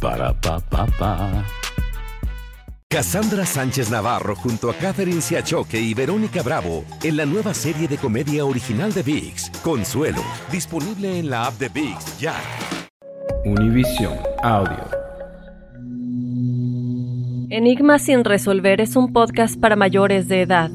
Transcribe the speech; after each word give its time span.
Para 0.00 0.32
pa 0.32 0.60
pa 0.60 0.86
pa. 0.98 1.44
Cassandra 2.90 3.44
Sánchez 3.44 3.90
Navarro 3.90 4.34
junto 4.34 4.70
a 4.70 4.74
Catherine 4.74 5.20
Siachoque 5.20 5.78
y 5.78 5.92
Verónica 5.92 6.42
Bravo 6.42 6.84
en 7.02 7.16
la 7.16 7.26
nueva 7.26 7.52
serie 7.52 7.86
de 7.86 7.98
comedia 7.98 8.46
original 8.46 8.94
de 8.94 9.02
VIX, 9.02 9.50
Consuelo, 9.62 10.22
disponible 10.50 11.18
en 11.18 11.28
la 11.28 11.46
app 11.46 11.58
de 11.58 11.68
VIX 11.68 12.18
ya. 12.18 12.34
Univision 13.44 14.16
Audio. 14.42 14.84
Enigma 17.50 17.98
sin 17.98 18.24
resolver 18.24 18.80
es 18.80 18.96
un 18.96 19.12
podcast 19.12 19.58
para 19.58 19.76
mayores 19.76 20.28
de 20.28 20.42
edad. 20.42 20.70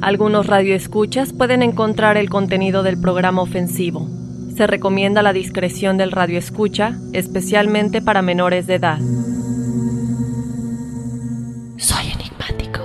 Algunos 0.00 0.46
radioescuchas 0.46 1.32
pueden 1.32 1.62
encontrar 1.62 2.16
el 2.16 2.30
contenido 2.30 2.82
del 2.82 3.00
programa 3.00 3.42
ofensivo. 3.42 4.17
Se 4.58 4.66
recomienda 4.66 5.22
la 5.22 5.32
discreción 5.32 5.98
del 5.98 6.10
radioescucha, 6.10 6.98
especialmente 7.12 8.02
para 8.02 8.22
menores 8.22 8.66
de 8.66 8.74
edad. 8.74 8.98
Soy 11.76 12.06
enigmático. 12.12 12.80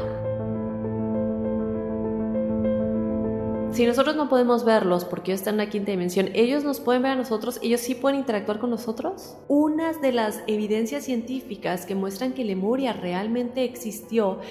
Si 3.71 3.87
nosotros 3.87 4.15
no 4.15 4.29
podemos 4.29 4.63
verlos 4.63 5.03
porque 5.03 5.31
ellos 5.31 5.41
están 5.41 5.55
en 5.55 5.65
la 5.65 5.69
quinta 5.71 5.89
dimensión, 5.89 6.29
ellos 6.35 6.63
nos 6.63 6.79
pueden 6.79 7.01
ver 7.01 7.13
a 7.13 7.15
nosotros, 7.15 7.59
ellos 7.63 7.81
sí 7.81 7.95
pueden 7.95 8.19
interactuar 8.19 8.59
con 8.59 8.69
nosotros. 8.69 9.35
Unas 9.47 9.99
de 9.99 10.11
las 10.11 10.43
evidencias 10.45 11.05
científicas 11.05 11.87
que 11.87 11.95
muestran 11.95 12.33
que 12.33 12.45
Lemuria 12.45 12.93
realmente 12.93 13.63
existió 13.63 14.41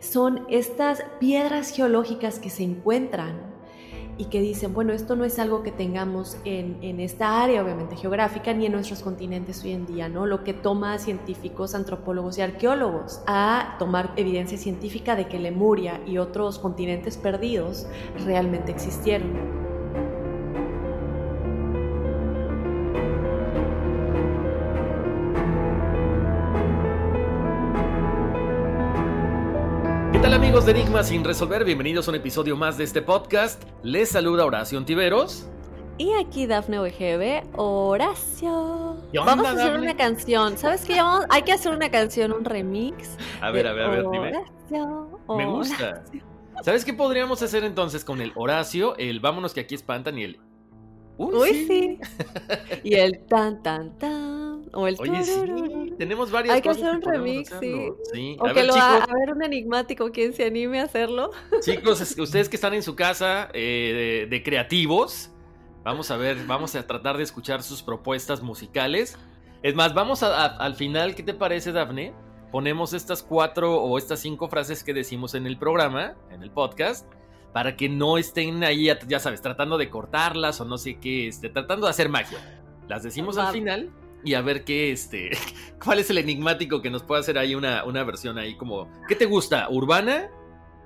son 0.00 0.44
estas 0.50 1.04
piedras 1.20 1.70
geológicas 1.70 2.40
que 2.40 2.50
se 2.50 2.64
encuentran 2.64 3.51
y 4.18 4.26
que 4.26 4.40
dicen, 4.40 4.74
bueno, 4.74 4.92
esto 4.92 5.16
no 5.16 5.24
es 5.24 5.38
algo 5.38 5.62
que 5.62 5.72
tengamos 5.72 6.36
en, 6.44 6.78
en, 6.82 7.00
esta 7.00 7.42
área, 7.42 7.62
obviamente 7.62 7.96
geográfica, 7.96 8.52
ni 8.52 8.66
en 8.66 8.72
nuestros 8.72 9.00
continentes 9.00 9.64
hoy 9.64 9.72
en 9.72 9.86
día, 9.86 10.08
¿no? 10.08 10.26
Lo 10.26 10.44
que 10.44 10.52
toma 10.52 10.98
científicos, 10.98 11.74
antropólogos 11.74 12.38
y 12.38 12.42
arqueólogos 12.42 13.20
a 13.26 13.76
tomar 13.78 14.12
evidencia 14.16 14.58
científica 14.58 15.16
de 15.16 15.26
que 15.28 15.38
Lemuria 15.38 16.00
y 16.06 16.18
otros 16.18 16.58
continentes 16.58 17.16
perdidos 17.16 17.86
realmente 18.24 18.70
existieron. 18.70 19.71
Hola 30.24 30.36
amigos 30.36 30.64
de 30.64 30.70
Enigma 30.70 31.02
sin 31.02 31.24
resolver? 31.24 31.64
Bienvenidos 31.64 32.06
a 32.06 32.12
un 32.12 32.14
episodio 32.14 32.56
más 32.56 32.78
de 32.78 32.84
este 32.84 33.02
podcast. 33.02 33.60
Les 33.82 34.08
saluda 34.08 34.46
Horacio 34.46 34.78
Antiveros. 34.78 35.48
Y 35.98 36.12
aquí 36.12 36.46
Dafne 36.46 36.78
OGB, 36.78 37.58
Horacio. 37.58 39.02
Vamos 39.12 39.46
a 39.48 39.50
hacer 39.50 39.76
una 39.76 39.96
canción. 39.96 40.56
¿Sabes 40.56 40.84
qué? 40.84 41.00
Hay 41.28 41.42
que 41.42 41.50
hacer 41.50 41.74
una 41.74 41.90
canción, 41.90 42.32
un 42.32 42.44
remix. 42.44 43.18
A 43.40 43.50
ver, 43.50 43.66
a 43.66 43.72
ver, 43.72 43.84
a 43.84 43.88
ver, 43.88 44.04
dime. 44.12 44.32
Me 45.28 45.46
gusta. 45.46 46.04
¿Sabes 46.62 46.84
qué 46.84 46.94
podríamos 46.94 47.42
hacer 47.42 47.64
entonces 47.64 48.04
con 48.04 48.20
el 48.20 48.30
Horacio, 48.36 48.96
el 48.98 49.18
vámonos 49.18 49.52
que 49.52 49.60
aquí 49.60 49.74
espantan 49.74 50.18
y 50.18 50.22
el 50.22 50.40
Uy, 51.18 51.66
sí. 51.66 51.98
y 52.84 52.94
el 52.94 53.18
tan, 53.26 53.60
tan, 53.60 53.98
tan. 53.98 54.31
O 54.72 54.86
el 54.86 54.96
Oye, 54.98 55.22
sí. 55.22 55.94
Tenemos 55.98 56.30
varias 56.30 56.54
Hay 56.56 56.62
que 56.62 56.70
hacer 56.70 56.94
un 56.94 57.02
remix, 57.02 57.52
sí. 57.60 58.36
O 58.38 58.46
a 58.46 58.48
que 58.48 58.60
ver, 58.60 58.66
lo 58.66 58.74
a, 58.74 59.06
ver 59.06 59.34
un 59.34 59.42
enigmático, 59.44 60.10
quien 60.10 60.32
se 60.32 60.46
anime 60.46 60.80
a 60.80 60.84
hacerlo. 60.84 61.30
Chicos, 61.60 62.00
ustedes 62.18 62.48
que 62.48 62.56
están 62.56 62.72
en 62.72 62.82
su 62.82 62.96
casa 62.96 63.50
eh, 63.52 64.26
de, 64.28 64.42
creativos, 64.42 65.30
vamos 65.84 66.10
a 66.10 66.16
ver, 66.16 66.38
vamos 66.46 66.74
a 66.74 66.86
tratar 66.86 67.18
de 67.18 67.22
escuchar 67.22 67.62
sus 67.62 67.82
propuestas 67.82 68.42
musicales. 68.42 69.18
Es 69.62 69.74
más, 69.74 69.92
vamos 69.92 70.22
al 70.22 70.74
final, 70.74 71.14
¿qué 71.14 71.22
te 71.22 71.34
parece, 71.34 71.72
Dafne? 71.72 72.14
Ponemos 72.50 72.94
estas 72.94 73.22
cuatro 73.22 73.76
o 73.76 73.98
estas 73.98 74.20
cinco 74.20 74.48
frases 74.48 74.82
que 74.82 74.94
decimos 74.94 75.34
en 75.34 75.46
el 75.46 75.58
programa, 75.58 76.14
en 76.30 76.42
el 76.42 76.50
podcast 76.50 77.06
para 77.52 77.76
que 77.76 77.90
no 77.90 78.16
estén 78.16 78.64
ahí, 78.64 78.88
ya 79.06 79.20
sabes, 79.20 79.42
tratando 79.42 79.76
de 79.76 79.90
cortarlas 79.90 80.60
o 80.62 80.64
no 80.64 80.78
sé 80.78 80.98
qué, 80.98 81.28
este, 81.28 81.50
tratando 81.50 81.86
de 81.86 81.90
hacer 81.90 82.08
magia. 82.08 82.38
Las 82.88 83.02
decimos 83.02 83.36
al 83.36 83.52
final 83.52 83.90
y 84.24 84.34
a 84.34 84.40
ver 84.40 84.64
qué, 84.64 84.92
este, 84.92 85.30
cuál 85.82 85.98
es 85.98 86.10
el 86.10 86.18
enigmático 86.18 86.82
que 86.82 86.90
nos 86.90 87.02
puede 87.02 87.20
hacer 87.20 87.38
ahí 87.38 87.54
una, 87.54 87.84
una 87.84 88.04
versión 88.04 88.38
ahí 88.38 88.56
como, 88.56 88.88
¿qué 89.08 89.14
te 89.14 89.26
gusta? 89.26 89.68
¿Urbana? 89.70 90.30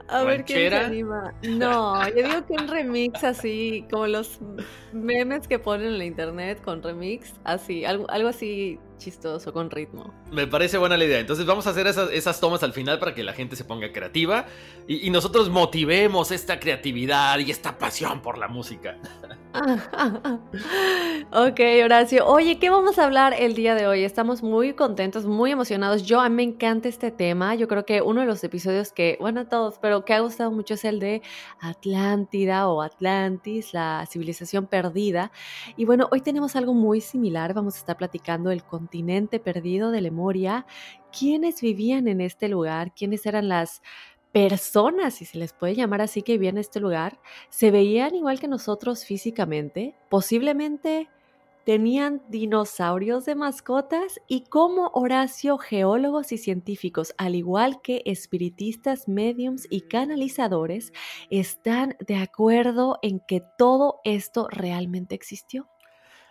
A 0.09 0.23
ver 0.23 0.45
se 0.47 0.69
anima. 0.75 1.35
No, 1.43 2.09
yo 2.09 2.15
digo 2.15 2.47
que 2.47 2.53
un 2.53 2.69
remix 2.69 3.25
así, 3.25 3.85
como 3.91 4.07
los 4.07 4.39
memes 4.93 5.49
que 5.49 5.59
ponen 5.59 5.89
en 5.89 5.99
la 5.99 6.05
internet 6.05 6.63
con 6.63 6.83
remix, 6.83 7.35
así, 7.43 7.85
algo, 7.85 8.09
algo 8.09 8.29
así 8.29 8.79
chistoso, 8.99 9.53
con 9.53 9.71
ritmo. 9.71 10.13
Me 10.31 10.47
parece 10.47 10.79
buena 10.79 10.97
la 10.97 11.05
idea. 11.05 11.19
Entonces 11.19 11.47
vamos 11.47 11.67
a 11.67 11.71
hacer 11.71 11.87
esas, 11.87 12.41
tomas 12.41 12.63
al 12.63 12.73
final 12.73 12.99
para 12.99 13.15
que 13.15 13.23
la 13.23 13.33
gente 13.33 13.57
se 13.57 13.65
ponga 13.65 13.93
creativa 13.93 14.47
y, 14.87 15.11
nosotros 15.11 15.49
motivemos 15.49 16.31
esta 16.31 16.61
creatividad 16.61 17.39
y 17.39 17.51
esta 17.51 17.79
pasión 17.79 18.21
por 18.21 18.37
la 18.39 18.49
música. 18.49 18.99
ok, 21.33 21.61
Horacio. 21.85 22.27
Oye, 22.27 22.59
¿qué 22.59 22.69
vamos 22.69 22.99
a 22.99 23.05
hablar 23.05 23.35
el 23.39 23.55
día 23.55 23.75
de 23.75 23.87
hoy? 23.87 24.05
Estamos 24.05 24.43
muy 24.43 24.75
contentos, 24.75 25.25
muy 25.25 25.53
emocionados. 25.53 26.03
Yo 26.03 26.21
a 26.21 26.29
mí 26.29 26.37
me 26.37 26.43
encanta 26.43 26.89
este 26.89 27.11
tema. 27.11 27.55
Yo 27.55 27.67
creo 27.67 27.87
que 27.87 28.03
uno 28.03 28.21
de 28.21 28.27
los 28.27 28.45
episodios 28.45 28.93
que, 28.93 29.17
bueno, 29.21 29.41
a 29.41 29.49
todos, 29.49 29.79
pero 29.81 30.05
que 30.05 30.13
ha 30.13 30.21
gustado 30.21 30.51
mucho 30.51 30.75
es 30.75 30.85
el 30.85 31.01
de 31.01 31.23
Atlántida 31.61 32.69
o 32.69 32.83
Atlantis, 32.83 33.73
la 33.73 34.05
civilización 34.11 34.67
perdida. 34.67 35.33
Y 35.77 35.85
bueno, 35.87 36.09
hoy 36.11 36.21
tenemos 36.21 36.57
algo 36.57 36.75
muy 36.75 37.01
similar. 37.01 37.55
Vamos 37.55 37.77
a 37.77 37.79
estar 37.79 37.97
platicando 37.97 38.51
el 38.51 38.63
continente 38.87 39.41
perdido 39.41 39.91
de 39.91 40.01
Lemuria, 40.01 40.65
quiénes 41.11 41.61
vivían 41.61 42.07
en 42.07 42.21
este 42.21 42.49
lugar, 42.49 42.95
quiénes 42.95 43.27
eran 43.27 43.49
las 43.49 43.83
personas, 44.31 45.15
si 45.15 45.25
se 45.25 45.39
les 45.39 45.53
puede 45.53 45.75
llamar 45.75 46.03
así, 46.03 46.23
que 46.23 46.35
vivían 46.35 46.55
en 46.55 46.61
este 46.61 46.79
lugar, 46.79 47.19
se 47.49 47.73
veían 47.73 48.15
igual 48.15 48.39
que 48.39 48.47
nosotros 48.47 49.05
físicamente, 49.05 49.97
posiblemente 50.09 51.09
tenían 51.65 52.23
dinosaurios 52.29 53.25
de 53.25 53.35
mascotas 53.35 54.21
y 54.29 54.43
como 54.43 54.93
Horacio, 54.95 55.59
geólogos 55.59 56.31
y 56.31 56.39
científicos, 56.39 57.13
al 57.19 57.35
igual 57.35 57.83
que 57.83 58.03
espiritistas, 58.05 59.09
mediums 59.09 59.67
y 59.69 59.81
canalizadores, 59.89 60.93
están 61.29 61.97
de 62.07 62.19
acuerdo 62.19 63.01
en 63.03 63.19
que 63.19 63.43
todo 63.59 63.99
esto 64.05 64.47
realmente 64.49 65.17
existió. 65.17 65.69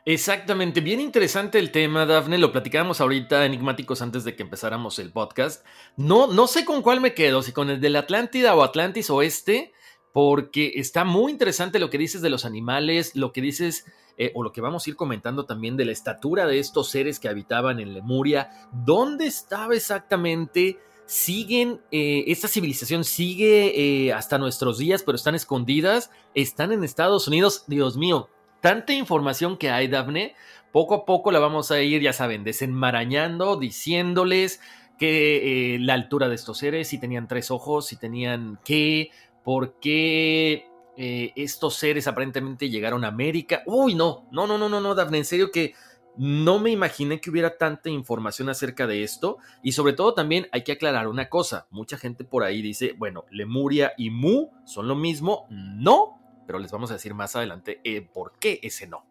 Exactamente, 0.08 0.82
bien 0.82 1.02
interesante 1.02 1.58
el 1.58 1.72
tema, 1.72 2.06
Dafne. 2.06 2.38
Lo 2.38 2.52
platicábamos 2.52 3.02
ahorita, 3.02 3.44
enigmáticos, 3.44 4.04
antes 4.04 4.24
de 4.24 4.36
que 4.36 4.44
empezáramos 4.44 5.00
el 5.00 5.12
podcast. 5.12 5.66
No, 5.98 6.28
no 6.28 6.46
sé 6.46 6.64
con 6.64 6.84
cuál 6.84 7.02
me 7.02 7.16
quedo, 7.16 7.42
si 7.42 7.52
con 7.52 7.72
el 7.72 7.82
de 7.82 7.90
la 7.90 8.00
Atlántida 8.00 8.54
o 8.54 8.62
Atlantis 8.62 9.10
Oeste, 9.10 9.74
porque 10.14 10.74
está 10.76 11.06
muy 11.06 11.32
interesante 11.32 11.80
lo 11.80 11.90
que 11.90 11.98
dices 11.98 12.22
de 12.22 12.30
los 12.30 12.46
animales, 12.46 13.16
lo 13.16 13.34
que 13.34 13.42
dices, 13.42 13.86
eh, 14.18 14.32
o 14.36 14.44
lo 14.44 14.52
que 14.52 14.62
vamos 14.62 14.86
a 14.86 14.92
ir 14.92 14.96
comentando 14.96 15.48
también 15.48 15.76
de 15.76 15.86
la 15.86 15.92
estatura 15.92 16.46
de 16.46 16.60
estos 16.60 16.92
seres 16.92 17.20
que 17.20 17.28
habitaban 17.28 17.80
en 17.80 17.96
Lemuria. 17.96 18.52
¿Dónde 18.72 19.26
estaba 19.26 19.74
exactamente? 19.74 20.78
siguen, 21.08 21.82
eh, 21.92 22.24
esta 22.28 22.48
civilización 22.48 23.04
sigue 23.04 24.08
eh, 24.08 24.14
hasta 24.14 24.40
nuestros 24.40 24.80
días, 24.80 25.04
pero 25.04 25.16
están 25.16 25.36
escondidas, 25.36 26.10
están 26.34 26.72
en 26.72 26.84
Estados 26.84 27.28
Unidos, 27.28 27.64
Dios 27.68 27.96
mío, 27.96 28.28
tanta 28.66 28.94
información 28.94 29.58
que 29.58 29.70
hay, 29.70 29.88
Dafne, 29.88 30.34
poco 30.72 30.96
a 30.96 31.06
poco 31.06 31.32
la 31.32 31.38
vamos 31.38 31.70
a 31.70 31.84
ir, 31.84 32.02
ya 32.02 32.14
saben, 32.14 32.44
desenmarañando, 32.44 33.58
diciéndoles 33.58 34.60
qué, 34.98 35.76
eh, 35.76 35.80
la 35.80 35.94
altura 35.94 36.30
de 36.30 36.34
estos 36.34 36.58
seres, 36.58 36.88
si 36.88 36.98
tenían 36.98 37.28
tres 37.28 37.52
ojos, 37.52 37.86
si 37.86 37.96
tenían 37.96 38.60
qué, 38.66 39.12
por 39.44 39.80
qué 39.80 40.66
eh, 40.98 41.32
estos 41.36 41.76
seres 41.76 42.08
aparentemente 42.08 42.72
llegaron 42.72 43.06
a 43.06 43.10
América. 43.10 43.62
Uy, 43.68 43.94
no, 43.94 44.26
no, 44.32 44.48
no, 44.48 44.58
no, 44.58 44.68
no, 44.68 44.82
no, 44.82 44.96
Daphne, 44.96 45.20
en 45.20 45.26
serio 45.26 45.52
que 45.52 45.76
no 46.18 46.58
me 46.58 46.72
imaginé 46.72 47.22
que 47.22 47.30
hubiera 47.30 47.60
tanta 47.60 47.92
información 47.92 48.50
acerca 48.50 48.88
de 48.88 49.04
esto 49.04 49.38
y 49.62 49.74
sobre 49.74 49.94
todo 49.94 50.16
también 50.16 50.48
hay 50.52 50.64
que 50.64 50.72
aclarar 50.72 51.08
una 51.08 51.30
cosa, 51.30 51.68
mucha 51.70 52.00
gente 52.00 52.24
por 52.24 52.44
ahí 52.44 52.64
dice, 52.64 52.96
bueno, 52.98 53.26
Lemuria 53.30 53.94
y 53.96 54.10
Mu 54.10 54.50
son 54.66 54.88
lo 54.88 54.96
mismo, 54.96 55.46
no, 55.52 56.15
pero 56.46 56.60
les 56.60 56.72
vamos 56.72 56.92
a 56.92 56.94
decir 56.96 57.14
más 57.14 57.36
adelante 57.36 57.82
por 58.14 58.34
qué 58.40 58.60
ese 58.64 58.88
no. 58.88 59.06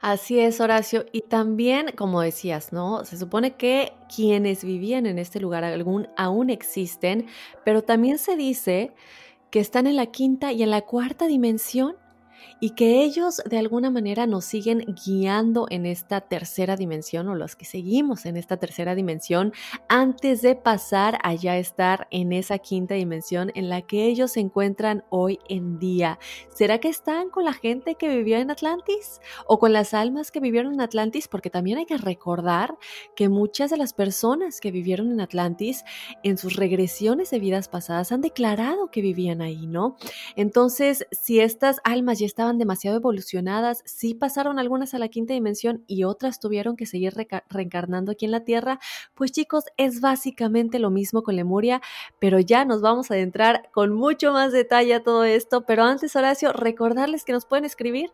Así 0.00 0.38
es, 0.38 0.60
Horacio. 0.60 1.06
Y 1.10 1.22
también, 1.22 1.92
como 1.96 2.20
decías, 2.20 2.72
¿no? 2.72 3.04
Se 3.04 3.16
supone 3.16 3.56
que 3.56 3.94
quienes 4.14 4.62
vivían 4.62 5.06
en 5.06 5.18
este 5.18 5.40
lugar 5.40 5.64
algún, 5.64 6.08
aún 6.16 6.50
existen, 6.50 7.26
pero 7.64 7.82
también 7.82 8.18
se 8.18 8.36
dice 8.36 8.92
que 9.50 9.60
están 9.60 9.86
en 9.86 9.96
la 9.96 10.06
quinta 10.06 10.52
y 10.52 10.62
en 10.62 10.70
la 10.70 10.82
cuarta 10.82 11.26
dimensión 11.26 11.96
y 12.60 12.70
que 12.70 13.02
ellos 13.02 13.42
de 13.44 13.58
alguna 13.58 13.90
manera 13.90 14.26
nos 14.26 14.44
siguen 14.44 14.84
guiando 15.04 15.66
en 15.70 15.86
esta 15.86 16.20
tercera 16.20 16.76
dimensión 16.76 17.28
o 17.28 17.34
los 17.34 17.56
que 17.56 17.64
seguimos 17.64 18.26
en 18.26 18.36
esta 18.36 18.56
tercera 18.56 18.94
dimensión 18.94 19.52
antes 19.88 20.42
de 20.42 20.54
pasar 20.56 21.18
a 21.22 21.34
estar 21.56 22.08
en 22.10 22.32
esa 22.32 22.58
quinta 22.58 22.94
dimensión 22.94 23.52
en 23.54 23.68
la 23.68 23.82
que 23.82 24.06
ellos 24.06 24.32
se 24.32 24.40
encuentran 24.40 25.04
hoy 25.10 25.38
en 25.48 25.78
día. 25.78 26.18
¿Será 26.54 26.78
que 26.78 26.88
están 26.88 27.30
con 27.30 27.44
la 27.44 27.52
gente 27.52 27.94
que 27.94 28.08
vivió 28.08 28.38
en 28.38 28.50
Atlantis 28.50 29.20
o 29.46 29.58
con 29.58 29.72
las 29.72 29.94
almas 29.94 30.30
que 30.30 30.40
vivieron 30.40 30.74
en 30.74 30.80
Atlantis? 30.80 31.28
Porque 31.28 31.50
también 31.50 31.78
hay 31.78 31.86
que 31.86 31.98
recordar 31.98 32.76
que 33.14 33.28
muchas 33.28 33.70
de 33.70 33.76
las 33.76 33.92
personas 33.92 34.60
que 34.60 34.70
vivieron 34.70 35.12
en 35.12 35.20
Atlantis 35.20 35.84
en 36.22 36.38
sus 36.38 36.56
regresiones 36.56 37.30
de 37.30 37.38
vidas 37.38 37.68
pasadas 37.68 38.12
han 38.12 38.20
declarado 38.20 38.90
que 38.90 39.00
vivían 39.00 39.42
ahí, 39.42 39.66
¿no? 39.66 39.96
Entonces, 40.36 41.06
si 41.12 41.40
estas 41.40 41.78
almas 41.84 42.18
ya 42.18 42.25
estaban 42.26 42.58
demasiado 42.58 42.98
evolucionadas, 42.98 43.82
sí 43.86 44.14
pasaron 44.14 44.58
algunas 44.58 44.92
a 44.94 44.98
la 44.98 45.08
quinta 45.08 45.34
dimensión 45.34 45.84
y 45.86 46.04
otras 46.04 46.40
tuvieron 46.40 46.76
que 46.76 46.86
seguir 46.86 47.14
reencarnando 47.48 48.12
aquí 48.12 48.24
en 48.24 48.30
la 48.32 48.44
Tierra, 48.44 48.78
pues 49.14 49.32
chicos, 49.32 49.64
es 49.76 50.00
básicamente 50.00 50.78
lo 50.78 50.90
mismo 50.90 51.22
con 51.22 51.36
Lemuria, 51.36 51.82
pero 52.18 52.40
ya 52.40 52.64
nos 52.64 52.80
vamos 52.82 53.10
a 53.10 53.14
adentrar 53.14 53.70
con 53.72 53.92
mucho 53.92 54.32
más 54.32 54.52
detalle 54.52 54.94
a 54.94 55.02
todo 55.02 55.24
esto, 55.24 55.62
pero 55.62 55.82
antes 55.84 56.14
Horacio, 56.16 56.52
recordarles 56.52 57.24
que 57.24 57.32
nos 57.32 57.46
pueden 57.46 57.64
escribir. 57.64 58.10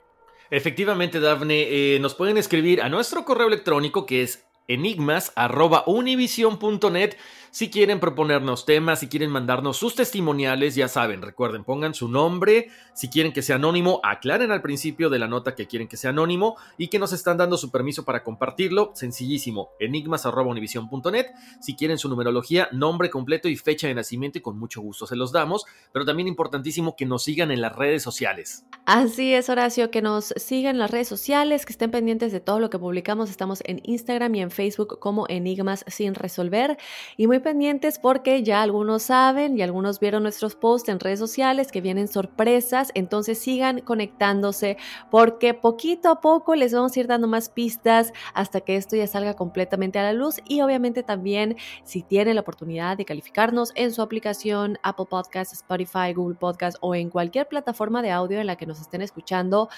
Efectivamente, 0.50 1.19
Dafne, 1.19 1.94
eh, 1.94 1.99
nos 1.99 2.14
pueden 2.14 2.37
escribir 2.37 2.82
a 2.82 2.91
nuestro 2.91 3.25
correo 3.25 3.49
electrónico 3.49 4.05
que 4.05 4.23
es 4.23 4.44
enigmas.univision.net 4.69 7.17
si 7.52 7.69
quieren 7.69 8.00
proponernos 8.00 8.64
temas, 8.64 9.00
si 9.00 9.08
quieren 9.08 9.31
mandarnos 9.31 9.76
sus 9.76 9.94
testimoniales, 9.94 10.75
ya 10.75 10.88
saben, 10.88 11.20
recuerden, 11.20 11.64
pongan 11.64 11.93
su 11.93 12.08
nombre, 12.08 12.69
si 12.94 13.10
quieren 13.10 13.34
que 13.34 13.43
sea 13.43 13.56
anónimo, 13.56 14.00
aclaren 14.02 14.50
al 14.50 14.62
principio 14.62 15.10
de 15.10 15.19
la 15.19 15.28
nota 15.28 15.54
que 15.54 15.66
quieren 15.66 15.87
que 15.87 15.99
sea 15.99 16.10
anónimo 16.10 16.56
y 16.78 16.88
que 16.88 16.99
nos 16.99 17.12
están 17.12 17.37
dando 17.37 17.58
su 17.58 17.70
permiso 17.70 18.06
para 18.06 18.25
compartirlo, 18.25 18.93
sencillísimo, 18.94 19.69
enigmas.univision.net, 19.81 21.26
si 21.60 21.76
quieren 21.76 21.99
su 21.99 22.08
numerología, 22.08 22.70
nombre 22.72 23.10
completo 23.10 23.50
y 23.50 23.56
fecha 23.56 23.87
de 23.87 23.94
nacimiento 23.94 24.38
y 24.38 24.40
con 24.40 24.58
mucho 24.58 24.81
gusto 24.81 25.06
se 25.06 25.14
los 25.14 25.31
damos, 25.31 25.66
pero 25.93 26.06
también 26.06 26.28
importantísimo 26.28 26.96
que 26.96 27.04
nos 27.04 27.25
sigan 27.25 27.50
en 27.50 27.60
las 27.60 27.76
redes 27.76 28.02
sociales. 28.02 28.64
Así 28.87 29.34
es, 29.34 29.50
Horacio, 29.50 29.90
que 29.90 30.00
nos 30.00 30.32
sigan 30.37 30.76
en 30.76 30.78
las 30.78 30.90
redes 30.90 31.08
sociales, 31.08 31.66
que 31.66 31.72
estén 31.72 31.90
pendientes 31.90 32.32
de 32.32 32.40
todo 32.40 32.60
lo 32.60 32.70
que 32.70 32.78
publicamos, 32.78 33.28
estamos 33.28 33.62
en 33.66 33.82
Instagram 33.84 34.34
y 34.37 34.40
en 34.40 34.50
Facebook 34.50 34.99
como 35.00 35.26
Enigmas 35.28 35.84
sin 35.87 36.14
resolver. 36.14 36.78
Y 37.19 37.26
muy 37.26 37.42
pendientes 37.43 37.99
porque 37.99 38.43
ya 38.43 38.62
algunos 38.62 39.05
saben 39.05 39.59
y 39.59 39.62
algunos 39.62 40.00
vieron 40.00 40.23
nuestros 40.23 40.55
posts 40.55 40.89
en 40.89 41.00
redes 41.00 41.19
sociales 41.19 41.71
que 41.71 41.81
vienen 41.81 42.09
sorpresas, 42.09 42.91
entonces 42.94 43.39
sigan 43.39 43.81
conectándose 43.81 44.77
porque 45.11 45.55
poquito 45.55 46.11
a 46.11 46.21
poco 46.21 46.55
les 46.55 46.73
vamos 46.73 46.97
a 46.97 47.00
ir 47.00 47.06
dando 47.06 47.29
más 47.29 47.49
pistas 47.49 48.12
hasta 48.35 48.61
que 48.61 48.77
esto 48.77 48.97
ya 48.97 49.06
salga 49.06 49.35
completamente 49.35 49.99
a 49.99 50.03
la 50.03 50.12
luz 50.12 50.37
y 50.47 50.61
obviamente 50.61 51.03
también 51.03 51.56
si 51.85 52.03
tienen 52.03 52.37
la 52.37 52.41
oportunidad 52.41 52.97
de 52.97 53.05
calificarnos 53.05 53.73
en 53.75 53.93
su 53.93 54.03
aplicación 54.03 54.79
Apple 54.83 55.06
Podcasts, 55.11 55.55
Spotify, 55.55 56.12
Google 56.15 56.37
Podcasts 56.37 56.79
o 56.81 56.95
en 56.95 57.11
cualquier 57.11 57.49
plataforma 57.49 58.03
de 58.03 58.11
audio 58.11 58.41
en 58.41 58.47
la 58.47 58.56
que 58.56 58.67
nos 58.67 58.81
estén 58.81 59.03
escuchando, 59.03 59.69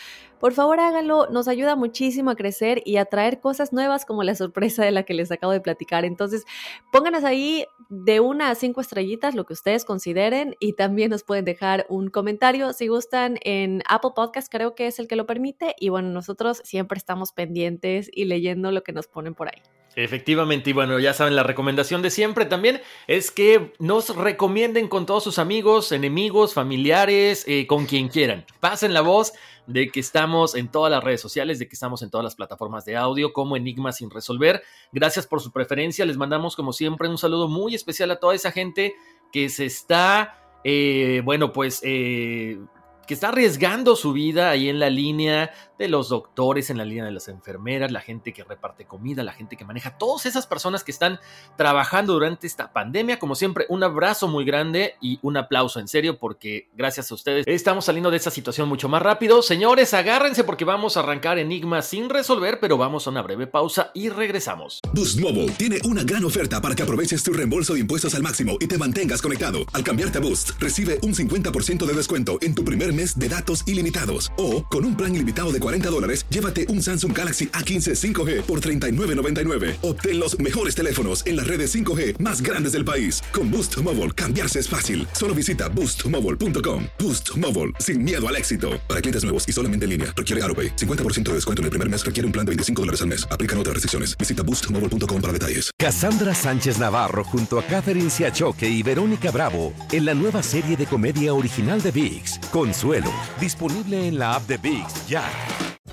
por 0.41 0.53
favor 0.53 0.81
háganlo, 0.81 1.29
nos 1.31 1.49
ayuda 1.49 1.77
muchísimo 1.77 2.31
a 2.31 2.37
crecer 2.37 2.83
y 2.85 2.99
a 2.99 3.07
traer 3.07 3.41
cosas 3.41 3.73
nuevas 3.73 4.05
como 4.05 4.23
la 4.23 4.35
sorpresa 4.35 4.85
de 4.85 4.91
la 4.91 5.05
que 5.05 5.15
les 5.15 5.31
acabo 5.31 5.53
de 5.53 5.61
platicar. 5.61 6.05
Entonces, 6.05 6.45
pónganos 6.93 7.25
ahí 7.25 7.54
de 7.89 8.21
una 8.21 8.51
a 8.51 8.55
cinco 8.55 8.81
estrellitas, 8.81 9.35
lo 9.35 9.45
que 9.45 9.53
ustedes 9.53 9.85
consideren, 9.85 10.57
y 10.61 10.75
también 10.75 11.11
nos 11.11 11.25
pueden 11.25 11.45
dejar 11.45 11.87
un 11.89 12.09
comentario 12.09 12.73
si 12.73 12.89
gustan 12.89 13.39
en 13.43 13.83
Apple 13.89 14.13
Podcast, 14.15 14.51
creo 14.51 14.75
que 14.75 14.87
es 14.87 14.99
el 14.99 15.09
que 15.09 15.17
lo 15.17 15.27
permite, 15.27 15.75
y 15.79 15.89
bueno, 15.89 16.09
nosotros 16.09 16.61
siempre 16.65 16.99
estamos 16.99 17.33
pendientes 17.33 18.11
y 18.13 18.25
leyendo 18.25 18.71
lo 18.71 18.83
que 18.83 18.93
nos 18.93 19.07
ponen 19.07 19.35
por 19.35 19.49
ahí. 19.49 19.63
Efectivamente, 19.97 20.71
y 20.71 20.73
bueno, 20.73 20.99
ya 20.99 21.15
saben, 21.15 21.37
la 21.37 21.45
recomendación 21.45 22.03
de 22.03 22.11
siempre 22.11 22.47
también 22.47 22.83
es 23.07 23.31
que 23.31 23.73
nos 23.79 24.15
recomienden 24.17 24.89
con 24.89 25.07
todos 25.07 25.23
sus 25.23 25.39
amigos, 25.39 25.93
enemigos, 25.93 26.53
familiares, 26.53 27.45
eh, 27.47 27.67
con 27.67 27.87
quien 27.87 28.09
quieran. 28.09 28.45
Pasen 28.61 28.93
la 28.93 29.03
voz 29.03 29.33
de 29.67 29.91
que 29.91 30.01
estamos 30.01 30.57
en 30.57 30.69
todas 30.69 30.91
las 30.91 31.03
redes 31.03 31.21
sociales, 31.21 31.59
de 31.59 31.69
que 31.69 31.75
estamos 31.75 32.03
en 32.03 32.11
todas 32.11 32.25
las 32.25 32.35
plataformas 32.35 32.85
de 32.85 32.97
audio 32.97 33.33
como 33.33 33.57
Enigma 33.57 33.93
sin 33.93 34.11
resolver. 34.11 34.63
Gracias 34.93 35.27
por 35.27 35.41
su 35.41 35.53
preferencia. 35.53 36.05
Les 36.05 36.17
mandamos 36.17 36.57
como 36.57 36.73
siempre 36.73 37.09
un 37.09 37.19
saludo 37.19 37.49
muy 37.49 37.75
especial 37.75 38.11
a 38.11 38.17
toda 38.17 38.35
esa 38.35 38.51
gente 38.51 38.95
que 39.33 39.49
se 39.49 39.67
está, 39.67 40.59
eh, 40.65 41.23
bueno, 41.25 41.53
pues... 41.53 41.81
Eh, 41.85 42.59
que 43.07 43.15
está 43.15 43.29
arriesgando 43.29 43.97
su 43.97 44.13
vida 44.13 44.51
ahí 44.51 44.69
en 44.69 44.79
la 44.79 44.91
línea 44.91 45.53
de 45.79 45.89
los 45.89 46.09
doctores, 46.09 46.71
en 46.71 46.79
la 46.79 46.85
línea 46.85 47.05
de 47.05 47.11
las 47.11 47.29
enfermeras, 47.29 47.91
la 47.91 48.01
gente 48.01 48.33
que 48.33 48.45
reparte 48.45 48.85
comida, 48.85 49.25
la 49.25 49.33
gente 49.33 49.57
que 49.57 49.65
maneja, 49.65 49.99
todas 49.99 50.27
esas 50.27 50.47
personas 50.47 50.85
que 50.85 50.93
están 50.93 51.19
trabajando 51.57 52.13
durante 52.13 52.47
esta 52.47 52.73
pandemia. 52.73 53.19
Como 53.19 53.35
siempre, 53.35 53.67
un 53.69 53.83
abrazo 53.83 54.29
muy 54.29 54.45
grande 54.45 54.95
y 55.01 55.19
un 55.23 55.37
aplauso 55.37 55.81
en 55.81 55.89
serio 55.89 56.19
porque 56.19 56.69
gracias 56.75 57.11
a 57.11 57.15
ustedes 57.15 57.45
estamos 57.47 57.85
saliendo 57.85 58.11
de 58.11 58.17
esta 58.17 58.31
situación 58.31 58.69
mucho 58.69 58.89
más 58.89 59.03
rápido. 59.03 59.43
Señores, 59.43 59.95
agárrense 59.95 60.45
porque 60.45 60.65
vamos 60.65 60.97
a 60.97 61.01
arrancar 61.01 61.39
enigmas 61.39 61.87
sin 61.87 62.09
resolver, 62.09 62.61
pero 62.61 62.79
vamos 62.79 63.07
a 63.07 63.11
una 63.11 63.23
breve 63.23 63.47
pausa 63.47 63.91
y 63.95 64.09
regresamos. 64.09 64.81
Boost 64.93 65.21
Mobile 65.21 65.51
tiene 65.53 65.79
una 65.85 66.05
gran 66.05 66.25
oferta 66.25 66.61
para 66.61 66.75
que 66.75 66.83
aproveches 66.83 67.23
tu 67.23 67.33
reembolso 67.33 67.75
de 67.75 67.81
impuestos 67.81 68.15
al 68.15 68.23
máximo 68.23 68.57
y 68.61 68.67
te 68.67 68.79
mantengas 68.79 69.21
conectado. 69.21 69.59
Al 69.73 69.83
cambiarte 69.83 70.19
a 70.19 70.21
Boost, 70.21 70.53
recibe 70.61 70.99
un 71.03 71.15
50% 71.15 71.85
de 71.85 71.93
descuento 71.93 72.39
en 72.41 72.55
tu 72.55 72.65
primer 72.65 72.94
mes 72.95 73.19
de 73.19 73.29
datos 73.29 73.65
ilimitados 73.67 74.31
o 74.39 74.65
con 74.65 74.85
un 74.85 74.97
plan 74.97 75.13
ilimitado 75.13 75.51
de 75.53 75.59
40 75.59 75.91
dólares, 75.91 76.25
llévate 76.29 76.67
un 76.69 76.81
Samsung 76.81 77.17
Galaxy 77.17 77.49
A15 77.49 77.95
5G 78.15 78.43
por 78.43 78.61
39.99. 78.61 79.79
Obtén 79.83 80.21
los 80.21 80.39
mejores 80.39 80.77
teléfonos 80.77 81.27
en 81.27 81.37
las 81.37 81.49
redes 81.49 81.75
5G 81.75 82.21
más 82.21 82.41
grandes 82.41 82.73
del 82.73 82.85
país. 82.85 83.21
Con 83.33 83.51
Boost 83.51 83.77
Mobile, 83.79 84.13
cambiarse 84.13 84.61
es 84.61 84.69
fácil. 84.69 85.09
Solo 85.13 85.35
visita 85.35 85.69
boostmobile.com. 85.69 86.85
Boost 87.01 87.37
Mobile, 87.37 87.73
sin 87.81 88.05
miedo 88.05 88.29
al 88.29 88.37
éxito. 88.37 88.81
Para 88.89 89.01
clientes 89.01 89.25
nuevos 89.25 89.49
y 89.49 89.53
solamente 89.53 89.87
en 89.87 89.91
línea, 89.91 90.15
requiere 90.15 90.41
AroPay. 90.45 90.77
50% 90.77 91.31
de 91.31 91.35
descuento 91.35 91.63
en 91.63 91.65
el 91.65 91.71
primer 91.71 91.91
mes 91.91 92.05
requiere 92.05 92.27
un 92.27 92.33
plan 92.33 92.47
de 92.47 92.51
25 92.51 92.83
dólares 92.83 93.03
al 93.03 93.09
mes. 93.09 93.27
Aplican 93.33 93.59
otras 93.59 93.75
restricciones. 93.75 94.17
Visita 94.17 94.45
boostmobile.com 94.45 95.21
para 95.21 95.33
detalles. 95.33 95.71
Cassandra 95.77 96.35
Sánchez 96.35 96.79
Navarro 96.79 97.25
junto 97.25 97.59
a 97.59 97.63
Catherine 97.65 98.11
Siachoque 98.11 98.69
y 98.69 98.83
Verónica 98.83 99.31
Bravo 99.31 99.73
en 99.91 100.05
la 100.05 100.15
nueva 100.15 100.43
serie 100.43 100.77
de 100.77 100.87
comedia 100.87 101.35
original 101.35 101.83
de 101.83 101.91
VIX, 101.91 102.41
Disponible 103.41 104.09
en 104.09 104.19
la 104.19 104.35
app 104.35 104.47
de 104.47 104.59
VIX 104.59 105.07
ya. 105.09 105.64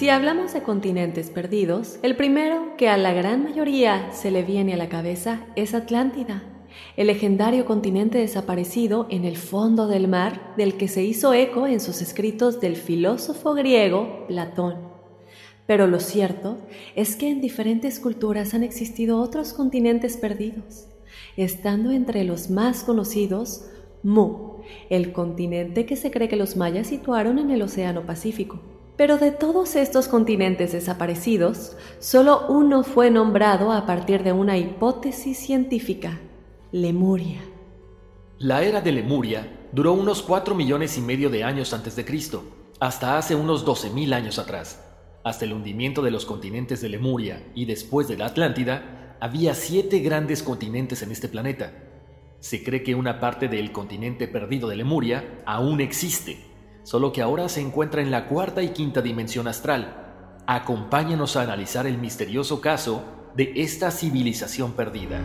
Si 0.00 0.08
hablamos 0.08 0.54
de 0.54 0.62
continentes 0.62 1.28
perdidos, 1.28 1.98
el 2.02 2.16
primero 2.16 2.74
que 2.78 2.88
a 2.88 2.96
la 2.96 3.12
gran 3.12 3.44
mayoría 3.44 4.10
se 4.12 4.30
le 4.30 4.42
viene 4.42 4.72
a 4.72 4.78
la 4.78 4.88
cabeza 4.88 5.44
es 5.56 5.74
Atlántida, 5.74 6.42
el 6.96 7.08
legendario 7.08 7.66
continente 7.66 8.16
desaparecido 8.16 9.06
en 9.10 9.26
el 9.26 9.36
fondo 9.36 9.88
del 9.88 10.08
mar 10.08 10.54
del 10.56 10.78
que 10.78 10.88
se 10.88 11.02
hizo 11.02 11.34
eco 11.34 11.66
en 11.66 11.80
sus 11.80 12.00
escritos 12.00 12.62
del 12.62 12.76
filósofo 12.76 13.52
griego 13.52 14.24
Platón. 14.26 14.76
Pero 15.66 15.86
lo 15.86 16.00
cierto 16.00 16.56
es 16.96 17.14
que 17.14 17.28
en 17.28 17.42
diferentes 17.42 18.00
culturas 18.00 18.54
han 18.54 18.62
existido 18.62 19.20
otros 19.20 19.52
continentes 19.52 20.16
perdidos, 20.16 20.86
estando 21.36 21.90
entre 21.90 22.24
los 22.24 22.48
más 22.48 22.84
conocidos 22.84 23.66
Mu, 24.02 24.62
el 24.88 25.12
continente 25.12 25.84
que 25.84 25.96
se 25.96 26.10
cree 26.10 26.30
que 26.30 26.36
los 26.36 26.56
mayas 26.56 26.86
situaron 26.86 27.38
en 27.38 27.50
el 27.50 27.60
Océano 27.60 28.06
Pacífico. 28.06 28.79
Pero 29.00 29.16
de 29.16 29.30
todos 29.30 29.76
estos 29.76 30.08
continentes 30.08 30.72
desaparecidos, 30.72 31.74
solo 32.00 32.44
uno 32.50 32.82
fue 32.82 33.10
nombrado 33.10 33.72
a 33.72 33.86
partir 33.86 34.22
de 34.22 34.32
una 34.32 34.58
hipótesis 34.58 35.38
científica, 35.38 36.20
Lemuria. 36.70 37.40
La 38.36 38.62
era 38.62 38.82
de 38.82 38.92
Lemuria 38.92 39.68
duró 39.72 39.94
unos 39.94 40.20
4 40.20 40.54
millones 40.54 40.98
y 40.98 41.00
medio 41.00 41.30
de 41.30 41.44
años 41.44 41.72
antes 41.72 41.96
de 41.96 42.04
Cristo, 42.04 42.44
hasta 42.78 43.16
hace 43.16 43.34
unos 43.34 43.64
12.000 43.64 44.12
años 44.12 44.38
atrás. 44.38 44.84
Hasta 45.24 45.46
el 45.46 45.54
hundimiento 45.54 46.02
de 46.02 46.10
los 46.10 46.26
continentes 46.26 46.82
de 46.82 46.90
Lemuria 46.90 47.42
y 47.54 47.64
después 47.64 48.06
de 48.06 48.18
la 48.18 48.26
Atlántida, 48.26 49.16
había 49.18 49.54
siete 49.54 50.00
grandes 50.00 50.42
continentes 50.42 51.00
en 51.00 51.10
este 51.10 51.28
planeta. 51.28 51.72
Se 52.40 52.62
cree 52.62 52.82
que 52.82 52.94
una 52.94 53.18
parte 53.18 53.48
del 53.48 53.72
continente 53.72 54.28
perdido 54.28 54.68
de 54.68 54.76
Lemuria 54.76 55.40
aún 55.46 55.80
existe 55.80 56.49
solo 56.82 57.12
que 57.12 57.22
ahora 57.22 57.48
se 57.48 57.60
encuentra 57.60 58.02
en 58.02 58.10
la 58.10 58.26
cuarta 58.26 58.62
y 58.62 58.70
quinta 58.70 59.02
dimensión 59.02 59.48
astral. 59.48 60.42
Acompáñanos 60.46 61.36
a 61.36 61.42
analizar 61.42 61.86
el 61.86 61.98
misterioso 61.98 62.60
caso 62.60 63.04
de 63.34 63.52
esta 63.56 63.90
civilización 63.90 64.72
perdida. 64.72 65.20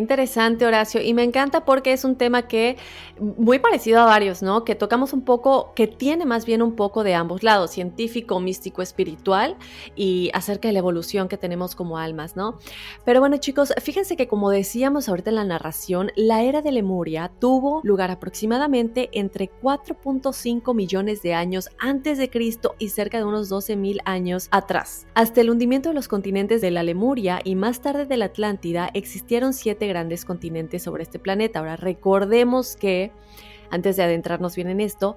Interesante, 0.00 0.66
Horacio. 0.66 1.00
Y 1.00 1.14
me 1.14 1.22
encanta 1.22 1.64
porque 1.64 1.92
es 1.92 2.04
un 2.04 2.16
tema 2.16 2.48
que, 2.48 2.76
muy 3.20 3.60
parecido 3.60 4.00
a 4.00 4.06
varios, 4.06 4.42
¿no? 4.42 4.64
Que 4.64 4.74
tocamos 4.74 5.12
un 5.12 5.22
poco, 5.22 5.72
que 5.74 5.86
tiene 5.86 6.24
más 6.24 6.46
bien 6.46 6.62
un 6.62 6.74
poco 6.74 7.04
de 7.04 7.14
ambos 7.14 7.42
lados, 7.42 7.70
científico, 7.70 8.40
místico, 8.40 8.82
espiritual 8.82 9.56
y 9.94 10.30
acerca 10.34 10.68
de 10.68 10.72
la 10.72 10.80
evolución 10.80 11.28
que 11.28 11.36
tenemos 11.36 11.74
como 11.74 11.98
almas, 11.98 12.34
¿no? 12.34 12.58
Pero 13.04 13.20
bueno, 13.20 13.36
chicos, 13.36 13.72
fíjense 13.80 14.16
que 14.16 14.26
como 14.26 14.50
decíamos 14.50 15.08
ahorita 15.08 15.30
en 15.30 15.36
la 15.36 15.44
narración, 15.44 16.10
la 16.16 16.42
era 16.42 16.62
de 16.62 16.72
Lemuria 16.72 17.30
tuvo 17.38 17.80
lugar 17.84 18.10
aproximadamente 18.10 19.10
entre 19.12 19.50
4.5 19.62 20.74
millones 20.74 21.22
de 21.22 21.34
años 21.34 21.68
antes 21.78 22.18
de 22.18 22.30
Cristo 22.30 22.74
y 22.78 22.88
cerca 22.88 23.18
de 23.18 23.24
unos 23.24 23.48
12 23.48 23.76
mil 23.76 24.00
años 24.04 24.48
atrás. 24.50 25.06
Hasta 25.14 25.40
el 25.40 25.50
hundimiento 25.50 25.90
de 25.90 25.94
los 25.94 26.08
continentes 26.08 26.60
de 26.60 26.70
la 26.70 26.82
Lemuria 26.82 27.40
y 27.44 27.54
más 27.54 27.80
tarde 27.80 28.06
de 28.06 28.16
la 28.16 28.26
Atlántida 28.26 28.90
existieron 28.94 29.52
siete 29.52 29.88
grandes 29.90 30.24
continentes 30.24 30.82
sobre 30.82 31.02
este 31.02 31.18
planeta. 31.18 31.58
Ahora, 31.58 31.76
recordemos 31.76 32.76
que, 32.76 33.12
antes 33.70 33.96
de 33.96 34.02
adentrarnos 34.02 34.56
bien 34.56 34.68
en 34.68 34.80
esto, 34.80 35.16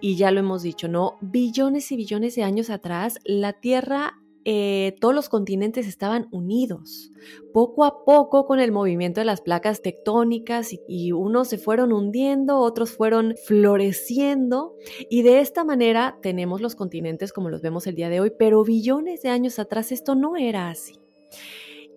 y 0.00 0.16
ya 0.16 0.30
lo 0.30 0.40
hemos 0.40 0.62
dicho, 0.62 0.88
¿no? 0.88 1.18
Billones 1.20 1.92
y 1.92 1.96
billones 1.96 2.34
de 2.34 2.42
años 2.42 2.70
atrás, 2.70 3.18
la 3.24 3.52
Tierra 3.52 4.20
eh, 4.44 4.96
todos 5.00 5.14
los 5.14 5.28
continentes 5.28 5.86
estaban 5.86 6.26
unidos. 6.30 7.12
Poco 7.52 7.84
a 7.84 8.04
poco, 8.04 8.46
con 8.46 8.58
el 8.58 8.72
movimiento 8.72 9.20
de 9.20 9.26
las 9.26 9.42
placas 9.42 9.82
tectónicas, 9.82 10.72
y, 10.72 10.80
y, 10.88 11.12
unos 11.12 11.48
se 11.48 11.58
fueron 11.58 11.92
hundiendo, 11.92 12.58
otros 12.58 12.90
fueron 12.90 13.34
floreciendo, 13.44 14.74
y 15.10 15.22
de 15.22 15.40
esta 15.40 15.64
manera 15.64 16.18
tenemos 16.22 16.62
los 16.62 16.74
continentes 16.74 17.32
como 17.32 17.50
los 17.50 17.60
vemos 17.60 17.86
el 17.86 17.96
día 17.96 18.08
de 18.08 18.20
hoy, 18.20 18.32
pero 18.38 18.64
billones 18.64 19.22
de 19.22 19.28
años 19.28 19.58
atrás 19.58 19.92
esto 19.92 20.14
no 20.14 20.36
era 20.36 20.70
así. 20.70 20.94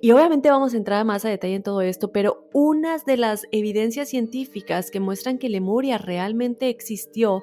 Y 0.04 0.12
obviamente 0.12 0.52
vamos 0.52 0.74
a 0.74 0.78
entrar 0.78 1.06
más 1.06 1.24
a 1.24 1.30
detalle 1.30 1.56
en 1.56 1.64
todo 1.64 1.80
esto, 1.80 2.12
pero 2.12 2.46
unas 2.52 3.06
de 3.06 3.16
las 3.16 3.48
evidencias 3.52 4.10
científicas 4.10 4.92
que 4.92 5.00
muestran 5.00 5.38
que 5.38 5.48
Lemuria 5.48 5.98
realmente 5.98 6.68
existió 6.68 7.42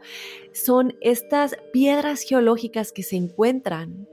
son 0.53 0.95
estas 1.01 1.57
piedras 1.73 2.21
geológicas 2.21 2.93
que 2.93 3.03
se 3.03 3.17
encuentran 3.17 4.07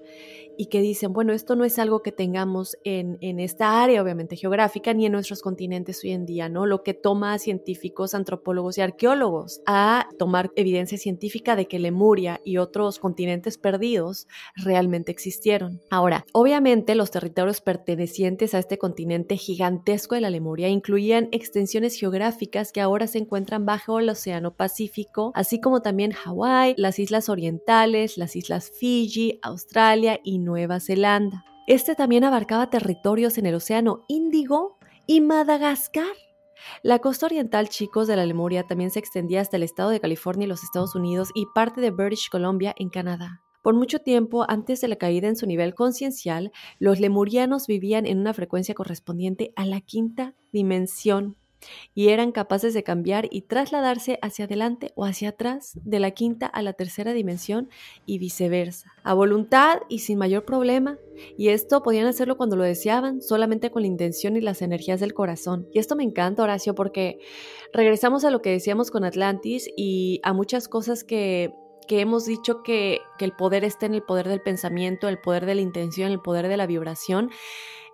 y 0.58 0.68
que 0.68 0.82
dicen, 0.82 1.14
bueno, 1.14 1.34
esto 1.34 1.56
no 1.56 1.64
es 1.64 1.80
algo 1.80 2.02
que 2.02 2.12
tengamos 2.12 2.78
en, 2.84 3.18
en, 3.22 3.40
esta 3.40 3.84
área, 3.84 4.02
obviamente 4.02 4.36
geográfica, 4.36 4.94
ni 4.94 5.06
en 5.06 5.12
nuestros 5.12 5.42
continentes 5.42 6.04
hoy 6.04 6.12
en 6.12 6.26
día, 6.26 6.50
¿no? 6.50 6.66
Lo 6.66 6.84
que 6.84 6.94
toma 6.94 7.38
científicos, 7.40 8.14
antropólogos 8.14 8.78
y 8.78 8.82
arqueólogos 8.82 9.62
a 9.66 10.08
tomar 10.18 10.52
evidencia 10.56 10.98
científica 10.98 11.56
de 11.56 11.68
que 11.68 11.80
Lemuria 11.80 12.42
y 12.44 12.58
otros 12.58 13.00
continentes 13.00 13.58
perdidos 13.58 14.28
realmente 14.56 15.12
existieron. 15.12 15.82
Ahora, 15.90 16.26
obviamente 16.34 16.96
los 16.96 17.12
territorios 17.12 17.62
pertenecientes 17.62 18.54
a 18.54 18.60
este 18.60 18.78
continente 18.78 19.38
gigantesco 19.38 20.16
de 20.16 20.22
la 20.22 20.30
Lemuria 20.30 20.70
incluían 20.70 21.30
extensiones 21.32 22.00
geográficas 22.00 22.72
que 22.72 22.82
ahora 22.82 23.08
se 23.08 23.20
encuentran 23.20 23.66
bajo 23.66 24.00
el 24.00 24.10
Océano 24.10 24.56
Pacífico, 24.56 25.32
así 25.36 25.62
como 25.62 25.82
también 25.82 26.12
Hawái, 26.12 26.76
las 26.78 27.00
islas 27.00 27.30
orientales, 27.30 28.18
las 28.18 28.36
islas 28.36 28.72
Fiji, 28.72 29.40
Australia 29.42 30.20
y 30.24 30.40
Nueva 30.48 30.80
Zelanda. 30.80 31.44
Este 31.68 31.94
también 31.94 32.24
abarcaba 32.24 32.70
territorios 32.70 33.38
en 33.38 33.46
el 33.46 33.56
Océano 33.56 34.06
Índigo 34.08 34.78
y 35.06 35.20
Madagascar. 35.20 36.08
La 36.82 37.00
costa 37.00 37.26
oriental, 37.26 37.68
chicos, 37.68 38.08
de 38.08 38.16
la 38.16 38.26
Lemuria 38.26 38.64
también 38.64 38.90
se 38.90 39.00
extendía 39.00 39.42
hasta 39.42 39.58
el 39.58 39.64
estado 39.64 39.90
de 39.90 40.00
California 40.00 40.46
y 40.46 40.48
los 40.48 40.64
Estados 40.64 40.96
Unidos 40.96 41.32
y 41.36 41.46
parte 41.54 41.82
de 41.82 41.92
British 41.92 42.30
Columbia 42.30 42.74
en 42.78 42.90
Canadá. 42.90 43.42
Por 43.62 43.76
mucho 43.76 44.00
tiempo 44.00 44.46
antes 44.48 44.80
de 44.80 44.88
la 44.88 44.96
caída 44.96 45.28
en 45.28 45.36
su 45.36 45.46
nivel 45.46 45.76
conciencial, 45.76 46.54
los 46.80 47.02
lemurianos 47.02 47.68
vivían 47.68 48.06
en 48.06 48.20
una 48.20 48.34
frecuencia 48.34 48.74
correspondiente 48.74 49.52
a 49.58 49.66
la 49.66 49.82
quinta 49.82 50.34
dimensión 50.54 51.36
y 51.94 52.10
eran 52.10 52.32
capaces 52.32 52.74
de 52.74 52.84
cambiar 52.84 53.28
y 53.32 53.42
trasladarse 53.42 54.20
hacia 54.22 54.46
adelante 54.46 54.92
o 54.96 55.06
hacia 55.06 55.30
atrás 55.30 55.80
de 55.84 56.00
la 56.00 56.12
quinta 56.12 56.48
a 56.48 56.62
la 56.62 56.74
tercera 56.74 57.14
dimensión 57.14 57.70
y 58.06 58.20
viceversa, 58.20 58.94
a 59.04 59.14
voluntad 59.14 59.80
y 59.90 60.00
sin 60.00 60.18
mayor 60.18 60.46
problema. 60.46 60.98
Y 61.38 61.50
esto 61.50 61.82
podían 61.82 62.06
hacerlo 62.06 62.38
cuando 62.38 62.56
lo 62.56 62.64
deseaban, 62.64 63.22
solamente 63.22 63.72
con 63.72 63.82
la 63.82 63.88
intención 63.88 64.38
y 64.38 64.42
las 64.42 64.62
energías 64.62 65.00
del 65.00 65.14
corazón. 65.14 65.68
Y 65.74 65.80
esto 65.80 65.96
me 65.96 66.04
encanta, 66.04 66.44
Horacio, 66.44 66.76
porque 66.76 67.20
regresamos 67.74 68.24
a 68.24 68.30
lo 68.30 68.42
que 68.42 68.52
decíamos 68.52 68.92
con 68.92 69.04
Atlantis 69.04 69.70
y 69.76 70.20
a 70.24 70.34
muchas 70.34 70.68
cosas 70.68 71.04
que 71.04 71.54
que 71.88 72.02
hemos 72.02 72.26
dicho 72.26 72.64
que, 72.64 73.00
que, 73.18 73.26
el 73.26 73.32
poder 73.32 73.64
está 73.64 73.86
en 73.86 73.96
el 73.96 74.04
poder 74.04 74.28
del 74.28 74.42
pensamiento, 74.42 75.08
el 75.08 75.20
poder 75.20 75.46
de 75.46 75.56
la 75.56 75.62
intención, 75.62 76.12
el 76.12 76.20
poder 76.20 76.48
de 76.48 76.58
la 76.58 76.68
vibración. 76.68 77.32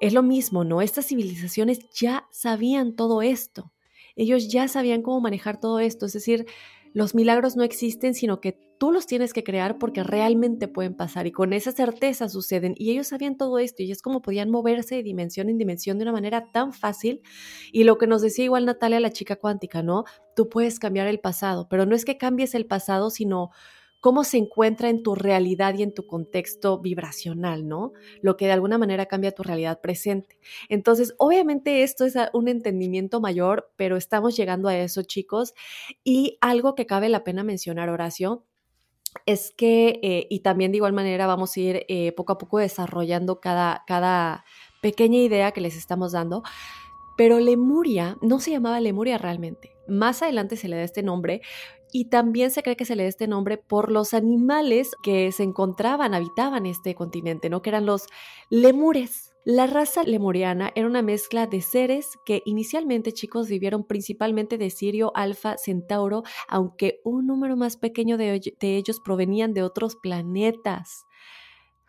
Es 0.04 0.12
lo 0.12 0.22
mismo, 0.22 0.66
¿no? 0.66 0.82
Estas 0.82 1.08
civilizaciones 1.08 1.90
ya 1.92 2.28
sabían 2.30 2.94
todo 2.98 3.22
esto. 3.22 3.72
Ellos 4.18 4.50
ya 4.50 4.68
sabían 4.68 5.02
cómo 5.02 5.22
manejar 5.22 5.62
todo 5.62 5.80
esto. 5.80 6.08
Es 6.08 6.12
decir, 6.12 6.46
los 6.94 7.16
milagros 7.16 7.56
no 7.56 7.64
existen, 7.64 8.14
sino 8.14 8.42
que 8.42 8.60
tú 8.78 8.92
los 8.92 9.08
tienes 9.08 9.32
que 9.32 9.46
crear 9.46 9.78
porque 9.78 10.04
realmente 10.04 10.68
pueden 10.68 10.94
pasar 10.94 11.26
y 11.26 11.32
con 11.32 11.54
esa 11.54 11.72
certeza 11.72 12.28
suceden. 12.28 12.76
Y 12.78 12.92
ellos 12.92 13.08
sabían 13.08 13.38
todo 13.38 13.60
esto 13.60 13.82
y 13.82 13.94
es 13.94 14.02
como 14.02 14.22
podían 14.22 14.50
moverse 14.50 14.96
de 14.96 15.04
dimensión 15.04 15.48
en 15.48 15.58
dimensión 15.58 15.98
de 16.00 16.04
una 16.04 16.12
manera 16.12 16.52
tan 16.52 16.74
fácil. 16.74 17.22
Y 17.72 17.86
lo 17.86 17.98
que 17.98 18.06
nos 18.06 18.22
decía 18.22 18.44
igual 18.44 18.66
Natalia, 18.66 19.00
la 19.00 19.14
chica 19.14 19.38
cuántica, 19.38 19.84
¿no? 19.84 20.04
Tú 20.36 20.50
puedes 20.50 20.80
cambiar 20.80 21.08
el 21.08 21.22
pasado, 21.22 21.70
pero 21.70 21.86
no 21.86 21.96
es 21.96 22.04
que 22.04 22.18
cambies 22.18 22.56
el 22.56 22.66
pasado, 22.66 23.10
sino 23.10 23.52
cómo 24.04 24.26
se 24.26 24.36
encuentra 24.36 24.90
en 24.90 25.02
tu 25.02 25.16
realidad 25.16 25.76
y 25.78 25.82
en 25.82 25.94
tu 25.94 26.06
contexto 26.06 26.78
vibracional, 26.78 27.70
¿no? 27.70 27.94
Lo 28.22 28.36
que 28.36 28.48
de 28.48 28.52
alguna 28.52 28.78
manera 28.78 29.06
cambia 29.06 29.32
tu 29.32 29.44
realidad 29.44 29.80
presente. 29.80 30.38
Entonces, 30.68 31.16
obviamente 31.20 31.84
esto 31.84 32.04
es 32.04 32.16
un 32.34 32.50
entendimiento 32.50 33.22
mayor, 33.22 33.72
pero 33.78 33.96
estamos 33.96 34.36
llegando 34.36 34.68
a 34.68 34.78
eso, 34.78 35.04
chicos. 35.04 35.54
Y 36.04 36.38
algo 36.42 36.76
que 36.76 36.86
cabe 36.86 37.08
la 37.08 37.24
pena 37.24 37.46
mencionar, 37.46 37.88
Horacio, 37.88 38.44
es 39.26 39.54
que, 39.56 40.02
eh, 40.04 40.28
y 40.30 40.42
también 40.42 40.74
de 40.74 40.78
igual 40.80 40.92
manera 40.92 41.26
vamos 41.26 41.56
a 41.56 41.60
ir 41.62 41.86
eh, 41.88 42.12
poco 42.12 42.34
a 42.34 42.38
poco 42.38 42.58
desarrollando 42.58 43.40
cada, 43.40 43.86
cada 43.88 44.44
pequeña 44.82 45.20
idea 45.20 45.54
que 45.54 45.62
les 45.62 45.78
estamos 45.78 46.12
dando, 46.12 46.44
Pero 47.16 47.40
Lemuria 47.40 48.18
no 48.22 48.42
se 48.42 48.52
llamaba 48.52 48.82
Lemuria 48.82 49.18
realmente. 49.18 49.72
Más 49.88 50.22
adelante 50.22 50.58
se 50.58 50.68
le 50.68 50.76
da 50.76 50.84
este 50.84 51.04
nombre 51.04 51.42
y 51.94 52.06
también 52.06 52.50
se 52.50 52.64
cree 52.64 52.76
que 52.76 52.86
se 52.86 52.96
le 52.96 53.04
da 53.04 53.10
este 53.10 53.28
nombre 53.28 53.58
por 53.58 53.92
los 53.92 54.16
animales 54.16 54.92
que 55.04 55.32
se 55.32 55.44
encontraban, 55.44 56.16
habitaban 56.16 56.66
este 56.66 56.96
continente, 56.96 57.50
¿no? 57.50 57.62
Que 57.62 57.70
eran 57.70 57.86
los 57.86 58.08
lemures. 58.50 59.32
La 59.46 59.68
raza 59.68 60.04
lemuriana 60.04 60.72
era 60.74 60.88
una 60.88 61.04
mezcla 61.04 61.46
de 61.46 61.62
seres 61.62 62.18
que 62.26 62.42
inicialmente, 62.46 63.12
chicos, 63.12 63.48
vivieron 63.48 63.86
principalmente 63.86 64.58
de 64.58 64.72
Sirio 64.72 65.12
Alfa 65.16 65.58
Centauro, 65.58 66.24
aunque 66.48 67.00
un 67.04 67.28
número 67.28 67.56
más 67.56 67.78
pequeño 67.78 68.18
de, 68.18 68.42
ellos 68.62 69.00
provenían 69.00 69.54
de 69.54 69.62
otros 69.62 69.96
planetas. 69.96 71.06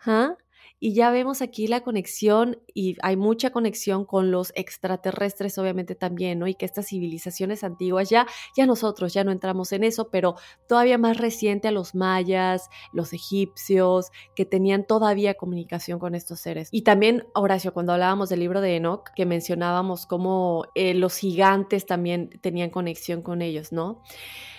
¿Ah? 0.04 0.36
Y 0.84 0.92
ya 0.92 1.10
vemos 1.10 1.40
aquí 1.40 1.66
la 1.66 1.80
conexión, 1.80 2.58
y 2.74 2.96
hay 3.00 3.16
mucha 3.16 3.48
conexión 3.48 4.04
con 4.04 4.30
los 4.30 4.52
extraterrestres, 4.54 5.56
obviamente 5.56 5.94
también, 5.94 6.38
¿no? 6.38 6.46
Y 6.46 6.56
que 6.56 6.66
estas 6.66 6.88
civilizaciones 6.88 7.64
antiguas, 7.64 8.10
ya, 8.10 8.26
ya 8.54 8.66
nosotros 8.66 9.14
ya 9.14 9.24
no 9.24 9.32
entramos 9.32 9.72
en 9.72 9.82
eso, 9.82 10.10
pero 10.10 10.34
todavía 10.68 10.98
más 10.98 11.16
reciente 11.16 11.68
a 11.68 11.70
los 11.70 11.94
mayas, 11.94 12.68
los 12.92 13.14
egipcios, 13.14 14.10
que 14.36 14.44
tenían 14.44 14.86
todavía 14.86 15.32
comunicación 15.32 15.98
con 15.98 16.14
estos 16.14 16.40
seres. 16.40 16.68
Y 16.70 16.82
también, 16.82 17.26
Horacio, 17.34 17.72
cuando 17.72 17.94
hablábamos 17.94 18.28
del 18.28 18.40
libro 18.40 18.60
de 18.60 18.76
Enoch, 18.76 19.08
que 19.16 19.24
mencionábamos 19.24 20.04
cómo 20.04 20.66
eh, 20.74 20.92
los 20.92 21.16
gigantes 21.16 21.86
también 21.86 22.28
tenían 22.42 22.68
conexión 22.68 23.22
con 23.22 23.40
ellos, 23.40 23.72
¿no? 23.72 24.02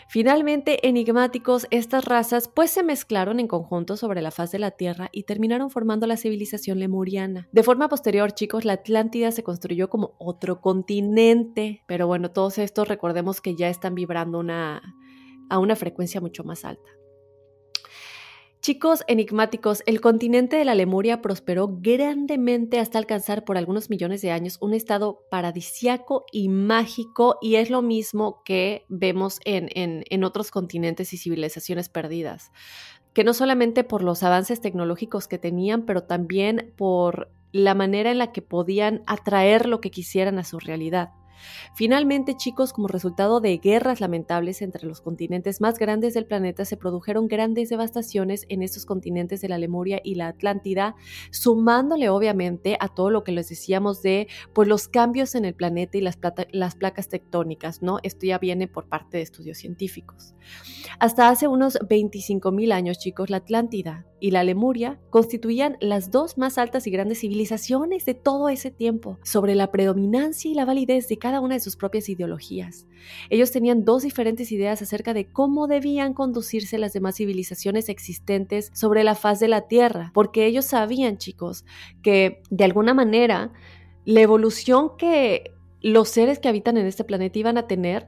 Finalmente, 0.07 0.88
enigmáticos, 0.88 1.67
estas 1.71 2.05
razas 2.05 2.47
pues 2.47 2.71
se 2.71 2.83
mezclaron 2.83 3.39
en 3.39 3.47
conjunto 3.47 3.97
sobre 3.97 4.21
la 4.21 4.31
faz 4.31 4.51
de 4.51 4.59
la 4.59 4.71
Tierra 4.71 5.09
y 5.12 5.24
terminaron 5.24 5.69
formando 5.69 6.07
la 6.07 6.17
civilización 6.17 6.79
lemuriana. 6.79 7.47
De 7.51 7.63
forma 7.63 7.89
posterior, 7.89 8.31
chicos, 8.31 8.65
la 8.65 8.74
Atlántida 8.74 9.31
se 9.31 9.43
construyó 9.43 9.89
como 9.89 10.15
otro 10.19 10.62
continente, 10.62 11.83
pero 11.88 12.07
bueno, 12.07 12.31
todos 12.31 12.57
estos 12.59 12.88
recordemos 12.88 13.41
que 13.41 13.55
ya 13.55 13.69
están 13.69 13.95
vibrando 13.95 14.39
una, 14.39 14.81
a 15.50 15.59
una 15.59 15.75
frecuencia 15.75 16.21
mucho 16.21 16.43
más 16.43 16.65
alta. 16.65 16.89
Chicos 18.65 19.03
enigmáticos, 19.05 19.84
el 19.86 20.01
continente 20.01 20.55
de 20.55 20.65
la 20.65 20.74
Lemuria 20.74 21.22
prosperó 21.22 21.77
grandemente 21.81 22.79
hasta 22.79 22.98
alcanzar 22.98 23.45
por 23.45 23.60
algunos 23.60 23.91
millones 23.91 24.24
de 24.24 24.31
años 24.31 24.57
un 24.60 24.74
estado 24.74 25.19
paradisiaco 25.29 26.25
y 26.31 26.50
mágico 26.50 27.38
y 27.43 27.57
es 27.57 27.69
lo 27.69 27.84
mismo 27.84 28.41
que 28.43 28.84
vemos 28.89 29.39
en, 29.45 29.69
en, 29.75 30.24
otros 30.24 30.50
continentes 30.50 31.13
y 31.13 31.17
civilizaciones 31.17 31.89
perdidas, 31.89 32.51
que 33.13 33.24
no 33.24 33.36
solamente 33.36 33.84
por 33.84 34.03
los 34.03 34.24
avances 34.24 34.62
tecnológicos 34.62 35.27
que 35.27 35.38
tenían, 35.38 35.86
pero 35.86 36.01
también 36.01 36.74
por 36.75 37.29
la 37.51 37.75
manera 37.75 38.10
en 38.10 38.17
la 38.17 38.31
que 38.31 38.41
podían 38.41 39.03
atraer 39.05 39.67
lo 39.67 39.79
que 39.79 39.91
quisieran 39.91 40.39
a 40.39 40.43
su 40.43 40.57
realidad. 40.57 41.12
Finalmente, 41.74 42.36
chicos, 42.36 42.74
como 42.74 42.88
resultado 42.88 43.39
de 43.39 43.58
guerras 43.58 44.01
lamentables 44.01 44.62
entre 44.62 44.88
los 44.88 45.01
continentes 45.01 45.62
más 45.62 45.77
grandes 45.80 46.13
del 46.13 46.25
planeta, 46.25 46.65
se 46.65 46.77
produjeron 46.77 47.27
grandes 47.27 47.70
devastaciones 47.70 48.46
en 48.50 48.62
estos 48.62 48.86
continentes 48.86 49.42
de 49.42 49.50
la 49.50 49.58
Lemuria 49.58 50.01
y 50.04 50.15
la 50.15 50.27
Atlántida, 50.27 50.96
sumándole 51.32 52.10
obviamente 52.10 52.77
a 52.80 52.88
todo 52.88 53.10
lo 53.10 53.24
que 53.24 53.32
les 53.32 53.50
decíamos 53.50 54.01
de 54.01 54.27
pues, 54.54 54.68
los 54.68 54.88
cambios 54.88 55.36
en 55.36 55.46
el 55.46 55.54
planeta 55.54 55.98
y 55.98 56.01
las, 56.01 56.18
placas 56.75 57.10
tectónicas, 57.10 57.82
¿no? 57.82 58.00
Esto 58.04 58.25
ya 58.25 58.38
viene 58.38 58.68
por 58.68 58.88
parte 58.88 59.18
de 59.18 59.24
estudios 59.24 59.58
científicos. 59.58 60.36
Hasta 61.00 61.30
hace 61.30 61.48
unos 61.48 61.77
25 61.88 62.51
mil 62.51 62.72
años, 62.72 63.00
chicos, 63.00 63.30
la 63.30 63.38
Atlántida 63.38 64.06
y 64.20 64.32
la 64.32 64.44
Lemuria 64.44 65.00
constituían 65.10 65.77
las 65.82 66.10
dos 66.10 66.38
más 66.38 66.58
altas 66.58 66.88
y 66.88 66.92
grandes 66.92 67.20
civilizaciones 67.20 68.06
de 68.06 68.13
todo 68.13 68.50
ese 68.50 68.72
tiempo, 68.72 69.20
sobre 69.24 69.56
la 69.56 69.72
predominancia 69.72 70.50
y 70.50 70.54
la 70.54 70.65
validez 70.65 71.08
de 71.08 71.18
cada 71.25 71.41
una 71.41 71.55
de 71.55 71.60
sus 71.60 71.75
propias 71.75 72.08
ideologías. 72.08 72.86
Ellos 73.32 73.50
tenían 73.50 73.84
dos 73.84 74.03
diferentes 74.03 74.51
ideas 74.51 74.84
acerca 74.84 75.12
de 75.12 75.25
cómo 75.25 75.65
debían 75.65 76.13
conducirse 76.13 76.77
las 76.77 76.94
demás 76.94 77.15
civilizaciones 77.15 77.89
existentes 77.89 78.70
sobre 78.75 79.03
la 79.03 79.15
faz 79.15 79.40
de 79.40 79.48
la 79.48 79.61
Tierra, 79.61 80.11
porque 80.14 80.46
ellos 80.46 80.66
sabían, 80.66 81.18
chicos, 81.18 81.66
que 82.03 82.44
de 82.51 82.64
alguna 82.64 82.94
manera 82.94 83.51
la 84.05 84.22
evolución 84.22 84.98
que 85.00 85.55
los 85.81 86.09
seres 86.09 86.38
que 86.38 86.48
habitan 86.48 86.77
en 86.77 86.85
este 86.85 87.03
planeta 87.03 87.40
iban 87.40 87.57
a 87.57 87.66
tener 87.66 88.07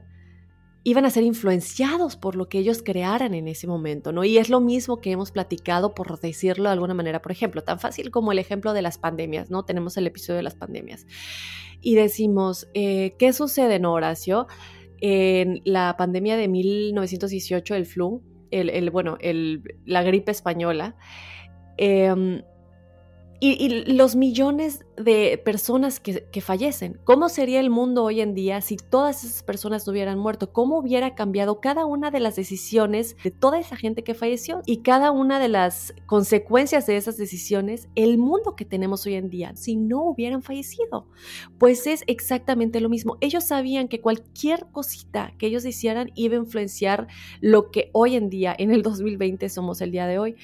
iban 0.88 1.04
a 1.04 1.10
ser 1.10 1.24
influenciados 1.24 2.16
por 2.16 2.38
lo 2.38 2.48
que 2.48 2.60
ellos 2.60 2.82
crearan 2.82 3.34
en 3.34 3.50
ese 3.50 3.68
momento, 3.68 4.14
¿no? 4.14 4.24
Y 4.24 4.38
es 4.38 4.50
lo 4.50 4.62
mismo 4.62 5.02
que 5.02 5.12
hemos 5.12 5.32
platicado, 5.32 5.94
por 5.94 6.18
decirlo 6.18 6.70
de 6.70 6.70
alguna 6.70 6.94
manera, 6.94 7.22
por 7.22 7.34
ejemplo, 7.34 7.62
tan 7.62 7.78
fácil 7.78 8.10
como 8.10 8.32
el 8.32 8.40
ejemplo 8.40 8.72
de 8.72 8.82
las 8.82 8.98
pandemias, 8.98 9.52
¿no? 9.52 9.66
Tenemos 9.66 9.98
el 9.98 10.08
episodio 10.08 10.38
de 10.38 10.44
las 10.44 10.56
pandemias. 10.56 11.06
Y 11.82 11.96
decimos, 11.96 12.70
eh, 12.74 13.18
¿qué 13.20 13.34
sucede, 13.34 13.80
no, 13.80 13.92
Horacio? 13.92 14.48
En 15.02 15.62
la 15.66 15.96
pandemia 15.98 16.38
de 16.38 16.48
1918, 16.48 17.76
el 17.76 17.86
flu, 17.86 18.24
el, 18.50 18.90
bueno, 18.90 19.18
el, 19.20 19.64
la 19.84 20.04
gripe 20.04 20.32
española, 20.32 20.96
eh, 21.78 22.42
y, 23.40 23.94
los 23.94 24.16
millones 24.16 24.86
de 24.96 25.40
personas 25.44 26.00
que, 26.00 26.26
que, 26.32 26.42
fallecen. 26.42 27.00
¿Cómo 27.04 27.30
sería 27.30 27.60
el 27.60 27.70
mundo 27.70 28.04
hoy 28.04 28.22
en 28.22 28.34
día 28.34 28.62
si 28.62 28.78
todas 28.78 29.24
esas 29.24 29.44
personas 29.44 29.86
no 29.86 29.92
hubieran 29.92 30.18
muerto? 30.18 30.52
¿Cómo 30.52 30.80
hubiera 30.80 31.14
cambiado 31.14 31.60
cada 31.62 31.86
una 31.86 32.10
de 32.10 32.20
las 32.20 32.36
decisiones 32.36 33.16
de 33.24 33.32
toda 33.32 33.60
esa 33.60 33.76
gente 33.76 34.04
que 34.04 34.16
falleció? 34.16 34.62
Y 34.66 34.78
cada 34.78 35.12
una 35.12 35.40
de 35.40 35.50
las 35.50 35.94
consecuencias 36.08 36.88
de 36.88 36.98
esas 36.98 37.18
decisiones, 37.18 37.90
el 37.96 38.18
mundo 38.18 38.56
que 38.56 38.66
tenemos 38.66 39.06
hoy 39.06 39.16
en 39.16 39.30
día, 39.30 39.56
si 39.56 39.76
no 39.76 40.04
hubieran 40.04 40.42
fallecido. 40.42 41.08
Pues 41.60 41.86
es 41.86 42.04
exactamente 42.08 42.82
lo 42.82 42.90
mismo. 42.90 43.18
Ellos 43.22 43.44
sabían 43.44 43.88
que 43.88 44.02
cualquier 44.02 44.66
cosita 44.72 45.34
que 45.38 45.48
ellos 45.48 45.66
hicieran 45.66 46.12
iba 46.16 46.36
a 46.36 46.40
influenciar 46.40 47.08
lo 47.40 47.70
que 47.70 47.92
hoy 47.94 48.16
en 48.16 48.30
día, 48.30 48.56
en 48.58 48.72
el 48.72 48.82
2020, 48.82 49.48
somos 49.50 49.82
el 49.82 49.92
día 49.92 50.08
de 50.08 50.18
hoy. 50.18 50.36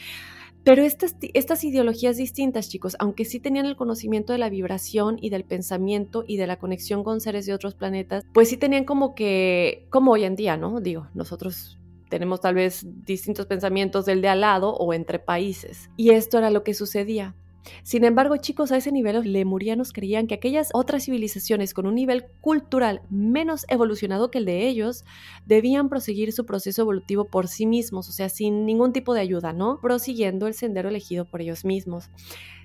Pero 0.63 0.81
estas, 0.83 1.15
estas 1.33 1.63
ideologías 1.63 2.17
distintas, 2.17 2.69
chicos, 2.69 2.95
aunque 2.99 3.25
sí 3.25 3.39
tenían 3.39 3.65
el 3.65 3.75
conocimiento 3.75 4.31
de 4.31 4.39
la 4.39 4.49
vibración 4.49 5.17
y 5.21 5.29
del 5.29 5.43
pensamiento 5.43 6.23
y 6.25 6.37
de 6.37 6.47
la 6.47 6.57
conexión 6.57 7.03
con 7.03 7.19
seres 7.19 7.45
de 7.45 7.53
otros 7.53 7.75
planetas, 7.75 8.23
pues 8.33 8.49
sí 8.49 8.57
tenían 8.57 8.85
como 8.85 9.13
que, 9.13 9.87
como 9.89 10.11
hoy 10.11 10.23
en 10.23 10.35
día, 10.35 10.55
¿no? 10.55 10.79
Digo, 10.79 11.09
nosotros 11.13 11.79
tenemos 12.09 12.41
tal 12.41 12.55
vez 12.55 12.85
distintos 13.05 13.47
pensamientos 13.47 14.05
del 14.05 14.21
de 14.21 14.29
al 14.29 14.41
lado 14.41 14.73
o 14.73 14.93
entre 14.93 15.19
países. 15.19 15.89
Y 15.97 16.11
esto 16.11 16.37
era 16.37 16.49
lo 16.49 16.63
que 16.63 16.73
sucedía. 16.73 17.35
Sin 17.83 18.03
embargo, 18.03 18.37
chicos, 18.37 18.71
a 18.71 18.77
ese 18.77 18.91
nivel 18.91 19.15
los 19.15 19.25
lemurianos 19.25 19.93
creían 19.93 20.27
que 20.27 20.35
aquellas 20.35 20.69
otras 20.73 21.05
civilizaciones 21.05 21.73
con 21.73 21.85
un 21.85 21.95
nivel 21.95 22.25
cultural 22.41 23.01
menos 23.09 23.65
evolucionado 23.69 24.31
que 24.31 24.39
el 24.39 24.45
de 24.45 24.67
ellos 24.67 25.05
debían 25.45 25.89
proseguir 25.89 26.33
su 26.33 26.45
proceso 26.45 26.81
evolutivo 26.81 27.25
por 27.25 27.47
sí 27.47 27.65
mismos, 27.65 28.09
o 28.09 28.11
sea, 28.11 28.29
sin 28.29 28.65
ningún 28.65 28.93
tipo 28.93 29.13
de 29.13 29.21
ayuda, 29.21 29.53
¿no? 29.53 29.79
Prosiguiendo 29.81 30.47
el 30.47 30.53
sendero 30.53 30.89
elegido 30.89 31.25
por 31.25 31.41
ellos 31.41 31.65
mismos. 31.65 32.09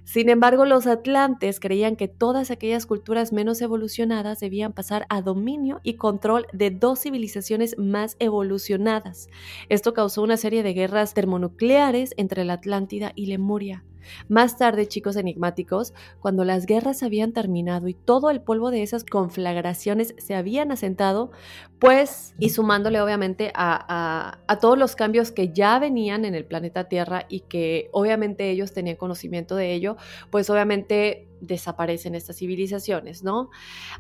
Sin 0.05 0.31
embargo, 0.31 0.65
los 0.65 0.87
atlantes 0.87 1.61
creían 1.61 1.95
que 1.95 2.09
todas 2.09 2.51
aquellas 2.51 2.87
culturas 2.87 3.31
menos 3.31 3.61
evolucionadas 3.61 4.41
debían 4.41 4.73
pasar 4.73 5.05
a 5.11 5.21
dominio 5.21 5.81
y 5.83 5.95
control 5.95 6.47
de 6.55 6.71
dos 6.71 7.01
civilizaciones 7.01 7.77
más 7.77 8.17
evolucionadas. 8.19 9.29
Esto 9.69 9.93
causó 9.93 10.23
una 10.23 10.39
serie 10.39 10.63
de 10.63 10.73
guerras 10.73 11.13
termonucleares 11.13 12.15
entre 12.17 12.47
la 12.47 12.55
Atlántida 12.55 13.13
y 13.17 13.27
Lemuria. 13.27 13.85
Más 14.29 14.57
tarde, 14.57 14.87
chicos 14.87 15.17
enigmáticos, 15.17 15.95
cuando 16.21 16.45
las 16.45 16.67
guerras 16.67 17.03
habían 17.03 17.33
terminado 17.33 17.89
y 17.89 17.95
todo 17.95 18.31
el 18.31 18.41
polvo 18.41 18.71
de 18.71 18.83
esas 18.83 19.05
conflagraciones 19.05 20.15
se 20.19 20.35
habían 20.35 20.73
asentado, 20.73 21.31
pues, 21.79 22.35
y 22.39 22.51
sumándole 22.51 23.01
obviamente 23.01 23.53
a, 23.55 24.39
todos 24.61 24.79
los 24.79 24.97
cambios 24.97 25.31
que 25.31 25.53
ya 25.53 25.79
venían 25.79 26.25
en 26.25 26.35
el 26.35 26.45
planeta 26.45 26.89
Tierra 26.89 27.27
y 27.29 27.41
que 27.41 27.89
obviamente 27.93 28.51
ellos 28.51 28.73
tenían 28.73 28.97
conocimiento 28.97 29.55
de 29.57 29.75
ello, 29.75 29.97
pues 30.31 30.51
obviamente 30.51 31.29
desaparecen 31.41 32.15
estas 32.15 32.37
civilizaciones, 32.37 33.23
¿no? 33.23 33.51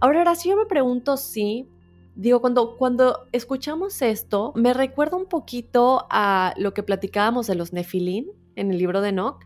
Ahora, 0.01 0.19
ahora 0.19 0.35
sí 0.35 0.49
yo 0.49 0.57
me 0.57 0.67
pregunto 0.67 1.17
si 1.17 1.69
Digo, 2.19 2.41
cuando, 2.41 2.77
cuando 2.77 3.29
escuchamos 3.31 4.03
esto, 4.03 4.53
me 4.57 4.75
recuerda 4.75 5.17
un 5.17 5.27
poquito 5.27 6.05
a 6.11 6.53
lo 6.57 6.75
que 6.75 6.83
platicábamos 6.83 7.47
de 7.47 7.55
los 7.55 7.73
Nefilín 7.73 8.27
en 8.57 8.73
el 8.73 8.79
libro 8.79 9.01
de 9.03 9.11
Enoch, 9.11 9.45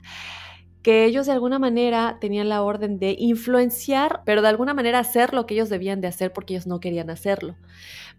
que 0.83 1.05
ellos 1.05 1.27
de 1.27 1.33
alguna 1.33 1.59
manera 1.59 2.19
tenían 2.21 2.49
la 2.49 2.63
orden 2.63 2.99
de 2.99 3.15
influenciar, 3.19 4.23
pero 4.27 4.43
de 4.43 4.49
alguna 4.49 4.75
manera 4.75 4.99
hacer 4.99 5.33
lo 5.33 5.47
que 5.47 5.55
ellos 5.55 5.69
debían 5.69 6.01
de 6.01 6.09
hacer 6.09 6.33
porque 6.33 6.55
ellos 6.55 6.67
no 6.67 6.81
querían 6.81 7.09
hacerlo. 7.09 7.55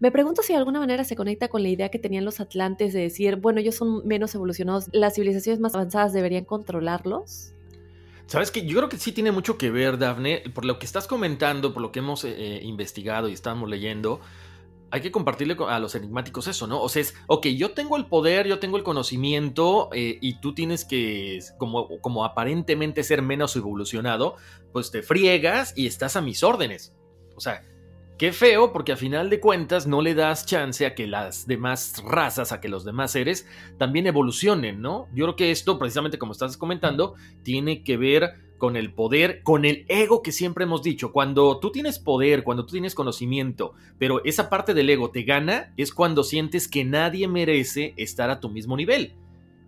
Me 0.00 0.10
pregunto 0.10 0.42
si 0.42 0.52
de 0.54 0.58
alguna 0.58 0.80
manera 0.80 1.04
se 1.04 1.14
conecta 1.14 1.48
con 1.48 1.62
la 1.62 1.68
idea 1.68 1.90
que 1.90 1.98
tenían 1.98 2.24
los 2.24 2.40
atlantes 2.40 2.92
de 2.92 3.00
decir, 3.00 3.36
bueno, 3.36 3.60
ellos 3.60 3.74
son 3.74 4.06
menos 4.06 4.34
evolucionados, 4.34 4.88
las 4.92 5.14
civilizaciones 5.14 5.60
más 5.60 5.74
avanzadas 5.74 6.12
deberían 6.12 6.44
controlarlos. 6.44 7.52
Sabes 8.26 8.50
que 8.50 8.66
yo 8.66 8.78
creo 8.78 8.88
que 8.88 8.96
sí 8.96 9.12
tiene 9.12 9.32
mucho 9.32 9.58
que 9.58 9.70
ver, 9.70 9.98
Dafne, 9.98 10.42
por 10.54 10.64
lo 10.64 10.78
que 10.78 10.86
estás 10.86 11.06
comentando, 11.06 11.74
por 11.74 11.82
lo 11.82 11.92
que 11.92 11.98
hemos 11.98 12.24
eh, 12.24 12.34
eh, 12.36 12.60
investigado 12.64 13.28
y 13.28 13.34
estamos 13.34 13.68
leyendo 13.68 14.20
hay 14.94 15.00
que 15.00 15.10
compartirle 15.10 15.56
a 15.68 15.80
los 15.80 15.96
enigmáticos 15.96 16.46
eso, 16.46 16.68
¿no? 16.68 16.80
O 16.80 16.88
sea, 16.88 17.02
es, 17.02 17.16
ok, 17.26 17.48
yo 17.48 17.72
tengo 17.72 17.96
el 17.96 18.06
poder, 18.06 18.46
yo 18.46 18.60
tengo 18.60 18.76
el 18.76 18.84
conocimiento 18.84 19.88
eh, 19.92 20.18
y 20.20 20.38
tú 20.38 20.54
tienes 20.54 20.84
que, 20.84 21.40
como, 21.58 21.98
como 22.00 22.24
aparentemente 22.24 23.02
ser 23.02 23.20
menos 23.20 23.56
evolucionado, 23.56 24.36
pues 24.72 24.92
te 24.92 25.02
friegas 25.02 25.76
y 25.76 25.88
estás 25.88 26.14
a 26.14 26.20
mis 26.20 26.44
órdenes. 26.44 26.94
O 27.34 27.40
sea, 27.40 27.64
Qué 28.16 28.32
feo, 28.32 28.72
porque 28.72 28.92
a 28.92 28.96
final 28.96 29.28
de 29.28 29.40
cuentas 29.40 29.88
no 29.88 30.00
le 30.00 30.14
das 30.14 30.46
chance 30.46 30.86
a 30.86 30.94
que 30.94 31.08
las 31.08 31.48
demás 31.48 32.00
razas, 32.06 32.52
a 32.52 32.60
que 32.60 32.68
los 32.68 32.84
demás 32.84 33.10
seres 33.10 33.44
también 33.76 34.06
evolucionen, 34.06 34.80
¿no? 34.80 35.08
Yo 35.12 35.24
creo 35.24 35.34
que 35.34 35.50
esto, 35.50 35.80
precisamente 35.80 36.16
como 36.16 36.30
estás 36.30 36.56
comentando, 36.56 37.16
tiene 37.42 37.82
que 37.82 37.96
ver 37.96 38.43
con 38.58 38.76
el 38.76 38.92
poder, 38.92 39.42
con 39.42 39.64
el 39.64 39.84
ego 39.88 40.22
que 40.22 40.32
siempre 40.32 40.64
hemos 40.64 40.82
dicho. 40.82 41.12
Cuando 41.12 41.58
tú 41.58 41.70
tienes 41.70 41.98
poder, 41.98 42.44
cuando 42.44 42.64
tú 42.66 42.72
tienes 42.72 42.94
conocimiento, 42.94 43.74
pero 43.98 44.24
esa 44.24 44.48
parte 44.48 44.74
del 44.74 44.90
ego 44.90 45.10
te 45.10 45.22
gana, 45.22 45.72
es 45.76 45.92
cuando 45.92 46.24
sientes 46.24 46.68
que 46.68 46.84
nadie 46.84 47.28
merece 47.28 47.94
estar 47.96 48.30
a 48.30 48.40
tu 48.40 48.48
mismo 48.48 48.76
nivel. 48.76 49.14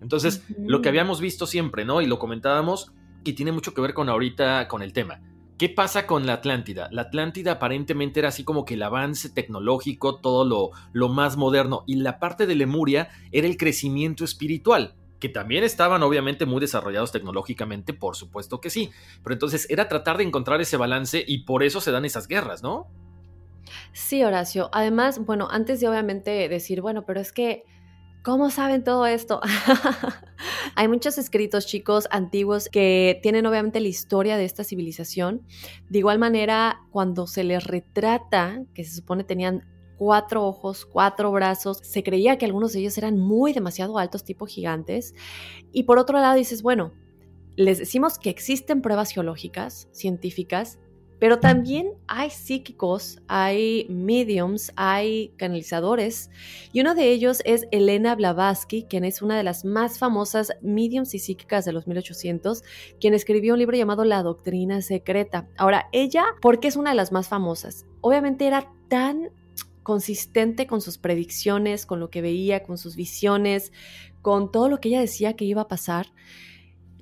Entonces, 0.00 0.44
lo 0.58 0.82
que 0.82 0.88
habíamos 0.88 1.20
visto 1.20 1.46
siempre, 1.46 1.84
¿no? 1.84 2.00
Y 2.02 2.06
lo 2.06 2.18
comentábamos, 2.18 2.92
y 3.24 3.32
tiene 3.32 3.52
mucho 3.52 3.74
que 3.74 3.80
ver 3.80 3.94
con 3.94 4.08
ahorita, 4.08 4.68
con 4.68 4.82
el 4.82 4.92
tema 4.92 5.20
¿Qué 5.58 5.70
pasa 5.70 6.06
con 6.06 6.26
la 6.26 6.34
Atlántida? 6.34 6.90
La 6.92 7.02
Atlántida 7.02 7.52
aparentemente 7.52 8.20
era 8.20 8.28
así 8.28 8.44
como 8.44 8.66
que 8.66 8.74
el 8.74 8.82
avance 8.82 9.30
tecnológico, 9.30 10.16
todo 10.16 10.44
lo, 10.44 10.72
lo 10.92 11.08
más 11.08 11.38
moderno, 11.38 11.82
y 11.86 11.94
la 11.94 12.18
parte 12.18 12.46
de 12.46 12.54
Lemuria 12.54 13.08
era 13.32 13.46
el 13.46 13.56
crecimiento 13.56 14.22
espiritual, 14.22 14.96
que 15.26 15.32
también 15.32 15.64
estaban 15.64 16.02
obviamente 16.02 16.46
muy 16.46 16.60
desarrollados 16.60 17.10
tecnológicamente, 17.10 17.92
por 17.92 18.14
supuesto 18.14 18.60
que 18.60 18.70
sí, 18.70 18.90
pero 19.24 19.34
entonces 19.34 19.66
era 19.70 19.88
tratar 19.88 20.18
de 20.18 20.24
encontrar 20.24 20.60
ese 20.60 20.76
balance 20.76 21.24
y 21.26 21.38
por 21.38 21.62
eso 21.64 21.80
se 21.80 21.90
dan 21.90 22.04
esas 22.04 22.28
guerras, 22.28 22.62
¿no? 22.62 22.86
Sí, 23.92 24.22
Horacio. 24.22 24.70
Además, 24.72 25.18
bueno, 25.18 25.48
antes 25.50 25.80
de 25.80 25.88
obviamente 25.88 26.48
decir, 26.48 26.80
bueno, 26.80 27.04
pero 27.04 27.20
es 27.20 27.32
que 27.32 27.64
¿Cómo 28.26 28.50
saben 28.50 28.82
todo 28.82 29.06
esto? 29.06 29.40
Hay 30.74 30.88
muchos 30.88 31.16
escritos, 31.16 31.64
chicos, 31.64 32.08
antiguos 32.10 32.68
que 32.68 33.20
tienen 33.22 33.46
obviamente 33.46 33.78
la 33.78 33.86
historia 33.86 34.36
de 34.36 34.44
esta 34.44 34.64
civilización. 34.64 35.46
De 35.90 36.00
igual 36.00 36.18
manera, 36.18 36.80
cuando 36.90 37.28
se 37.28 37.44
les 37.44 37.62
retrata, 37.62 38.64
que 38.74 38.82
se 38.82 38.96
supone 38.96 39.22
tenían 39.22 39.64
cuatro 39.96 40.44
ojos, 40.44 40.86
cuatro 40.86 41.30
brazos, 41.32 41.78
se 41.82 42.02
creía 42.02 42.38
que 42.38 42.46
algunos 42.46 42.72
de 42.72 42.80
ellos 42.80 42.98
eran 42.98 43.18
muy 43.18 43.52
demasiado 43.52 43.98
altos, 43.98 44.24
tipo 44.24 44.46
gigantes. 44.46 45.14
Y 45.72 45.84
por 45.84 45.98
otro 45.98 46.18
lado 46.18 46.36
dices, 46.36 46.62
bueno, 46.62 46.92
les 47.56 47.78
decimos 47.78 48.18
que 48.18 48.30
existen 48.30 48.82
pruebas 48.82 49.10
geológicas, 49.10 49.88
científicas, 49.92 50.78
pero 51.18 51.40
también 51.40 51.92
hay 52.06 52.28
psíquicos, 52.28 53.22
hay 53.26 53.86
mediums, 53.88 54.72
hay 54.76 55.28
canalizadores, 55.38 56.30
y 56.72 56.82
uno 56.82 56.94
de 56.94 57.10
ellos 57.10 57.40
es 57.46 57.66
Elena 57.70 58.14
Blavatsky, 58.14 58.82
quien 58.82 59.04
es 59.04 59.22
una 59.22 59.36
de 59.36 59.42
las 59.42 59.64
más 59.64 59.98
famosas 59.98 60.52
mediums 60.60 61.14
y 61.14 61.18
psíquicas 61.18 61.64
de 61.64 61.72
los 61.72 61.86
1800, 61.86 62.62
quien 63.00 63.14
escribió 63.14 63.54
un 63.54 63.60
libro 63.60 63.76
llamado 63.76 64.04
La 64.04 64.22
Doctrina 64.22 64.82
Secreta. 64.82 65.48
Ahora, 65.56 65.88
ella, 65.92 66.24
¿por 66.42 66.60
qué 66.60 66.68
es 66.68 66.76
una 66.76 66.90
de 66.90 66.96
las 66.96 67.12
más 67.12 67.28
famosas? 67.28 67.86
Obviamente 68.02 68.46
era 68.46 68.70
tan 68.88 69.30
consistente 69.86 70.66
con 70.66 70.80
sus 70.80 70.98
predicciones, 70.98 71.86
con 71.86 72.00
lo 72.00 72.10
que 72.10 72.20
veía, 72.20 72.64
con 72.64 72.76
sus 72.76 72.96
visiones, 72.96 73.70
con 74.20 74.50
todo 74.50 74.68
lo 74.68 74.80
que 74.80 74.88
ella 74.88 75.00
decía 75.00 75.36
que 75.36 75.44
iba 75.44 75.62
a 75.62 75.68
pasar, 75.68 76.08